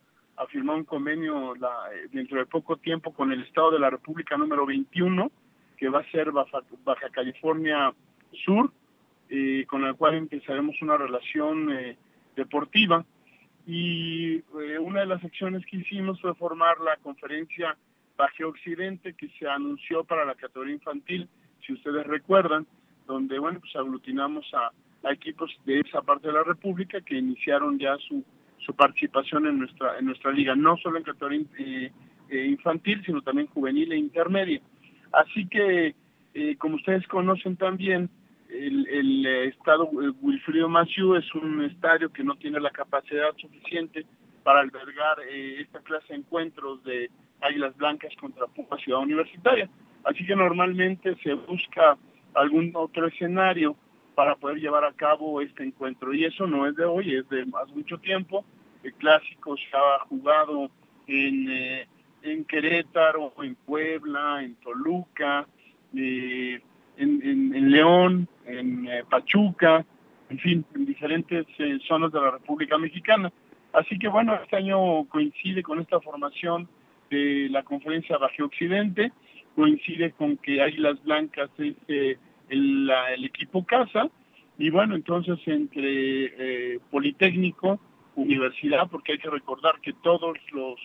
[0.43, 3.91] a firmar un convenio la- eh, dentro de poco tiempo con el Estado de la
[3.91, 5.30] República número 21,
[5.76, 7.93] que va a ser Baja, Baja California
[8.45, 8.72] Sur,
[9.28, 11.96] eh, con el cual empezaremos una relación eh,
[12.36, 13.04] deportiva.
[13.66, 17.76] Y eh, una de las acciones que hicimos fue formar la conferencia
[18.16, 21.28] Baje Occidente que se anunció para la categoría infantil,
[21.66, 22.66] si ustedes recuerdan,
[23.06, 24.70] donde bueno pues aglutinamos a,
[25.10, 28.24] equipos de esa parte de la República que iniciaron ya su,
[28.58, 33.46] su participación en nuestra en nuestra liga, no solo en categoría eh, infantil, sino también
[33.48, 34.60] juvenil e intermedia.
[35.12, 35.94] Así que,
[36.58, 38.10] como ustedes conocen también,
[38.51, 43.34] el, el eh, estado eh, Wilfrido Maciú es un estadio que no tiene la capacidad
[43.36, 44.07] suficiente
[44.42, 49.68] para albergar eh, esta clase de encuentros de Águilas Blancas contra Puma Ciudad Universitaria.
[50.05, 51.99] Así que normalmente se busca
[52.34, 53.76] algún otro escenario
[54.14, 56.14] para poder llevar a cabo este encuentro.
[56.14, 58.44] Y eso no es de hoy, es de hace mucho tiempo.
[58.82, 60.70] El clásico se ha jugado
[61.07, 61.88] en, eh,
[62.22, 65.47] en Querétaro, en Puebla, en Toluca,
[65.94, 66.61] eh,
[66.97, 67.20] en,
[67.55, 69.84] en- León, en eh, Pachuca,
[70.28, 73.32] en fin, en diferentes eh, zonas de la República Mexicana.
[73.72, 76.68] Así que bueno, este año coincide con esta formación
[77.11, 79.12] de la conferencia Baje Occidente,
[79.55, 82.16] coincide con que Águilas Blancas es eh,
[82.49, 82.90] el
[83.24, 84.09] equipo casa,
[84.59, 87.78] y bueno, entonces entre eh, Politécnico,
[88.14, 90.80] Universidad, porque hay que recordar que todos los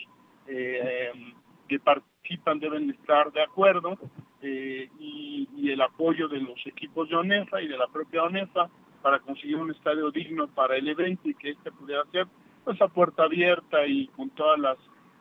[0.47, 1.34] eh, em,
[1.70, 3.97] que participan deben estar de acuerdo,
[4.41, 8.69] eh, y, el apoyo de los equipos de ONEFA y de la propia ONEFA
[9.01, 12.27] para conseguir un estadio digno para el evento y que este pudiera ser
[12.65, 14.77] pues a puerta abierta y con todas las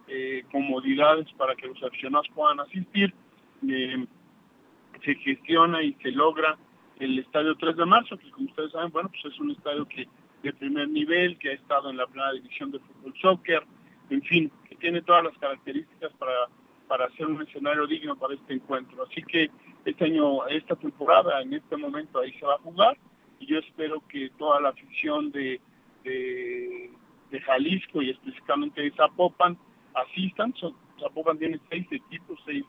[0.08, 3.14] eh, comodidades para que los aficionados puedan asistir.
[3.68, 4.06] Eh,
[5.04, 6.58] se gestiona y se logra
[6.98, 10.08] el estadio 3 de marzo, que como ustedes saben, bueno, pues es un estadio que
[10.42, 13.62] de primer nivel, que ha estado en la primera división de fútbol soccer,
[14.10, 16.48] en fin, que tiene todas las características para,
[16.90, 19.04] para hacer un escenario digno para este encuentro.
[19.04, 19.48] Así que
[19.84, 22.98] este año, esta temporada, en este momento ahí se va a jugar
[23.38, 25.60] y yo espero que toda la afición de,
[26.02, 29.56] de, Jalisco y específicamente de Zapopan
[29.94, 30.52] asistan.
[30.98, 32.64] Zapopan tiene seis equipos, seis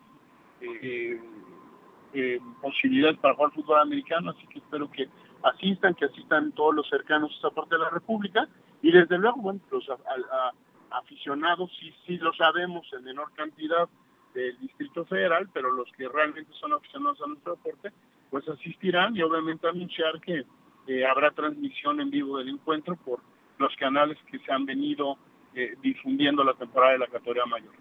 [0.61, 1.19] eh,
[2.13, 5.09] eh, posibilidades para jugar fútbol americano, así que espero que
[5.41, 8.47] asistan, que asistan todos los cercanos a esta parte de la República
[8.83, 9.89] y desde luego, bueno, los
[10.91, 13.89] aficionados sí, sí lo sabemos en menor cantidad
[14.33, 17.91] del Distrito Federal, pero los que realmente son aficionados a nuestro deporte,
[18.29, 20.45] pues asistirán y obviamente anunciar que
[20.87, 23.19] eh, habrá transmisión en vivo del encuentro por
[23.57, 25.17] los canales que se han venido
[25.53, 27.73] eh, difundiendo la temporada de la categoría mayor.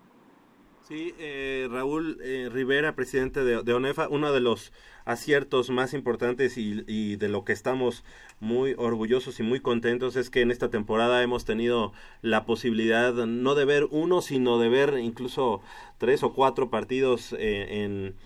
[0.91, 4.73] Sí, eh, Raúl eh, Rivera, presidente de, ONEFA, uno de los
[5.05, 8.03] aciertos más importantes y, y, de lo que estamos
[8.41, 13.55] muy orgullosos y muy contentos es que en esta temporada hemos tenido la posibilidad no
[13.55, 15.63] de ver uno, sino de ver incluso
[15.99, 18.17] tres o cuatro partidos eh, en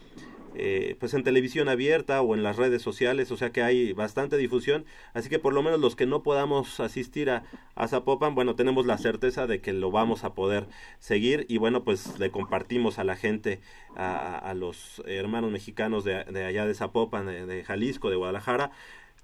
[0.55, 4.37] eh, pues en televisión abierta o en las redes sociales, o sea que hay bastante
[4.37, 7.45] difusión, así que por lo menos los que no podamos asistir a,
[7.75, 10.67] a Zapopan, bueno, tenemos la certeza de que lo vamos a poder
[10.99, 11.47] seguir.
[11.49, 13.61] Y bueno, pues le compartimos a la gente,
[13.97, 18.71] a, a los hermanos mexicanos de, de, allá de Zapopan, de, de Jalisco, de Guadalajara,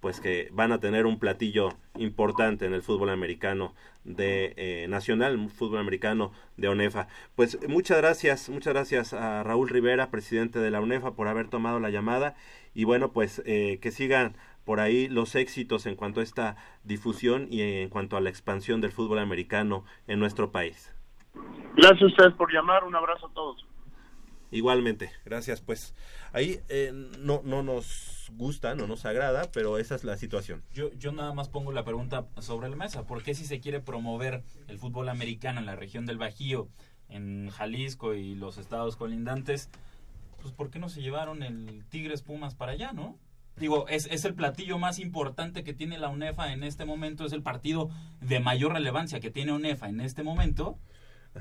[0.01, 3.75] pues que van a tener un platillo importante en el fútbol americano
[4.05, 7.09] de eh, nacional, fútbol americano de ONEFA.
[7.37, 11.81] Pues muchas gracias, muchas gracias a Raúl Rivera, presidente de la ONEFA, por haber tomado
[11.81, 12.35] la llamada
[12.75, 17.49] y bueno, pues eh, que sigan por ahí los éxitos en cuanto a esta difusión
[17.51, 20.95] y en cuanto a la expansión del fútbol americano en nuestro país.
[21.77, 23.67] Gracias a ustedes por llamar, un abrazo a todos.
[24.51, 25.61] Igualmente, gracias.
[25.61, 25.95] Pues
[26.33, 30.63] ahí eh, no, no nos gusta, no nos agrada, pero esa es la situación.
[30.73, 33.07] Yo, yo nada más pongo la pregunta sobre la mesa.
[33.07, 36.69] ¿Por qué si se quiere promover el fútbol americano en la región del Bajío,
[37.11, 39.69] en Jalisco y los estados colindantes,
[40.41, 43.19] pues ¿por qué no se llevaron el Tigres Pumas para allá, no?
[43.57, 47.33] Digo, es, es el platillo más importante que tiene la UNEFA en este momento, es
[47.33, 47.91] el partido
[48.21, 50.79] de mayor relevancia que tiene UNEFA en este momento.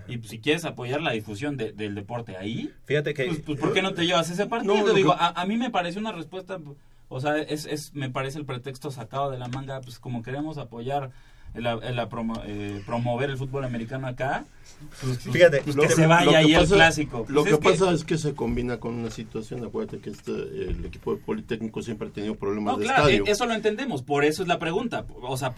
[0.07, 3.59] Y pues, si quieres apoyar la difusión de, del deporte ahí, fíjate que pues, pues,
[3.59, 4.75] ¿por qué no te llevas ese partido?
[4.75, 6.59] No, Digo, a, a, mí me parece una respuesta,
[7.07, 10.57] o sea, es, es me parece el pretexto sacado de la manga, pues como queremos
[10.57, 11.11] apoyar
[11.53, 14.45] el, el, el promo, eh, promover el fútbol americano acá,
[15.01, 17.25] pues, fíjate, pues, que, que, se vaya ahí el clásico.
[17.27, 20.31] Lo que, es pasa que, es que se combina con una situación, acuérdate que este,
[20.31, 23.23] el equipo de Politécnico siempre ha tenido problemas no, de claro, estadio.
[23.25, 25.53] Eso lo entendemos, por eso es la pregunta, o sea,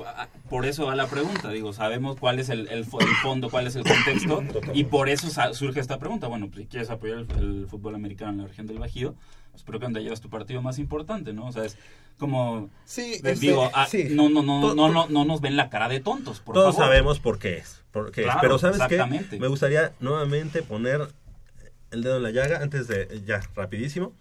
[0.50, 2.86] por eso va la pregunta, digo, sabemos cuál es el, el, el
[3.22, 6.89] fondo, cuál es el contexto, y por eso surge esta pregunta, bueno, pues si quieres
[6.89, 9.16] apoyar el, el fútbol americano en la región del Bajío,
[9.56, 11.47] espero que donde llevas tu partido más importante, ¿no?
[11.47, 11.78] O sea, es
[12.18, 14.08] como sí, digo, este, ah, sí.
[14.12, 16.89] no, no, no, no, no, no nos ven la cara de tontos, por Todos favor.
[16.89, 18.41] sabemos por qué es, por qué Claro, es.
[18.41, 19.30] pero sabes exactamente.
[19.32, 21.08] qué, me gustaría nuevamente poner
[21.91, 24.14] el dedo en la llaga antes de ya rapidísimo.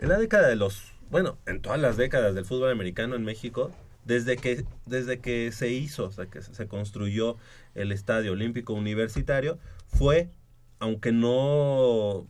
[0.00, 3.70] En la década de los, bueno, en todas las décadas del fútbol americano en México,
[4.04, 7.36] desde que desde que se hizo, o sea, que se construyó
[7.74, 10.30] el Estadio Olímpico Universitario, fue
[10.78, 12.26] aunque no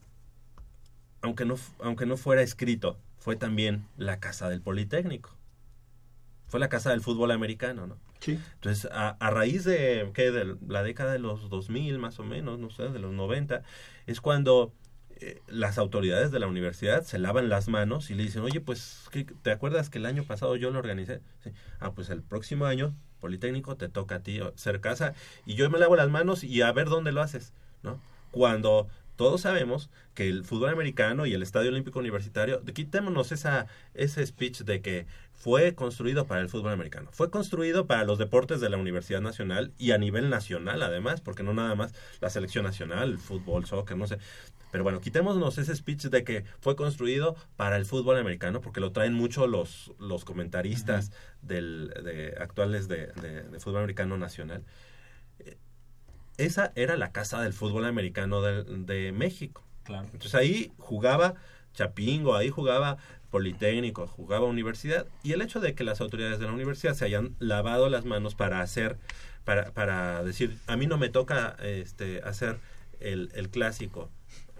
[1.23, 5.37] aunque no, aunque no fuera escrito, fue también la casa del Politécnico.
[6.47, 7.99] Fue la casa del fútbol americano, ¿no?
[8.21, 8.39] Sí.
[8.55, 10.31] Entonces, a, a raíz de, ¿qué?
[10.31, 13.63] de la década de los 2000, más o menos, no sé, de los 90,
[14.07, 14.73] es cuando
[15.21, 19.09] eh, las autoridades de la universidad se lavan las manos y le dicen, oye, pues,
[19.11, 21.21] ¿qué, ¿te acuerdas que el año pasado yo lo organicé?
[21.43, 21.51] Sí.
[21.81, 25.15] Ah, pues el próximo año, Politécnico, te toca a ti ser casa
[25.45, 27.53] y yo me lavo las manos y a ver dónde lo haces,
[27.83, 28.01] ¿no?
[28.31, 28.89] Cuando
[29.19, 34.61] todos sabemos que el fútbol americano y el Estadio Olímpico Universitario, quitémonos esa, ese speech
[34.61, 37.11] de que fue construido para el fútbol americano.
[37.13, 41.43] Fue construido para los deportes de la Universidad Nacional y a nivel nacional además, porque
[41.43, 44.19] no nada más la selección nacional, el fútbol, soccer, no sé.
[44.71, 48.93] Pero bueno, quitémonos ese speech de que fue construido para el fútbol americano, porque lo
[48.93, 51.49] traen mucho los, los comentaristas uh -huh.
[51.49, 54.63] del, de, actuales de, de, de fútbol americano nacional
[56.39, 59.63] esa era la casa del fútbol americano de, de, México.
[59.85, 60.07] Claro.
[60.13, 61.35] Entonces ahí jugaba
[61.75, 62.97] Chapingo, ahí jugaba
[63.31, 67.37] Politécnico, jugaba Universidad, y el hecho de que las autoridades de la universidad se hayan
[67.39, 68.97] lavado las manos para hacer,
[69.45, 72.59] para, para decir, a mí no me toca este, hacer
[73.01, 74.11] el, el clásico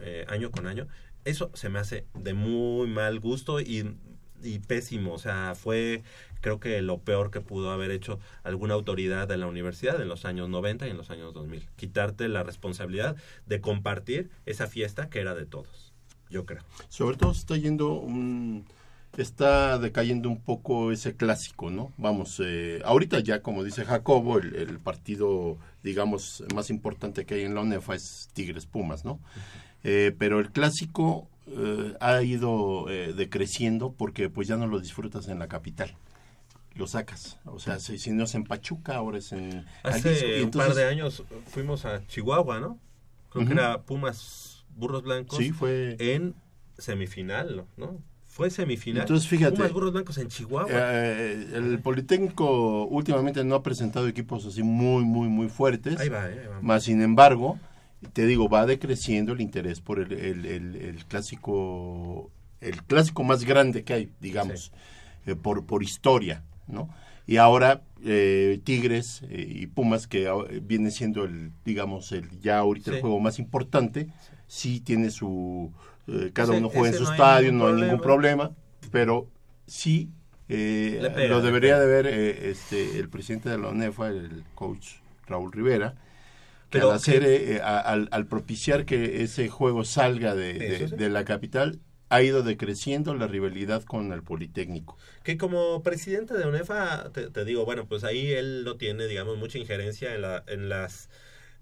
[0.01, 0.87] eh, año con año,
[1.25, 3.95] eso se me hace de muy mal gusto y,
[4.43, 6.03] y pésimo, o sea, fue
[6.41, 10.25] creo que lo peor que pudo haber hecho alguna autoridad de la universidad en los
[10.25, 11.67] años 90 y en los años 2000.
[11.77, 13.17] Quitarte la responsabilidad
[13.47, 15.93] de compartir esa fiesta que era de todos,
[16.31, 16.63] yo creo.
[16.89, 18.67] Sobre todo está yendo un...
[19.17, 21.93] Está decayendo un poco ese clásico, ¿no?
[21.97, 27.43] Vamos, eh, ahorita ya, como dice Jacobo, el, el, partido, digamos, más importante que hay
[27.43, 29.19] en la UNEFA es Tigres Pumas, ¿no?
[29.83, 32.87] Eh, pero el clásico eh, ha ido
[33.17, 35.97] decreciendo porque pues ya no lo disfrutas en la capital
[36.79, 37.39] lo sacas.
[37.45, 40.69] O sea, si, si, no es en Pachuca, ahora es en Hace Jalisco, un entonces,
[40.69, 42.79] par de años fuimos a Chihuahua, ¿no?
[43.31, 43.49] Creo uh -huh.
[43.49, 45.39] que era Pumas Burros Blancos.
[45.39, 46.35] Sí, fue en
[46.79, 48.01] semifinal, ¿no?
[48.25, 49.03] Fue semifinal.
[49.03, 49.57] Entonces, fíjate.
[49.57, 50.71] Pumas Burros Blancos en Chihuahua.
[50.71, 55.99] Eh, el Politécnico últimamente no ha presentado equipos así muy, muy, muy fuertes.
[55.99, 56.61] Ahí va, eh, ahí va.
[56.63, 57.59] Más sin embargo,
[58.13, 62.31] te digo, va decreciendo el interés por el, el- el- el clásico,
[62.61, 64.73] el clásico más grande que hay, digamos,
[65.27, 66.89] eh, por, por historia, ¿no?
[67.27, 70.31] Y ahora eh, Tigres eh, y Pumas, que
[70.63, 74.09] viene siendo el, digamos, el ya ahorita el juego más importante,
[74.47, 75.73] sí tiene su,
[76.07, 78.53] eh, cada Ese- uno juega en su no estadio, no hay ningún problema,
[78.91, 79.27] pero
[79.67, 80.09] sí
[80.49, 84.95] eh, pega, lo debería de ver eh, este, el presidente de la ONEFA, el coach
[85.27, 85.95] Raúl Rivera,
[86.71, 90.97] Pero al, hacer, eh, al, al propiciar que ese juego salga de, de- Eso sí.
[90.97, 94.97] de la capital, ha ido decreciendo la rivalidad con el Politécnico.
[95.23, 99.37] Que como presidente de UNEFA, te, te digo, bueno, pues ahí él no tiene, digamos,
[99.39, 101.11] mucha injerencia en, la, en las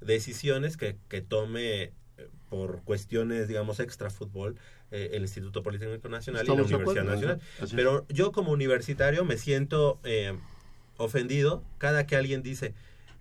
[0.01, 1.93] decisiones que, que tome eh,
[2.49, 4.57] por cuestiones, digamos, extra fútbol
[4.93, 7.41] eh, el Instituto Politécnico Nacional y la Universidad acuerdo, Nacional.
[7.75, 10.37] Pero yo como universitario me siento eh,
[10.97, 12.75] ofendido cada que alguien dice,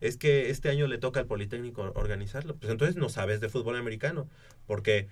[0.08, 2.56] es que este año le toca al Politécnico organizarlo.
[2.56, 4.28] Pues entonces no sabes de fútbol americano,
[4.66, 5.08] porque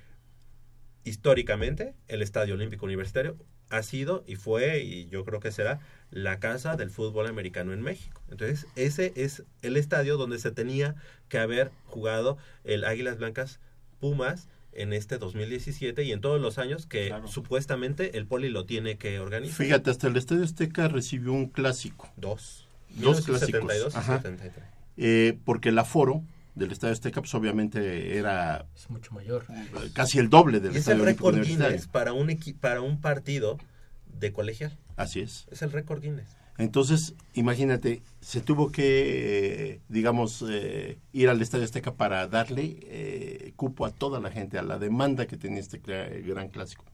[1.04, 3.38] históricamente el Estadio Olímpico Universitario
[3.70, 5.80] ha sido y fue y yo creo que será
[6.12, 8.22] la casa del fútbol americano en México.
[8.30, 10.96] Entonces ese es el estadio donde se tenía
[11.28, 13.60] que haber jugado el Águilas Blancas
[14.00, 18.98] Pumas en este 2017 y en todos los años que supuestamente el Poli lo tiene
[18.98, 19.56] que organizar.
[19.66, 22.12] Fíjate, hasta el Estadio Azteca recibió un clásico.
[22.16, 22.68] Dos.
[22.90, 23.96] Dos 1972 clásicos.
[23.96, 24.18] y Ajá.
[24.18, 24.73] 73.
[24.98, 26.24] Eh, porque el aforo
[26.56, 29.46] del Estadio Azteca, pues obviamente era Es mucho mayor.
[29.94, 31.42] casi el doble del Y es el Estadio récord.
[31.42, 33.58] Guinness para un, para un partido
[34.06, 34.78] de colegial.
[34.96, 35.48] Así es.
[35.52, 36.38] Es el récord Guinness.
[36.60, 43.54] Entonces, imagínate, se tuvo que, eh, digamos, eh, ir al Estadio Azteca para darle eh,
[43.56, 46.86] cupo a toda la gente, a la demanda que tenía este gran clásico.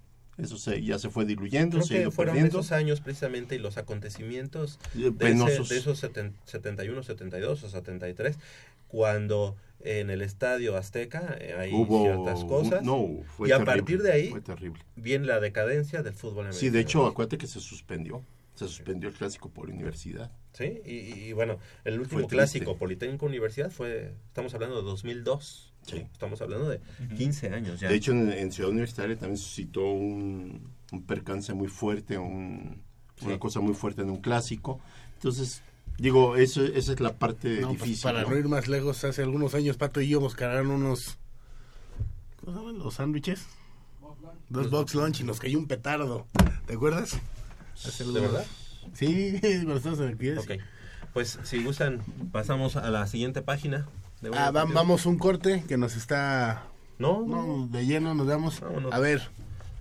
[0.42, 2.60] Eso se, ya se fue diluyendo, Creo se ha que fueron perdiendo.
[2.60, 7.70] esos años precisamente y los acontecimientos Eh, de, ese- de esos seten- 71, 72 o
[7.70, 8.38] 73,
[8.88, 12.84] cuando en el estadio Azteca eh, hay Hubo ciertas cosas.
[12.84, 14.80] no, fue y a terrible, partir de ahí fue terrible.
[14.96, 16.60] viene la decadencia del fútbol americano.
[16.60, 18.22] Sí, de hecho, acuérdate que se suspendió.
[18.60, 20.32] Se suspendió el clásico por universidad.
[20.54, 20.92] Sí, y,
[21.30, 25.74] y bueno, el último clásico Politécnico Universidad fue, estamos hablando de 2002.
[25.88, 26.06] Sí.
[26.12, 26.82] Estamos hablando de
[27.18, 27.88] 15 años ya.
[27.90, 32.82] De hecho, en, en Ciudad Universitaria también suscitó un, un percance muy fuerte, un-
[33.22, 33.40] una Sí.
[33.40, 34.80] cosa muy fuerte en un clásico.
[35.16, 35.62] Entonces,
[35.98, 38.04] digo, eso, esa es la parte No, pues, difícil.
[38.04, 38.30] para ¿no?
[38.32, 41.18] no ir más lejos, hace algunos años Pato y yo nos cargaron unos.
[42.40, 42.80] ¿Cómo se llaman?
[42.80, 43.46] ¿Los sándwiches?
[44.50, 46.26] Dos box lunch y nos cayó un petardo.
[46.66, 47.20] ¿Te acuerdas?
[47.86, 48.46] Hace ¿De verdad?
[48.94, 50.38] Sí, cuando estábamos en el pie.
[50.38, 50.52] Ok.
[51.14, 52.02] Pues si gustan,
[52.32, 53.88] pasamos a la siguiente página.
[54.22, 56.64] de Ah, va- vamos un corte que nos está.
[57.00, 58.60] No, no, de lleno nos damos.
[58.60, 58.94] Vámonos.
[58.94, 59.30] A ver.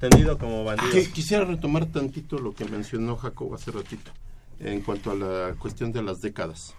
[0.01, 0.91] Tendido como bandido.
[1.13, 4.13] Quisiera retomar tantito lo que mencionó Jacob hace ratito
[4.61, 6.75] en cuanto a la cuestión de las décadas.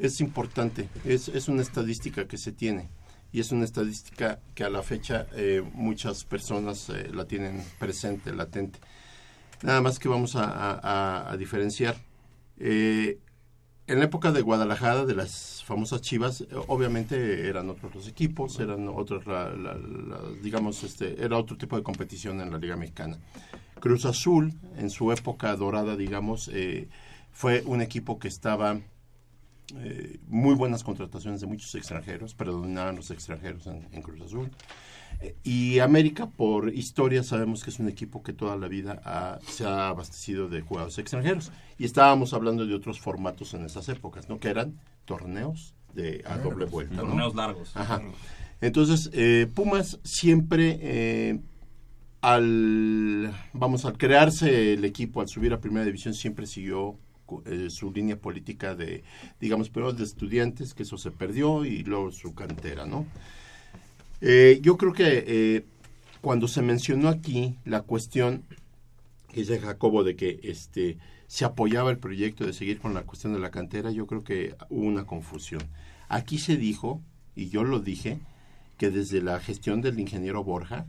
[0.00, 2.88] Es importante, es, es una estadística que se tiene
[3.32, 8.32] y es una estadística que a la fecha eh, muchas personas eh, la tienen presente,
[8.34, 8.80] latente.
[9.62, 11.96] Nada más que vamos a, diferenciar.
[12.58, 13.18] Eh,
[13.86, 18.88] en la época de Guadalajara, de las famosas Chivas, obviamente eran otros los equipos, eran
[18.88, 19.78] otros, la- la-
[20.42, 23.18] digamos, este, era otro tipo de competición en la Liga Mexicana.
[23.80, 26.88] Cruz Azul, en su época dorada, digamos, eh,
[27.32, 28.78] fue un equipo que estaba
[29.78, 34.50] eh, muy buenas contrataciones de muchos extranjeros, predominaban los extranjeros en, en Cruz Azul.
[35.20, 39.38] Eh, y América, por historia, sabemos que es un equipo que toda la vida ha-
[39.46, 41.50] se ha abastecido de jugadores extranjeros.
[41.78, 44.38] Y estábamos hablando de otros formatos en esas épocas, ¿no?
[44.38, 46.96] Que eran torneos de a doble vuelta.
[46.96, 47.02] ¿no?
[47.02, 47.76] Torneos largos.
[47.76, 48.00] Ajá.
[48.60, 51.40] Entonces, eh, Pumas siempre, eh,
[52.20, 56.98] al, vamos, al crearse el equipo, al subir a primera división, siempre siguió
[57.46, 59.02] eh, su línea política de,
[59.40, 63.06] digamos, primero de estudiantes, que eso se perdió, y luego su cantera, ¿no?
[64.20, 65.64] Eh, yo creo que eh,
[66.20, 68.44] cuando se mencionó aquí la cuestión
[69.28, 73.32] que dice Jacobo de que este se apoyaba el proyecto de seguir con la cuestión
[73.32, 75.62] de la cantera, yo creo que hubo una confusión.
[76.08, 77.00] Aquí se dijo,
[77.36, 78.18] y yo lo dije,
[78.76, 80.86] que desde la gestión del ingeniero Borja,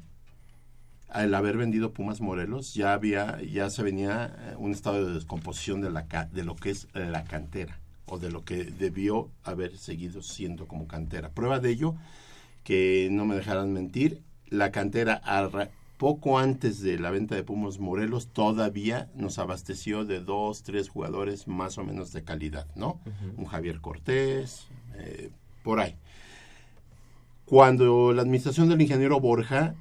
[1.11, 5.81] al haber vendido Pumas Morelos, ya había, ya se venía eh, un estado de descomposición
[5.81, 10.21] de la de lo que es la cantera, o de lo que debió haber seguido
[10.21, 11.29] siendo como cantera.
[11.29, 11.95] Prueba de ello,
[12.63, 17.77] que no me dejarán mentir, la cantera arra- poco antes de la venta de Pumas
[17.77, 22.99] Morelos todavía nos abasteció de dos, tres jugadores más o menos de calidad, ¿no?
[23.37, 25.29] Un Javier Cortés, eh,
[25.63, 25.95] por ahí.
[27.45, 29.75] Cuando la administración del ingeniero Borja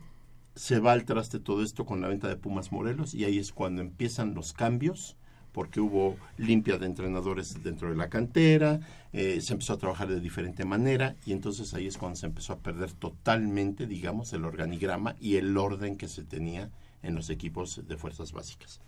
[0.55, 3.53] se va al traste todo esto con la venta de Pumas Morelos y ahí es
[3.53, 5.17] cuando empiezan los cambios
[5.53, 8.81] porque hubo limpia de entrenadores dentro de la cantera,
[9.13, 12.53] eh, se empezó a trabajar de diferente manera y entonces ahí es cuando se empezó
[12.53, 16.71] a perder totalmente, digamos, el organigrama y el orden que se tenía
[17.03, 18.81] en los equipos de fuerzas básicas.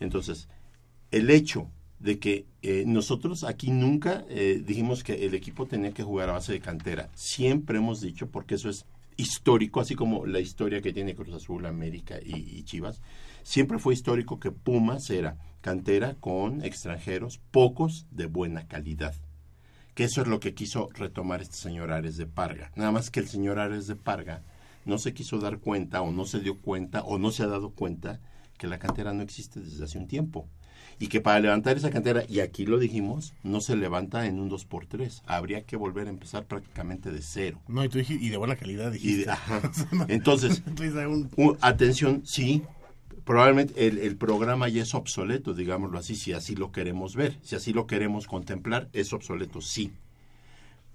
[0.00, 0.48] Entonces,
[1.10, 1.68] el hecho
[2.00, 6.32] de que eh, nosotros aquí nunca eh, dijimos que el equipo tenía que jugar a
[6.32, 7.08] base de cantera.
[7.14, 8.84] Siempre hemos dicho, porque eso es
[9.16, 13.00] histórico, así como la historia que tiene Cruz Azul, América y, Chivas,
[13.42, 19.14] siempre fue histórico que Pumas era cantera con extranjeros, pocos de buena calidad.
[19.94, 22.72] Que eso es lo que quiso retomar este señor Ares de Parga.
[22.74, 24.42] Nada más que el señor Ares de Parga
[24.84, 27.70] no se quiso dar cuenta o no se dio cuenta o no se ha dado
[27.70, 28.20] cuenta
[28.58, 30.48] que la cantera no existe desde hace un tiempo.
[30.98, 34.48] Y que para levantar esa cantera, y aquí lo dijimos, no se levanta en un
[34.50, 35.22] 2x3.
[35.26, 37.60] Habría que volver a empezar prácticamente de cero.
[37.68, 39.24] No, y, tú dijiste, y de buena calidad Y dijiste.
[39.26, 39.60] de- ajá.
[40.08, 40.62] Entonces,
[41.36, 42.62] un- atención, sí,
[43.24, 47.56] probablemente el, el programa ya es obsoleto, digámoslo así, si así lo queremos ver, si
[47.56, 49.92] así lo queremos contemplar, es obsoleto, sí.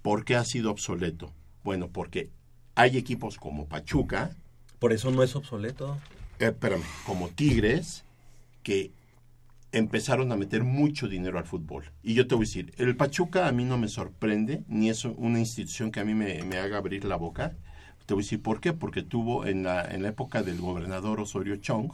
[0.02, 1.30] ¿Por qué ha sido obsoleto?
[1.62, 2.30] Bueno, porque
[2.74, 4.34] hay equipos como Pachuca.
[4.78, 5.98] Por eso no es obsoleto.
[6.38, 8.02] Eh, espérame, como Tigres,
[8.62, 8.92] que
[9.72, 11.92] empezaron a meter mucho dinero al fútbol.
[12.02, 15.04] Y yo te voy a decir, el Pachuca a mí no me sorprende, ni es
[15.04, 17.56] una institución que a mí me, me haga abrir la boca.
[18.06, 21.20] Te voy a decir por qué, porque tuvo en la, en la época del gobernador
[21.20, 21.92] Osorio Chong,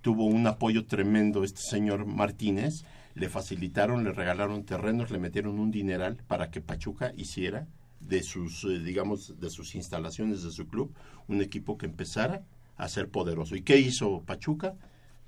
[0.00, 2.84] tuvo un apoyo tremendo este señor Martínez,
[3.14, 7.66] le facilitaron, le regalaron terrenos, le metieron un dineral para que Pachuca hiciera
[8.00, 10.94] de sus, eh, digamos, de sus instalaciones, de su club,
[11.26, 12.44] un equipo que empezara
[12.76, 13.56] a ser poderoso.
[13.56, 14.76] ¿Y qué hizo Pachuca?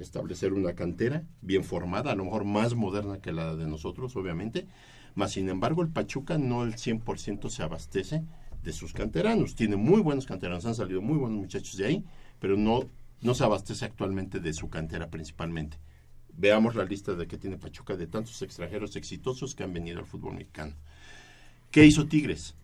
[0.00, 4.66] Establecer una cantera bien formada, a lo mejor más moderna que la de nosotros, obviamente,
[5.14, 8.24] mas sin embargo el Pachuca no el 100% se abastece
[8.62, 9.54] de sus canteranos.
[9.54, 12.04] Tiene muy buenos canteranos, han salido muy buenos muchachos de ahí,
[12.38, 12.88] pero no,
[13.20, 15.78] no se abastece actualmente de su cantera principalmente.
[16.36, 20.06] Veamos la lista de que tiene Pachuca de tantos extranjeros exitosos que han venido al
[20.06, 20.74] fútbol mexicano.
[21.70, 22.54] ¿Qué hizo Tigres?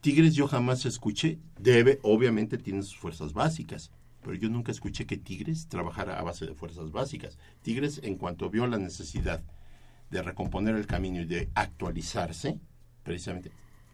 [0.00, 3.90] Tigres yo jamás escuché, debe, obviamente tiene sus fuerzas básicas,
[4.22, 7.38] pero yo nunca escuché que Tigres trabajara a base de fuerzas básicas.
[7.62, 9.42] Tigres, en cuanto vio la necesidad
[10.10, 12.58] de recomponer el camino y de actualizarse,
[13.02, 13.50] precisamente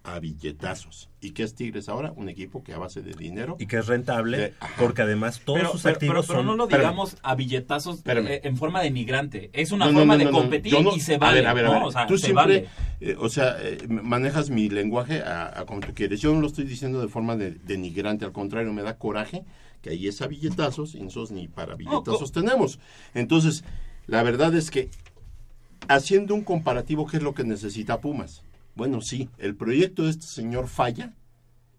[0.06, 1.08] a billetazos.
[1.22, 2.12] ¿Y qué es Tigres ahora?
[2.14, 3.56] Un equipo que a base de dinero...
[3.58, 4.74] Y que es rentable, de- ajá.
[4.78, 6.46] porque además todos pero, sus pero- activos pero- pero son...
[6.46, 6.82] no lo Espérame.
[6.82, 8.26] digamos a billetazos Espérame.
[8.32, 9.48] eh, en forma denigrante.
[9.54, 11.36] Es una No, forma no, de no, competir y se a vale.
[11.40, 11.82] ver, a ver, a ver.
[11.84, 12.68] O sea, tú se siempre, vale.
[13.00, 16.20] eh, o sea, eh, manejas mi lenguaje a, a como tú quieres.
[16.20, 19.42] Yo no lo estoy diciendo de forma de- denigrante, al contrario, me da coraje
[19.84, 22.78] que ahí es a billetazos y nosotros ni para billetazos tenemos.
[23.12, 23.62] Entonces,
[24.06, 24.88] la verdad es que
[25.88, 28.42] haciendo un comparativo, ¿qué es lo que necesita Pumas?
[28.74, 31.12] Bueno, sí, el proyecto de este señor falla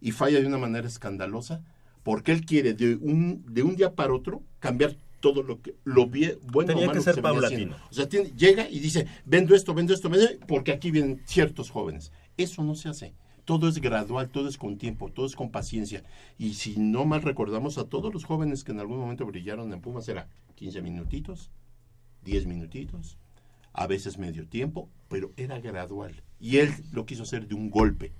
[0.02, 1.64] y falla de una manera escandalosa
[2.04, 6.06] porque él quiere de un, de un día para otro cambiar todo lo que lo
[6.06, 7.48] bien, bueno o Tenía malo que ser se paulatino.
[7.74, 7.78] haciendo.
[7.90, 11.24] O sea, tiene- llega y dice, vendo esto, vendo esto, vendo esto", porque aquí vienen
[11.26, 12.12] ciertos jóvenes.
[12.38, 13.14] Eso no se hace.
[13.46, 16.04] Todo es gradual, todo es con tiempo, todo es con paciencia.
[16.38, 19.82] Y si no mal recordamos a todos los jóvenes que en algún momento brillaron en
[19.82, 21.52] Pumas, era 15 minutitos,
[22.24, 23.18] 10 minutitos,
[23.74, 26.24] a veces medio tiempo, pero era gradual.
[26.40, 28.12] Y él lo quiso hacer de un golpe.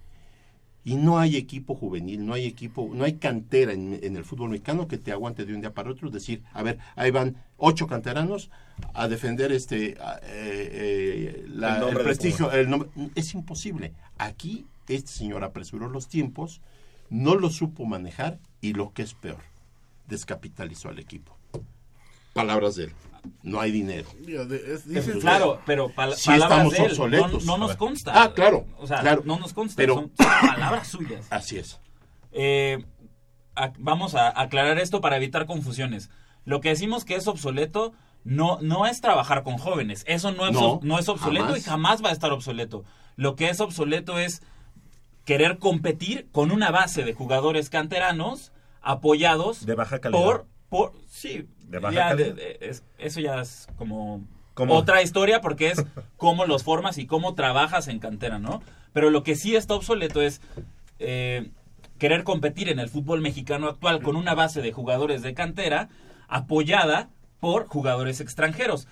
[0.84, 4.52] Y no hay equipo juvenil, no hay equipo, no hay cantera en, en el fútbol
[4.52, 6.12] mexicano que te aguante de un día para otro.
[6.12, 8.52] Decir, a ver, ahí van ocho canteranos
[8.94, 12.46] a defender este eh, eh, la- El prestigio.
[12.46, 12.56] Pumas.
[12.60, 13.94] el nombre- es imposible.
[14.20, 16.62] Aquí este señor apresuró los tiempos,
[17.10, 19.42] no lo supo manejar y lo que es peor,
[20.08, 21.36] descapitalizó al equipo.
[22.34, 22.94] Palabras de él.
[23.42, 24.08] No hay dinero.
[24.24, 24.84] Pues
[25.22, 27.46] claro, pero pal- Sí palabras estamos de él, obsoletos.
[27.46, 28.22] No, nos consta.
[28.24, 29.24] Ah, claro, O sea, claro.
[29.26, 29.78] no nos consta.
[29.78, 31.26] Pero- son palabras suyas.
[31.32, 31.80] Así es.
[32.32, 32.86] Eh,
[33.56, 36.10] a- vamos a aclarar esto para evitar confusiones.
[36.44, 37.94] Lo que decimos que es obsoleto
[38.24, 40.04] no, no es trabajar con jóvenes.
[40.08, 41.60] Eso no es, No, es obsoleto jamás.
[41.60, 42.84] y jamás va a estar obsoleto.
[43.16, 44.44] Lo que es obsoleto es
[45.26, 50.24] querer competir con una base de jugadores canteranos apoyados De baja calidad.
[50.24, 52.28] por, por sí, De baja ya calidad.
[52.28, 54.22] de- de- es- eso ya es como
[54.54, 54.76] ¿Cómo?
[54.76, 55.84] otra historia porque es
[56.18, 58.62] cómo los formas y cómo trabajas en cantera, ¿no?
[58.94, 60.40] Pero lo que sí está obsoleto es
[61.00, 61.50] eh,
[61.98, 65.90] querer competir en el fútbol mexicano actual con una base de jugadores de cantera
[66.28, 68.88] apoyada por jugadores extranjeros.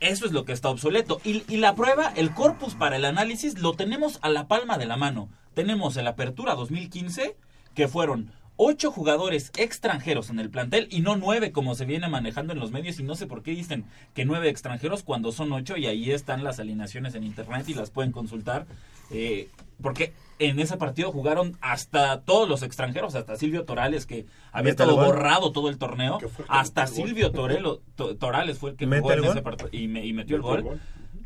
[0.00, 1.20] Eso es lo que está obsoleto.
[1.24, 4.84] Y, y la prueba, el corpus para el análisis, lo tenemos a la palma de
[4.86, 5.28] la mano.
[5.56, 7.34] Tenemos el Apertura 2015,
[7.74, 12.52] que fueron ocho jugadores extranjeros en el plantel y no nueve como se viene manejando
[12.52, 15.78] en los medios y no sé por qué dicen que nueve extranjeros cuando son ocho
[15.78, 18.66] y ahí están las alineaciones en internet y las pueden consultar
[19.10, 19.48] eh,
[19.80, 24.82] porque en ese partido jugaron hasta todos los extranjeros, hasta Silvio Torales, que había ¿Mete
[24.82, 26.18] el estado borrado todo el torneo,
[26.48, 30.04] hasta Silvio Torelo, To- Torales fue el que ¿Mete jugó en ese partido y, me-
[30.04, 30.72] y metió el ¿Metió el gol.
[30.74, 30.80] gol?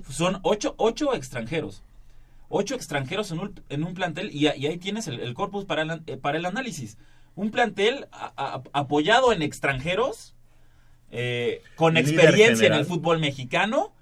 [0.08, 1.82] Son ocho, ocho extranjeros.
[2.52, 6.02] Ocho extranjeros en un, en un plantel y, ahí tienes el, el corpus para el,
[6.06, 6.98] eh, para el análisis.
[7.36, 10.34] Un plantel a- a- apoyado en extranjeros,
[11.12, 13.92] eh, con experiencia en el fútbol mexicano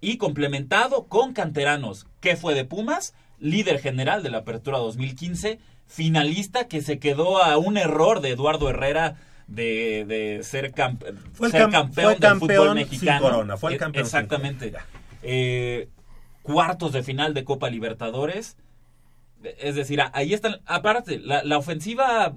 [0.00, 2.06] y complementado con canteranos.
[2.20, 3.14] ¿Qué fue de Pumas?
[3.40, 8.68] Líder general de la Apertura 2015, finalista que se quedó a un error de Eduardo
[8.70, 9.16] Herrera
[9.46, 11.04] de, de ser, camp-
[11.34, 13.20] Fue ser cam- campeón fue del campeón fútbol sin mexicano.
[13.20, 14.72] corona, fue el Eh, campeón sin Exactamente.
[15.22, 15.88] Eh,
[16.52, 18.56] cuartos de final de Copa Libertadores.
[19.58, 20.56] Es decir, ahí están.
[20.66, 22.34] Aparte, la, la ofensiva,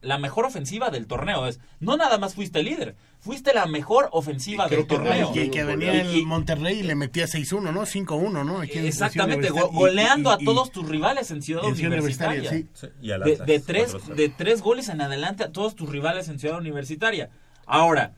[0.00, 1.60] la mejor ofensiva del torneo es.
[1.80, 5.30] No nada más fuiste líder, fuiste la mejor ofensiva del torneo.
[5.34, 7.84] Y que venía Y- el Monterrey y le metía 6-1, ¿no?
[7.84, 8.62] 5-1, ¿no?
[8.62, 12.40] Exactamente, go- goleando Y- a y- todos tus rivales en Ciudad en Ciudad Universitaria.
[12.50, 12.86] Universitaria, sí.
[12.86, 14.14] Sí, y al de, tres, 4-0.
[14.14, 17.28] de tres goles en adelante a todos tus rivales en Ciudad Universitaria.
[17.66, 18.12] Ahora,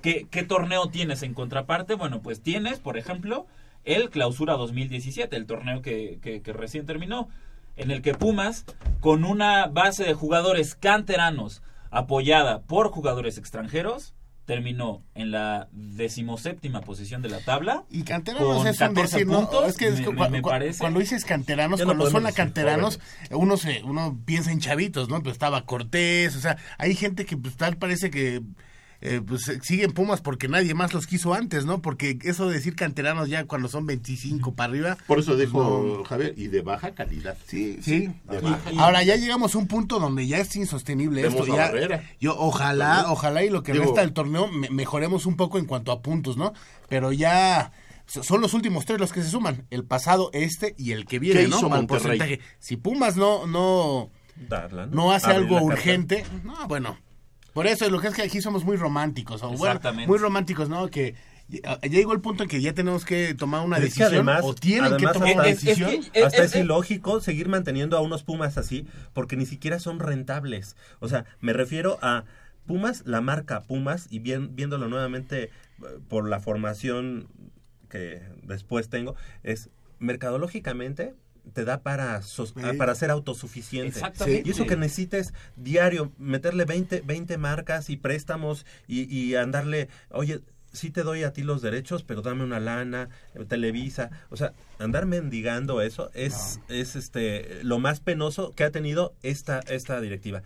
[0.00, 1.94] ¿qué, qué torneo tienes en contraparte?
[1.96, 3.46] Bueno, pues tienes, por ejemplo,
[3.84, 7.28] el Clausura 2017, el torneo que, que- que recién terminó,
[7.76, 8.64] en el que Pumas,
[9.00, 14.14] con una base de jugadores canteranos apoyada por jugadores extranjeros,
[14.44, 17.84] terminó en la decimoséptima posición de la tabla.
[17.90, 19.40] Y canteranos es un 14 decir, ¿no?
[19.40, 20.00] puntos, Es que, es
[20.30, 20.78] me- parece.
[20.80, 22.98] cuando dices canteranos, no cuando suena canteranos,
[23.30, 25.22] uno se uno piensa en chavitos, ¿no?
[25.22, 28.40] Pues estaba Cortés, o sea, hay gente que pues tal parece que
[29.00, 31.80] eh, pues eh, siguen Pumas porque nadie más los quiso antes, ¿no?
[31.80, 34.96] Porque eso de decir canteranos ya cuando son 25 para arriba.
[35.06, 36.04] Por eso dijo no.
[36.04, 37.36] Javier, y de baja calidad.
[37.46, 38.08] Sí, sí.
[38.28, 41.46] De Y- baja Ahora ya llegamos a un punto donde ya es insostenible esto.
[41.46, 43.12] la Ya, yo ojalá, También.
[43.12, 46.02] ojalá y lo que Digo- resta del torneo me- mejoremos un poco en cuanto a
[46.02, 46.52] puntos, ¿no?
[46.88, 47.70] Pero ya
[48.06, 51.18] so- son los últimos tres los que se suman, el pasado, este y el que
[51.20, 51.56] viene, ¿Qué ¿no?
[51.58, 52.18] hizo Al Monterrey?
[52.18, 52.40] porcentaje.
[52.58, 54.10] Si Pumas no no
[54.48, 56.96] Darla, no hace algo urgente, no, bueno.
[57.52, 60.68] Por eso es lo que es que aquí somos muy románticos, o bueno, muy románticos,
[60.68, 60.88] ¿no?
[60.88, 61.14] Que
[61.48, 64.42] ya ya llegó el punto en que ya tenemos que tomar una que decisión además,
[64.44, 65.90] o tienen que tomar una es- es decisión.
[66.12, 69.98] que- hasta es- es, ilógico seguir manteniendo a unos Pumas así porque ni siquiera son
[69.98, 70.76] rentables.
[71.00, 72.24] O sea, me refiero a
[72.66, 75.50] Pumas, la marca Pumas, y bien, viéndolo nuevamente eh,
[76.08, 77.28] por la formación
[77.88, 79.70] que después tengo, es
[80.00, 81.14] mercadológicamente
[81.52, 82.76] te da para, sos- Sí.
[82.76, 83.88] para ser autosuficiente.
[83.98, 84.48] Exactamente.
[84.48, 90.40] Y eso que necesites diario, meterle 20, 20 marcas y préstamos y, y andarle, oye,
[90.72, 94.52] sí te doy a ti los derechos, pero dame una lana, eh, Televisa, o sea,
[94.78, 100.42] andar mendigando eso es, es este lo más penoso que ha tenido esta, esta directiva.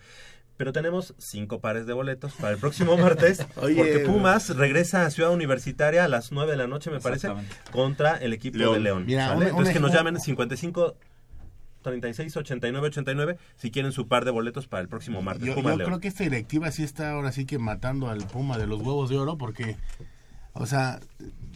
[0.63, 5.11] Pero tenemos cinco pares de boletos para el próximo martes, Oye, porque Pumas regresa a
[5.11, 7.31] Ciudad Universitaria a las 9 de la noche, me parece,
[7.73, 8.75] contra el equipo León.
[8.75, 9.05] de León.
[9.05, 9.37] Mira, ¿sale?
[9.47, 10.95] un- Entonces un- que nos llamen 55
[11.83, 15.45] 36 89 89 si quieren su par de boletos para el próximo martes.
[15.49, 15.91] Yo, Pumas yo León.
[15.91, 19.11] creo que esta directiva sí está ahora sí que matando al Puma de los huevos
[19.11, 19.75] de oro porque,
[20.53, 21.01] o sea,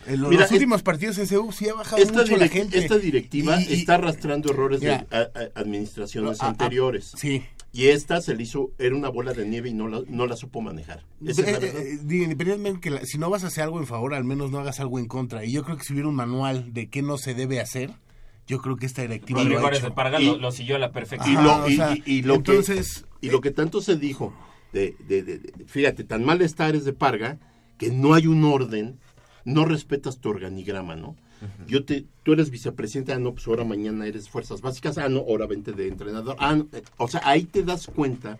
[0.08, 2.48] en lo- Mira, los es- últimos partidos en CEU sí ha bajado Esta, mucho la
[2.48, 2.76] gente.
[2.76, 5.06] esta directiva Y- y- está arrastrando errores Mira.
[5.08, 7.12] de a- a- administraciones A- a- anteriores.
[7.16, 7.44] sí.
[7.76, 10.34] Y esta se le hizo, era una bola de nieve y no la, no la
[10.36, 11.04] supo manejar.
[11.26, 11.82] Esa es la Eh, verdad.
[11.82, 14.50] eh, digo, independientemente que la- si no vas a hacer algo en favor, al menos
[14.50, 15.44] no hagas algo en contra.
[15.44, 17.90] Y yo creo que si hubiera un manual de qué no se debe hacer,
[18.46, 19.94] yo creo que esta directiva lo ha hecho.
[19.94, 21.30] Parga Y- lo, lo siguió a la perfección.
[21.38, 23.96] y lo, o y, sea, y- y lo entonces, que, y lo que tanto se
[23.96, 24.32] dijo,
[24.72, 27.38] de, de- de- de- fíjate, tan mal está Ares de Parga,
[27.76, 28.98] que no hay un orden,
[29.44, 31.14] no respetas tu organigrama, ¿no?
[31.66, 35.20] Yo te, tú eres vicepresidente, ah, no, pues ahora mañana eres fuerzas básicas, ah, no,
[35.20, 38.38] ahora vente de entrenador, ah, no, eh, o sea, ahí te das cuenta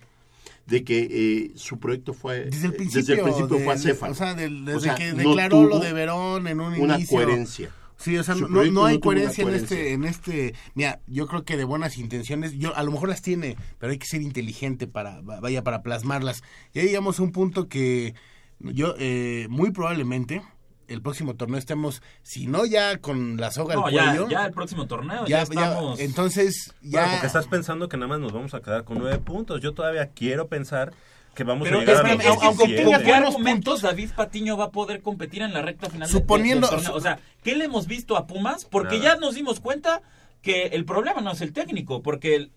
[0.66, 4.12] de que eh, su proyecto fue, Desde el eh, principio, desde el principio fue acéfalo.
[4.12, 6.97] o sea, del- desde O sea, que no declaró lo de Verón en un una
[6.97, 7.16] inicio.
[7.18, 7.70] coherencia.
[7.98, 11.44] Sí, o sea, no, no hay no coherencia en este, en este, mira, yo creo
[11.44, 14.86] que de buenas intenciones, yo a lo mejor las tiene, pero hay que ser inteligente
[14.86, 16.43] para, va- vaya, para plasmarlas.
[16.74, 18.14] Ya llegamos a un punto que
[18.60, 20.43] yo, eh, muy probablemente,
[20.88, 24.46] el próximo torneo estemos, si no ya con la soga No, al ya, cuello, ya
[24.46, 26.00] el próximo torneo, ya, ya, ya, estamos.
[26.00, 29.18] entonces, ya, Bueno, porque estás pensando que nada más nos vamos a quedar con nueve
[29.18, 29.60] puntos.
[29.60, 30.92] Yo todavía quiero pensar
[31.34, 32.94] que vamos Pero a es llegar que, a es los que aunque con, 17.
[32.96, 36.76] con qué argumentos David Patiño va a poder competir en la recta final Suponiendo- del
[36.78, 36.94] torneo?
[36.96, 38.64] O sea, ¿qué le hemos visto a Pumas?
[38.64, 39.14] Porque Nada.
[39.14, 40.00] ya nos dimos cuenta
[40.40, 42.52] que el problema no es el técnico, porque el-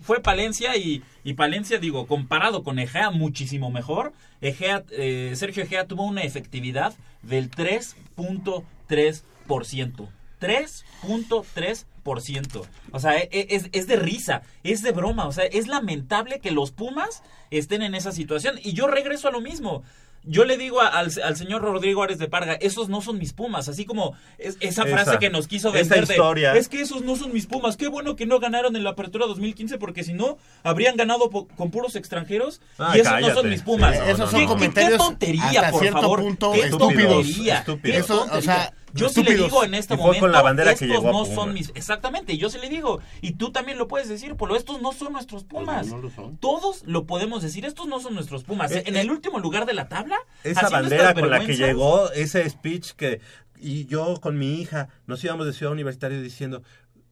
[0.00, 4.12] fue Palencia y, y Palencia, digo, comparado con Egea, muchísimo mejor.
[4.40, 10.08] Egea, eh, Sergio Egea tuvo una efectividad del 3.3%.
[10.40, 12.62] 3.3%.
[12.92, 15.26] O sea, e- e- es, es de risa, es de broma.
[15.26, 18.58] O sea, es lamentable que los Pumas estén en esa situación.
[18.62, 19.82] Y yo regreso a lo mismo.
[20.22, 23.32] Yo le digo a- al, al señor Rodrigo Ares de Parga, esos no son mis
[23.32, 26.54] Pumas, así como es- esa Esa- frase que nos quiso esa vender de, historia.
[26.56, 29.26] es que esos no son mis Pumas, qué bueno que no ganaron en la apertura
[29.26, 33.32] 2015 porque si no habrían ganado po- con puros extranjeros Ay, y esos cállate.
[33.32, 33.96] no son mis Pumas.
[33.96, 34.40] Sí, esos no, son no, ¿Qué, no.
[34.40, 36.20] qué- comentarios qué tontería, hasta por cierto favor.
[36.20, 37.12] punto qué estúpidos.
[37.16, 37.82] tontería, Estúpidos.
[37.96, 38.42] qué Eso, o tontería.
[38.42, 40.88] sea, yo sí le digo en este Y fue momento, con la bandera que estos
[41.02, 44.34] llegó no son mis, exactamente, yo sí le digo, y tú también lo puedes decir,
[44.36, 45.86] Polo, estos no son nuestros Pumas.
[45.86, 46.36] no lo son.
[46.38, 48.72] Todos lo podemos decir, estos no son nuestros Pumas.
[48.72, 52.48] Eh, en el último lugar de la tabla, esa bandera con la que llegó, ese
[52.48, 53.20] speech que
[53.62, 56.62] y yo con mi hija nos íbamos de Ciudad Universitaria diciendo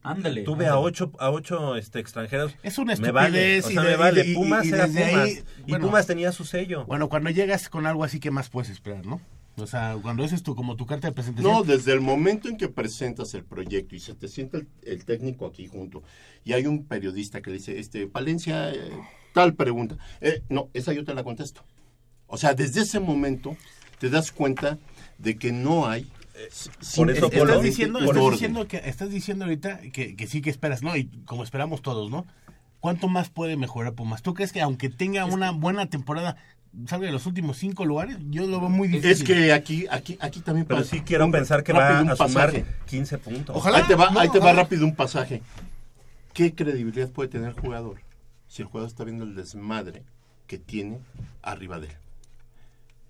[0.03, 0.43] Ándale.
[0.45, 3.83] tuve a ocho a ocho este extranjeros Es una me vale, estupidez o y sea,
[3.83, 5.87] de- me vale y- y- Pumas y era desde Pumas ahí, y bueno.
[5.87, 9.21] Pumas tenía su sello Bueno, cuando llegas con algo así, ¿qué más puedes esperar, no?
[9.59, 11.53] O sea, cuando ese es tu, como tu carta de presentación.
[11.53, 15.05] No, desde el momento en que presentas el proyecto y se te sienta el, el
[15.05, 16.03] técnico aquí junto
[16.45, 18.91] y hay un periodista que le dice, este, Palencia, eh,
[19.35, 19.97] tal pregunta.
[20.21, 21.63] Eh, no, esa yo te la contesto.
[22.27, 23.57] O sea, desde ese momento
[23.99, 24.79] te das cuenta
[25.19, 26.07] de que no hay...
[26.51, 30.41] s- por eso, estás diciendo, por estás diciendo que estás diciendo ahorita que, que sí
[30.41, 30.97] que esperas, ¿no?
[30.97, 32.27] Y como esperamos todos, ¿no?
[32.81, 34.23] ¿Cuánto más puede mejorar Pumas?
[34.23, 36.37] ¿Tú crees que aunque tenga una buena temporada,
[36.87, 38.17] salga de los últimos cinco lugares?
[38.31, 39.11] Yo lo veo muy difícil.
[39.11, 42.03] Es que aquí, aquí, aquí también pero pasa- sí quiero un- pensar que rápido va
[42.03, 42.65] un a sumar pasaje.
[42.87, 43.79] 15 puntos Ojalá.
[43.79, 45.43] ahí te va, no, ahí te va rápido un pasaje.
[46.35, 48.01] ¿Qué credibilidad puede tener el jugador
[48.47, 50.05] si el jugador está viendo el desmadre
[50.47, 50.99] que tiene
[51.43, 51.97] arriba de él?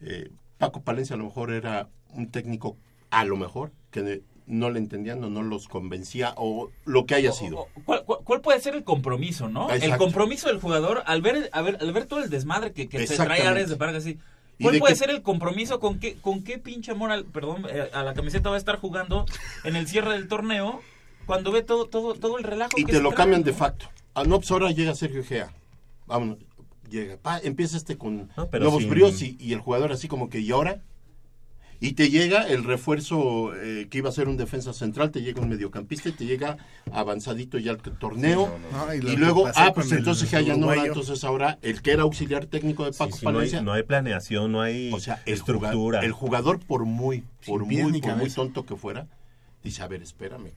[0.01, 2.77] Eh, Paco Palencia a lo mejor era un técnico,
[3.11, 7.33] a lo mejor, que no le entendían o no los convencía o lo que haya
[7.33, 7.69] sido.
[7.85, 9.71] ¿Cuál, puede ser el compromiso, no?
[9.71, 13.07] El compromiso del jugador al ver, a ver, al ver todo el desmadre que, que
[13.07, 13.43] se trae.
[13.47, 14.19] Ares de Parga así.
[14.61, 17.67] ¿Cuál de puede que- ser el compromiso con qué, con qué pinche amor al, perdón,
[17.71, 19.25] eh, a la camiseta va a estar jugando
[19.65, 20.81] en el cierre del torneo
[21.27, 23.47] cuando ve todo, todo, todo el relajo Y que te lo trae, cambian ¿no?
[23.47, 23.87] de facto.
[24.15, 25.53] Ah, no, pues ahora llega Sergio Gea.
[26.07, 26.39] Vámonos.
[26.91, 27.19] Llega.
[27.19, 30.81] Pa, empieza este con No, nuevos bríos y, y el jugador así como que llora.
[31.81, 35.41] Y te llega el refuerzo eh, que iba a ser un defensa central, te llega
[35.41, 36.57] un mediocampista y te llega
[36.91, 38.51] avanzadito ya al torneo.
[38.73, 40.87] No, y luego, ah, pues el entonces ya ya no era, uruguayo.
[40.93, 43.61] entonces ahora el que era auxiliar técnico de Paco Sí, sí, no, hay, Palencia.
[43.63, 47.65] no hay planeación no hay o sea, el estructura jugador, el jugador por muy, por
[47.65, 49.07] muy, por muy tonto que fuera,
[49.63, 50.51] dice, a ver, espérame,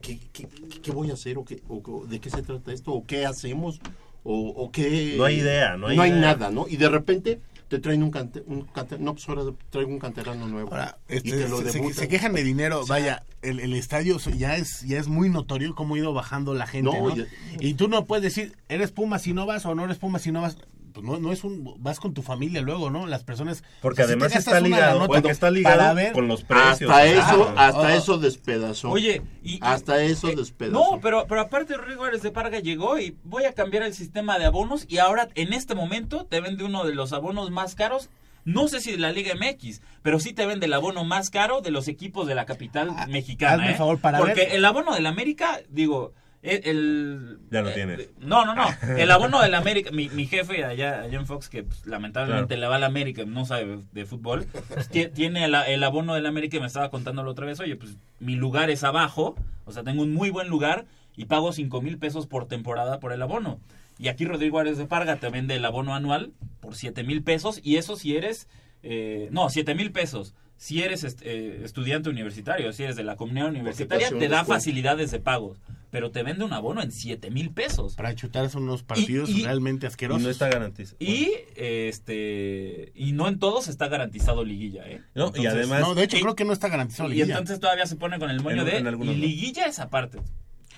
[0.00, 1.36] ¿qué, qué, qué- qué voy a hacer?
[1.36, 2.92] ¿O, qué, o- de qué se trata esto?
[2.92, 3.78] ¿O qué hacemos?
[4.24, 5.14] ¿O, o qué?
[5.18, 6.08] No hay idea, no hay idea.
[6.18, 6.66] nada, ¿no?
[6.66, 10.46] Y de repente te traen un, cante, un cante- no, pues ahora traigo un canterano
[10.46, 10.70] nuevo.
[10.70, 14.56] Ahora, y este, te lo se, se- quejan de dinero, vaya, el, el estadio ya
[14.56, 17.16] es ya es muy notorio cómo ha ido bajando la gente, No, ¿no?
[17.16, 17.26] y-
[17.58, 20.30] Y tú no puedes decir, eres Puma si no vas o no eres Puma si
[20.32, 20.56] no vas.
[20.96, 23.06] Pues no, no es un, vas con tu familia luego, ¿no?
[23.06, 23.62] Las personas...
[23.82, 26.90] Porque o sea, además está ligado, lanota porque está ligado para ver- con los precios.
[26.90, 27.88] Hasta eso, hasta Oh.
[27.88, 28.90] eso despedazó.
[28.90, 30.92] Oye, y, hasta eso eh, despedazó.
[30.92, 34.38] No, pero, pero aparte Rodrigo Ares de Parga llegó y voy a cambiar el sistema
[34.38, 38.08] de abonos y ahora en este momento te vende uno de los abonos más caros.
[38.46, 41.60] No sé si de la Liga MX, pero sí te vende el abono más caro
[41.60, 43.54] de los equipos de la capital mexicana.
[43.64, 43.74] hazme ¿eh?
[43.76, 44.54] favor para Porque ver.
[44.54, 46.14] el abono del América, digo,
[46.46, 46.60] el...
[46.64, 48.10] el- Ya lo eh, tienes.
[48.20, 48.64] No, no, no.
[48.96, 52.60] El abono del América, mi, mi jefe allá, allá en Fox, que pues, lamentablemente Claro.
[52.60, 56.26] le va al América, no sabe de fútbol, pues, tie- tiene el, el abono del
[56.26, 59.72] América y me estaba contando la otra vez, oye, pues mi lugar es abajo, o
[59.72, 60.86] sea, tengo un muy buen lugar
[61.16, 63.58] y pago cinco mil pesos por temporada por el abono.
[63.98, 67.60] Y aquí Rodrigo Ares de Parga te vende el abono anual por siete mil pesos
[67.62, 68.48] y eso si eres,
[68.82, 70.34] eh, no, siete mil pesos.
[70.58, 75.10] Si eres est- eh, estudiante universitario, si eres de la comunidad universitaria, te da facilidades
[75.10, 75.58] de pagos,
[75.90, 77.94] pero te vende un abono en siete mil pesos.
[77.94, 80.22] Para chutarse unos partidos Y- y- realmente Y asquerosos.
[80.22, 80.96] no está garantizado.
[80.98, 85.02] Y este y no en todos está garantizado liguilla, ¿eh?
[85.14, 87.08] No, y además- No, de hecho y- creo que no está garantizado.
[87.10, 87.34] y liguilla.
[87.34, 89.26] entonces todavía se pone con el moño En- de en algunos y no.
[89.26, 90.18] liguilla esa parte.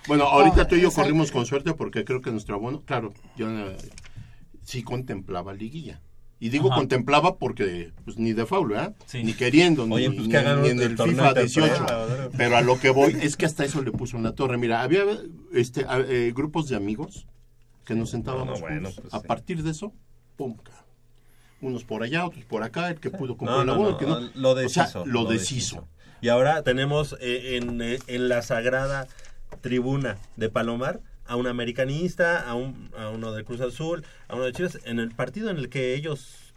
[0.09, 3.49] Bueno, ahorita tú y yo corrimos con suerte porque creo que nuestro abono, claro, yo
[3.51, 3.77] eh,
[4.65, 6.01] sí contemplaba liguilla.
[6.41, 6.77] Y digo Ajá.
[6.77, 8.95] contemplaba porque pues ni de.
[9.07, 9.25] Sí.
[9.25, 11.75] Ni queriendo, Oye, ni, pues, ni- que hagan ni en el FIFA entre 18.
[11.87, 12.07] prepa,
[12.37, 14.57] Pero a lo que voy es que hasta eso le puso en la torre.
[14.57, 15.03] Mira, había
[15.53, 17.27] este a- eh, grupos de amigos
[17.85, 19.01] que nos sentábamos No, no, bueno, juntos.
[19.03, 19.27] pues, a sí.
[19.27, 19.93] partir de eso,
[20.37, 20.57] pum,
[21.61, 24.07] unos por allá, otros por acá, el que pudo No, comprar no, no, el que
[24.07, 24.21] no.
[24.35, 25.07] lo O sea, deshizo.
[25.07, 25.89] lo deshizo.
[26.21, 29.09] Y ahora tenemos eh, en, eh, en la sagrada
[29.61, 34.45] tribuna de Palomar a un americanista, a, un, a uno de Cruz Azul, a uno
[34.45, 34.81] de Chivas.
[34.85, 36.55] En el partido en el que ellos,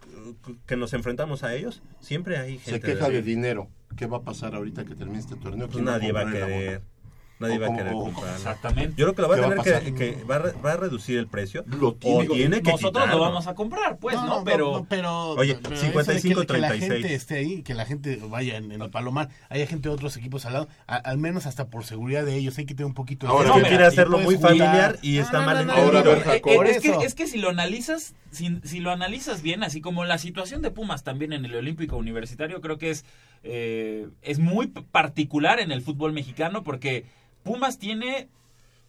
[0.66, 2.70] que nos enfrentamos a ellos, siempre hay gente.
[2.70, 3.68] Se queja de dinero.
[3.96, 5.66] ¿Qué va a pasar ahorita que termine este torneo?
[5.66, 6.46] Pues ¿Quién nadie va a el abono?
[6.46, 6.82] querer.
[7.42, 8.36] Nadie O va a querer o- comprarlo.
[8.36, 8.94] Exactamente.
[8.96, 10.72] Yo creo que lo va a ¿Qué va tener a que, va, a re- va
[10.72, 11.64] a reducir el precio.
[11.66, 13.14] Lo o tiene que Nosotros quitarlo.
[13.14, 14.38] lo vamos a comprar, pues, No, ¿no?
[14.38, 14.72] no, pero...
[14.72, 16.92] no, pero Oye, pero 55, eso de que, que la 36.
[17.02, 20.16] gente esté ahí, que la gente vaya en, en el Palomar, haya gente de otros
[20.16, 22.94] equipos al lado, a- al menos hasta por seguridad de ellos hay que tener un
[22.94, 25.92] poquito de Ahora, que quiere Y hacerlo muy familiar y está No, mal no, no,
[25.92, 29.42] no, no, por eh, es, que, es que si lo analizas si, si lo analizas
[29.42, 33.04] bien así como la situación de Pumas también en el Olímpico Universitario creo que es
[33.42, 37.04] eh, es muy particular en el fútbol mexicano porque
[37.44, 38.28] Pumas tiene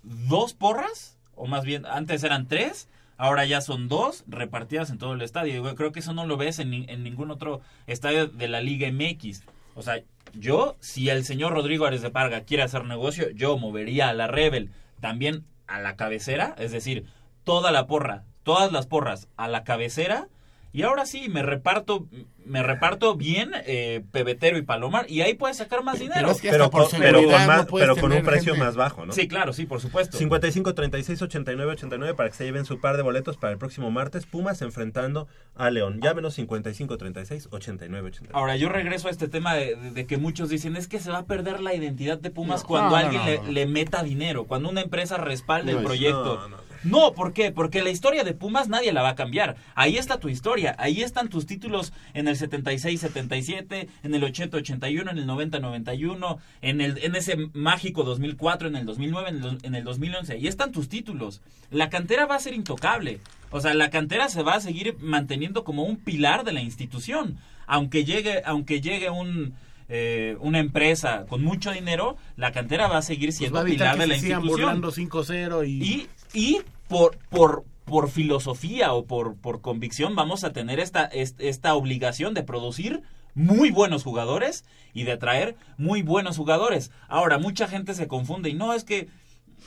[0.03, 5.13] dos porras o más bien antes eran tres ahora ya son dos repartidas en todo
[5.13, 8.47] el estadio yo creo que eso no lo ves en, en ningún otro estadio de
[8.47, 9.43] la Liga MX
[9.75, 10.01] o sea
[10.33, 14.27] yo si el señor Rodrigo Ares de Parga quiere hacer negocio yo movería a la
[14.27, 17.05] Rebel también a la cabecera es decir
[17.43, 20.27] toda la porra, todas las porras a la cabecera.
[20.75, 22.07] Y ahora sí, me reparto,
[22.45, 26.31] me reparto bien eh, Pebetero y Palomar y ahí puedes sacar más dinero.
[26.31, 28.23] es que Pero, hasta por con, pero con, seguridad más- no puedes pero con un
[28.23, 28.65] precio gente.
[28.65, 29.13] más bajo, ¿no?
[29.13, 30.17] Sí, claro, sí, por supuesto.
[30.17, 33.91] 55 36 89 89 para que se lleven su par de boletos para el próximo
[33.91, 34.25] martes.
[34.25, 35.99] Pumas enfrentando a León.
[36.01, 38.31] Llámenos 55 36 89 89.
[38.37, 41.11] Ahora yo regreso a este tema de, de- de que muchos dicen es que se
[41.11, 43.51] va a perder la identidad de Pumas No, cuando no, alguien no, le, no.
[43.51, 46.49] le meta dinero, cuando una empresa respalde No el proyecto.
[46.83, 47.51] No, ¿por qué?
[47.51, 49.55] Porque la historia de Pumas nadie la va a cambiar.
[49.75, 55.17] Ahí está tu historia, ahí están tus títulos en el 76-77, en el 80-81, en
[55.17, 59.83] el 90-91, en, el, en ese mágico 2004, en el 2009, en el, en el
[59.83, 60.33] 2011.
[60.33, 61.41] Ahí están tus títulos.
[61.71, 63.19] La cantera va a ser intocable.
[63.51, 67.37] O sea, la cantera se va a seguir manteniendo como un pilar de la institución.
[67.67, 69.53] Aunque llegue, aunque llegue un...
[69.89, 73.65] eh, una empresa con mucho dinero, la cantera va a seguir Pues siendo va a
[73.65, 74.81] pilar de que la se sigan institución.
[74.81, 75.83] burlando 5-0 y...
[75.83, 76.61] Y, y
[76.93, 82.33] por, por, por filosofía o por, por convicción vamos a tener esta, est- esta obligación
[82.33, 83.01] de producir
[83.35, 84.63] muy buenos jugadores
[84.93, 86.91] y de traer muy buenos jugadores.
[87.07, 89.07] Ahora, mucha gente se confunde y no es que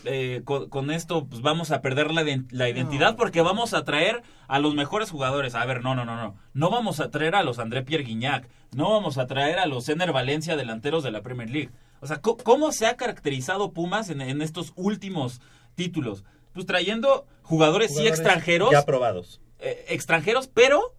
[0.04, 4.22] eh, con, con esto pues, vamos a perder la, la identidad porque vamos a traer
[4.46, 5.54] a los mejores jugadores.
[5.56, 6.36] A ver, no, no, no, no.
[6.54, 8.48] No vamos a traer a los André Pierre Guignac.
[8.74, 11.70] No vamos a traer a los Ener Valencia delanteros de la Premier League.
[12.00, 15.40] O sea, ¿cómo se ha caracterizado Pumas en, en estos últimos
[15.74, 16.24] títulos?
[16.56, 18.70] Pues trayendo jugadores, sí extranjeros.
[18.72, 19.40] Ya aprobados.
[19.60, 20.94] eh, extranjeros, pero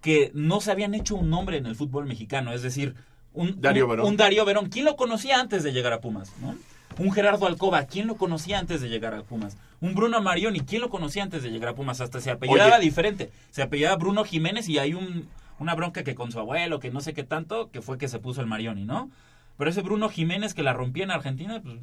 [0.00, 2.52] que no se habían hecho un nombre en el fútbol mexicano.
[2.52, 2.94] Es decir,
[3.34, 4.06] un Darío un- Verón.
[4.06, 4.68] un Darío Verón.
[4.68, 6.32] ¿Quién lo conocía antes de llegar a Pumas?
[6.40, 6.56] ¿no?
[6.98, 9.56] Un Gerardo Alcoba, ¿quién lo conocía antes de llegar a Pumas?
[9.80, 12.00] Un Bruno Marioni, ¿quién lo conocía antes de llegar a Pumas?
[12.00, 12.84] Hasta se apellidaba Oye.
[12.84, 13.30] diferente.
[13.50, 15.28] Se apellidaba Bruno Jiménez y hay un,
[15.58, 18.18] una bronca que con su abuelo, que no sé qué tanto, que fue que se
[18.20, 19.10] puso el Marioni, ¿no?
[19.56, 21.76] Pero ese Bruno Jiménez que la rompía en Argentina, pues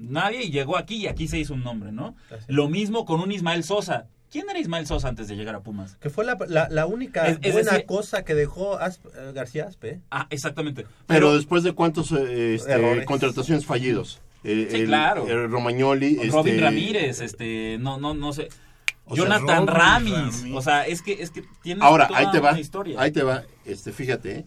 [0.00, 2.16] nadie y llegó aquí y aquí se hizo un nombre, ¿no?
[2.48, 4.06] Lo mismo con un Ismael Sosa.
[4.32, 5.96] ¿Quién era Ismael Sosa antes de llegar a Pumas?
[5.96, 9.32] Que fue la, la, la única Es- es buena decir- cosa que dejó Asp- eh,
[9.34, 10.00] García Aspe.
[10.10, 10.86] Ah, exactamente.
[11.06, 14.20] Pero, después de cuántos eh, este, contrataciones fallidos.
[14.44, 15.26] Eh, Sí, el, claro.
[15.28, 16.16] el Romagnoli.
[16.30, 18.48] Robin este, Ramírez, este, no, no, no sé.
[19.04, 20.12] O sea, Jonathan Robin Ramis.
[20.14, 20.56] Ramírez.
[20.56, 22.50] O sea, es que, es que tiene Ahora, toda ahí te va.
[22.52, 23.00] una historia.
[23.00, 23.42] Ahí te va.
[23.64, 24.36] Este, fíjate.
[24.38, 24.46] eh.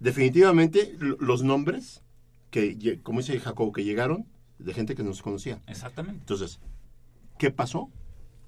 [0.00, 2.02] Definitivamente lo- los nombres
[2.50, 4.26] que, como dice Jacobo, que llegaron
[4.64, 5.60] de gente que nos conocía.
[5.66, 6.20] Exactamente.
[6.20, 6.58] Entonces,
[7.38, 7.90] ¿qué pasó?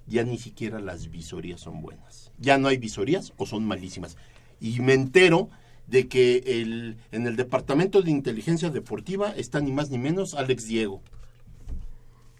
[0.07, 2.31] Ya ni siquiera las visorías son buenas.
[2.39, 4.17] Ya no hay visorías o son malísimas.
[4.59, 5.49] Y me entero
[5.87, 10.67] de que el, en el departamento de inteligencia deportiva está ni más ni menos Alex
[10.67, 11.01] Diego.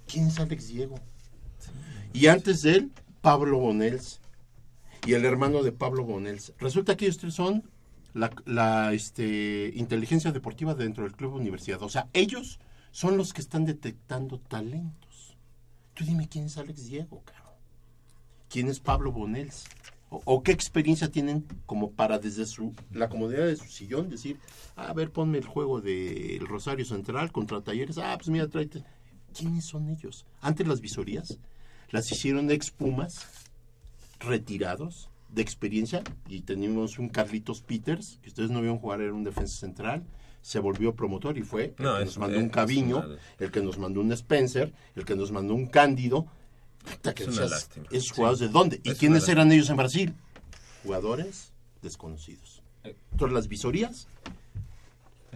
[0.08, 0.95] ¿Quién es Alex Diego?
[2.14, 2.91] Y antes de él,
[3.22, 4.22] Pablo Bonels.
[5.06, 6.54] Y el hermano de Pablo Bonels.
[6.60, 7.70] Resulta que ellos tres son
[8.14, 11.82] la, la, este, inteligencia deportiva dentro del club universidad.
[11.84, 12.60] O sea, ellos
[12.98, 15.38] son los que están detectando talentos.
[15.94, 17.22] Tú dime quién es Alex Diego.
[18.49, 19.65] ¿Quién es Pablo Bonels?
[20.10, 24.40] O, qué experiencia tienen como para desde su la comodidad de su sillón decir,
[24.76, 27.99] a ver, ponme el juego del Rosario Central contra Talleres.
[27.99, 28.84] Ah, pues mira, tráete.
[29.32, 30.26] ¿Quiénes son ellos?
[30.41, 31.38] Antes las visorías
[31.91, 33.28] las hicieron ex Pumas
[34.19, 39.24] retirados de experiencia y teníamos un Carlitos Peters, que ustedes no vieron jugar, era un
[39.24, 40.03] defensa central,
[40.48, 43.03] se volvió promotor y fue el No, que nos mandó es- un Caviño,
[43.38, 46.26] el que nos mandó un Spencer, el que nos mandó un Cándido.
[47.03, 47.48] Que Es una.
[47.48, 48.14] ¿Esos Sí.
[48.15, 48.80] jugadores de dónde?
[48.82, 50.14] ¿Y Es quiénes eran ellos en Brasil?
[50.84, 51.52] Jugadores
[51.82, 52.61] desconocidos.
[53.11, 54.07] Entonces las visorías,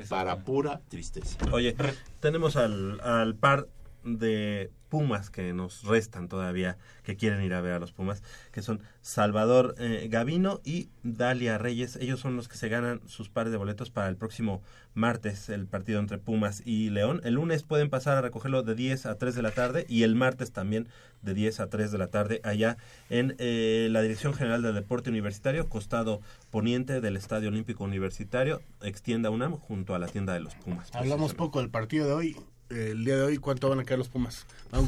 [0.07, 1.37] para pura tristeza.
[1.51, 1.75] Oye,
[2.21, 3.67] tenemos al, al par
[4.05, 8.61] de Pumas que nos restan todavía, que quieren ir a ver a los Pumas, que
[8.61, 11.95] son Salvador eh, Gavino y Dalia Reyes.
[11.95, 14.61] Ellos son los que se ganan sus pares de boletos para el próximo
[14.93, 17.21] martes, el partido entre Pumas y León.
[17.23, 20.15] El lunes pueden pasar a recogerlo de 10 a 3 de la tarde y el
[20.15, 20.89] martes también
[21.21, 22.75] de 10 a 3 de la tarde allá
[23.09, 26.19] en eh, la Dirección General del Deporte Universitario, costado
[26.49, 30.89] poniente del Estadio Olímpico Universitario, extienda UNAM junto a la tienda de los Pumas.
[30.93, 32.37] Hablamos poco del partido de hoy.
[32.71, 34.45] El día de hoy cuánto van a caer los Pumas.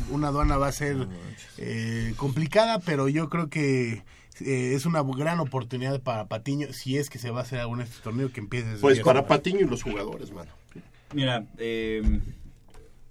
[0.10, 1.08] Una aduana va a ser
[1.58, 4.04] eh, complicada, pero yo creo que
[4.42, 7.82] eh, es una gran oportunidad para Patiño si es que se va a hacer algún
[7.82, 8.70] este torneo que empiece.
[8.70, 10.52] desde Pues para Patiño y los jugadores, mano.
[11.14, 12.20] Mira, eh,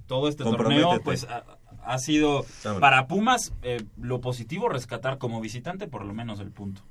[0.06, 1.44] todo este torneo pues ha,
[1.84, 2.44] ha sido
[2.80, 6.82] para Pumas eh, lo positivo rescatar como visitante por lo menos el punto.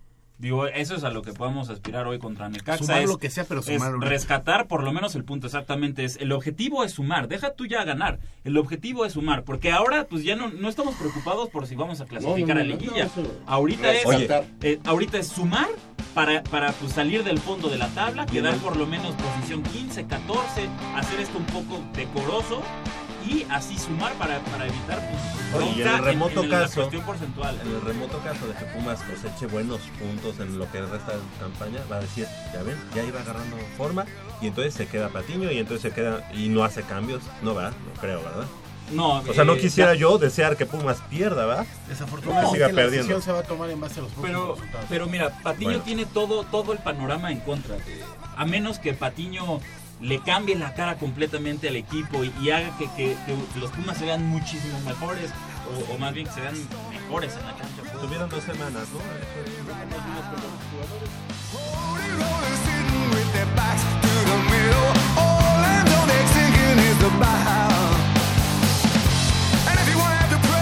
[0.42, 2.84] Digo, eso es a lo que podemos aspirar hoy contra Necaxa.
[2.84, 6.04] Sumar es- lo que sea, pero sumar rescatar por lo menos el punto, exactamente.
[6.04, 8.18] Es, el objetivo es sumar, deja tú ya ganar.
[8.44, 12.02] El objetivo es sumar, porque ahora pues ya no, no estamos preocupados por si vamos
[12.02, 13.08] a clasificar no, a liguilla.
[13.46, 14.04] ahorita es
[14.64, 15.68] eh, ahorita es sumar
[16.16, 20.08] para, para pues, salir del fondo de la tabla, quedar por lo menos posición 15,
[20.08, 22.64] 14, hacer esto un poco decoroso
[23.28, 25.00] y así sumar para, para evitar
[25.52, 27.60] pues, Oye, y en el remoto en la caso, cuestión porcentual.
[27.64, 31.20] en el remoto caso de que Pumas coseche buenos puntos en lo que resta de
[31.40, 34.06] campaña, va a decir, ya ven, ya iba agarrando forma
[34.42, 37.70] y entonces se queda Patiño y entonces se queda y no hace cambios, no va,
[37.70, 38.46] no creo, ¿verdad?
[38.92, 41.66] No, O sea, no eh, quisiera yo desear que Pumas pierda, ¿va?
[41.88, 43.08] Desafortunadamente siga la perdiendo.
[43.08, 44.86] decisión se va a tomar en base a los Pero, resultados.
[44.90, 45.84] pero mira, Patiño Bueno.
[45.84, 47.78] tiene todo, todo el panorama en contra.
[48.36, 49.62] A menos que Patiño
[50.02, 53.16] le cambie la cara completamente al equipo y, haga que,
[53.60, 55.32] los Pumas se vean muchísimo mejores,
[55.90, 56.56] o, más bien que se vean
[56.90, 57.84] mejores en la cancha.
[58.02, 59.00] Tuvieron dos semanas, ¿no?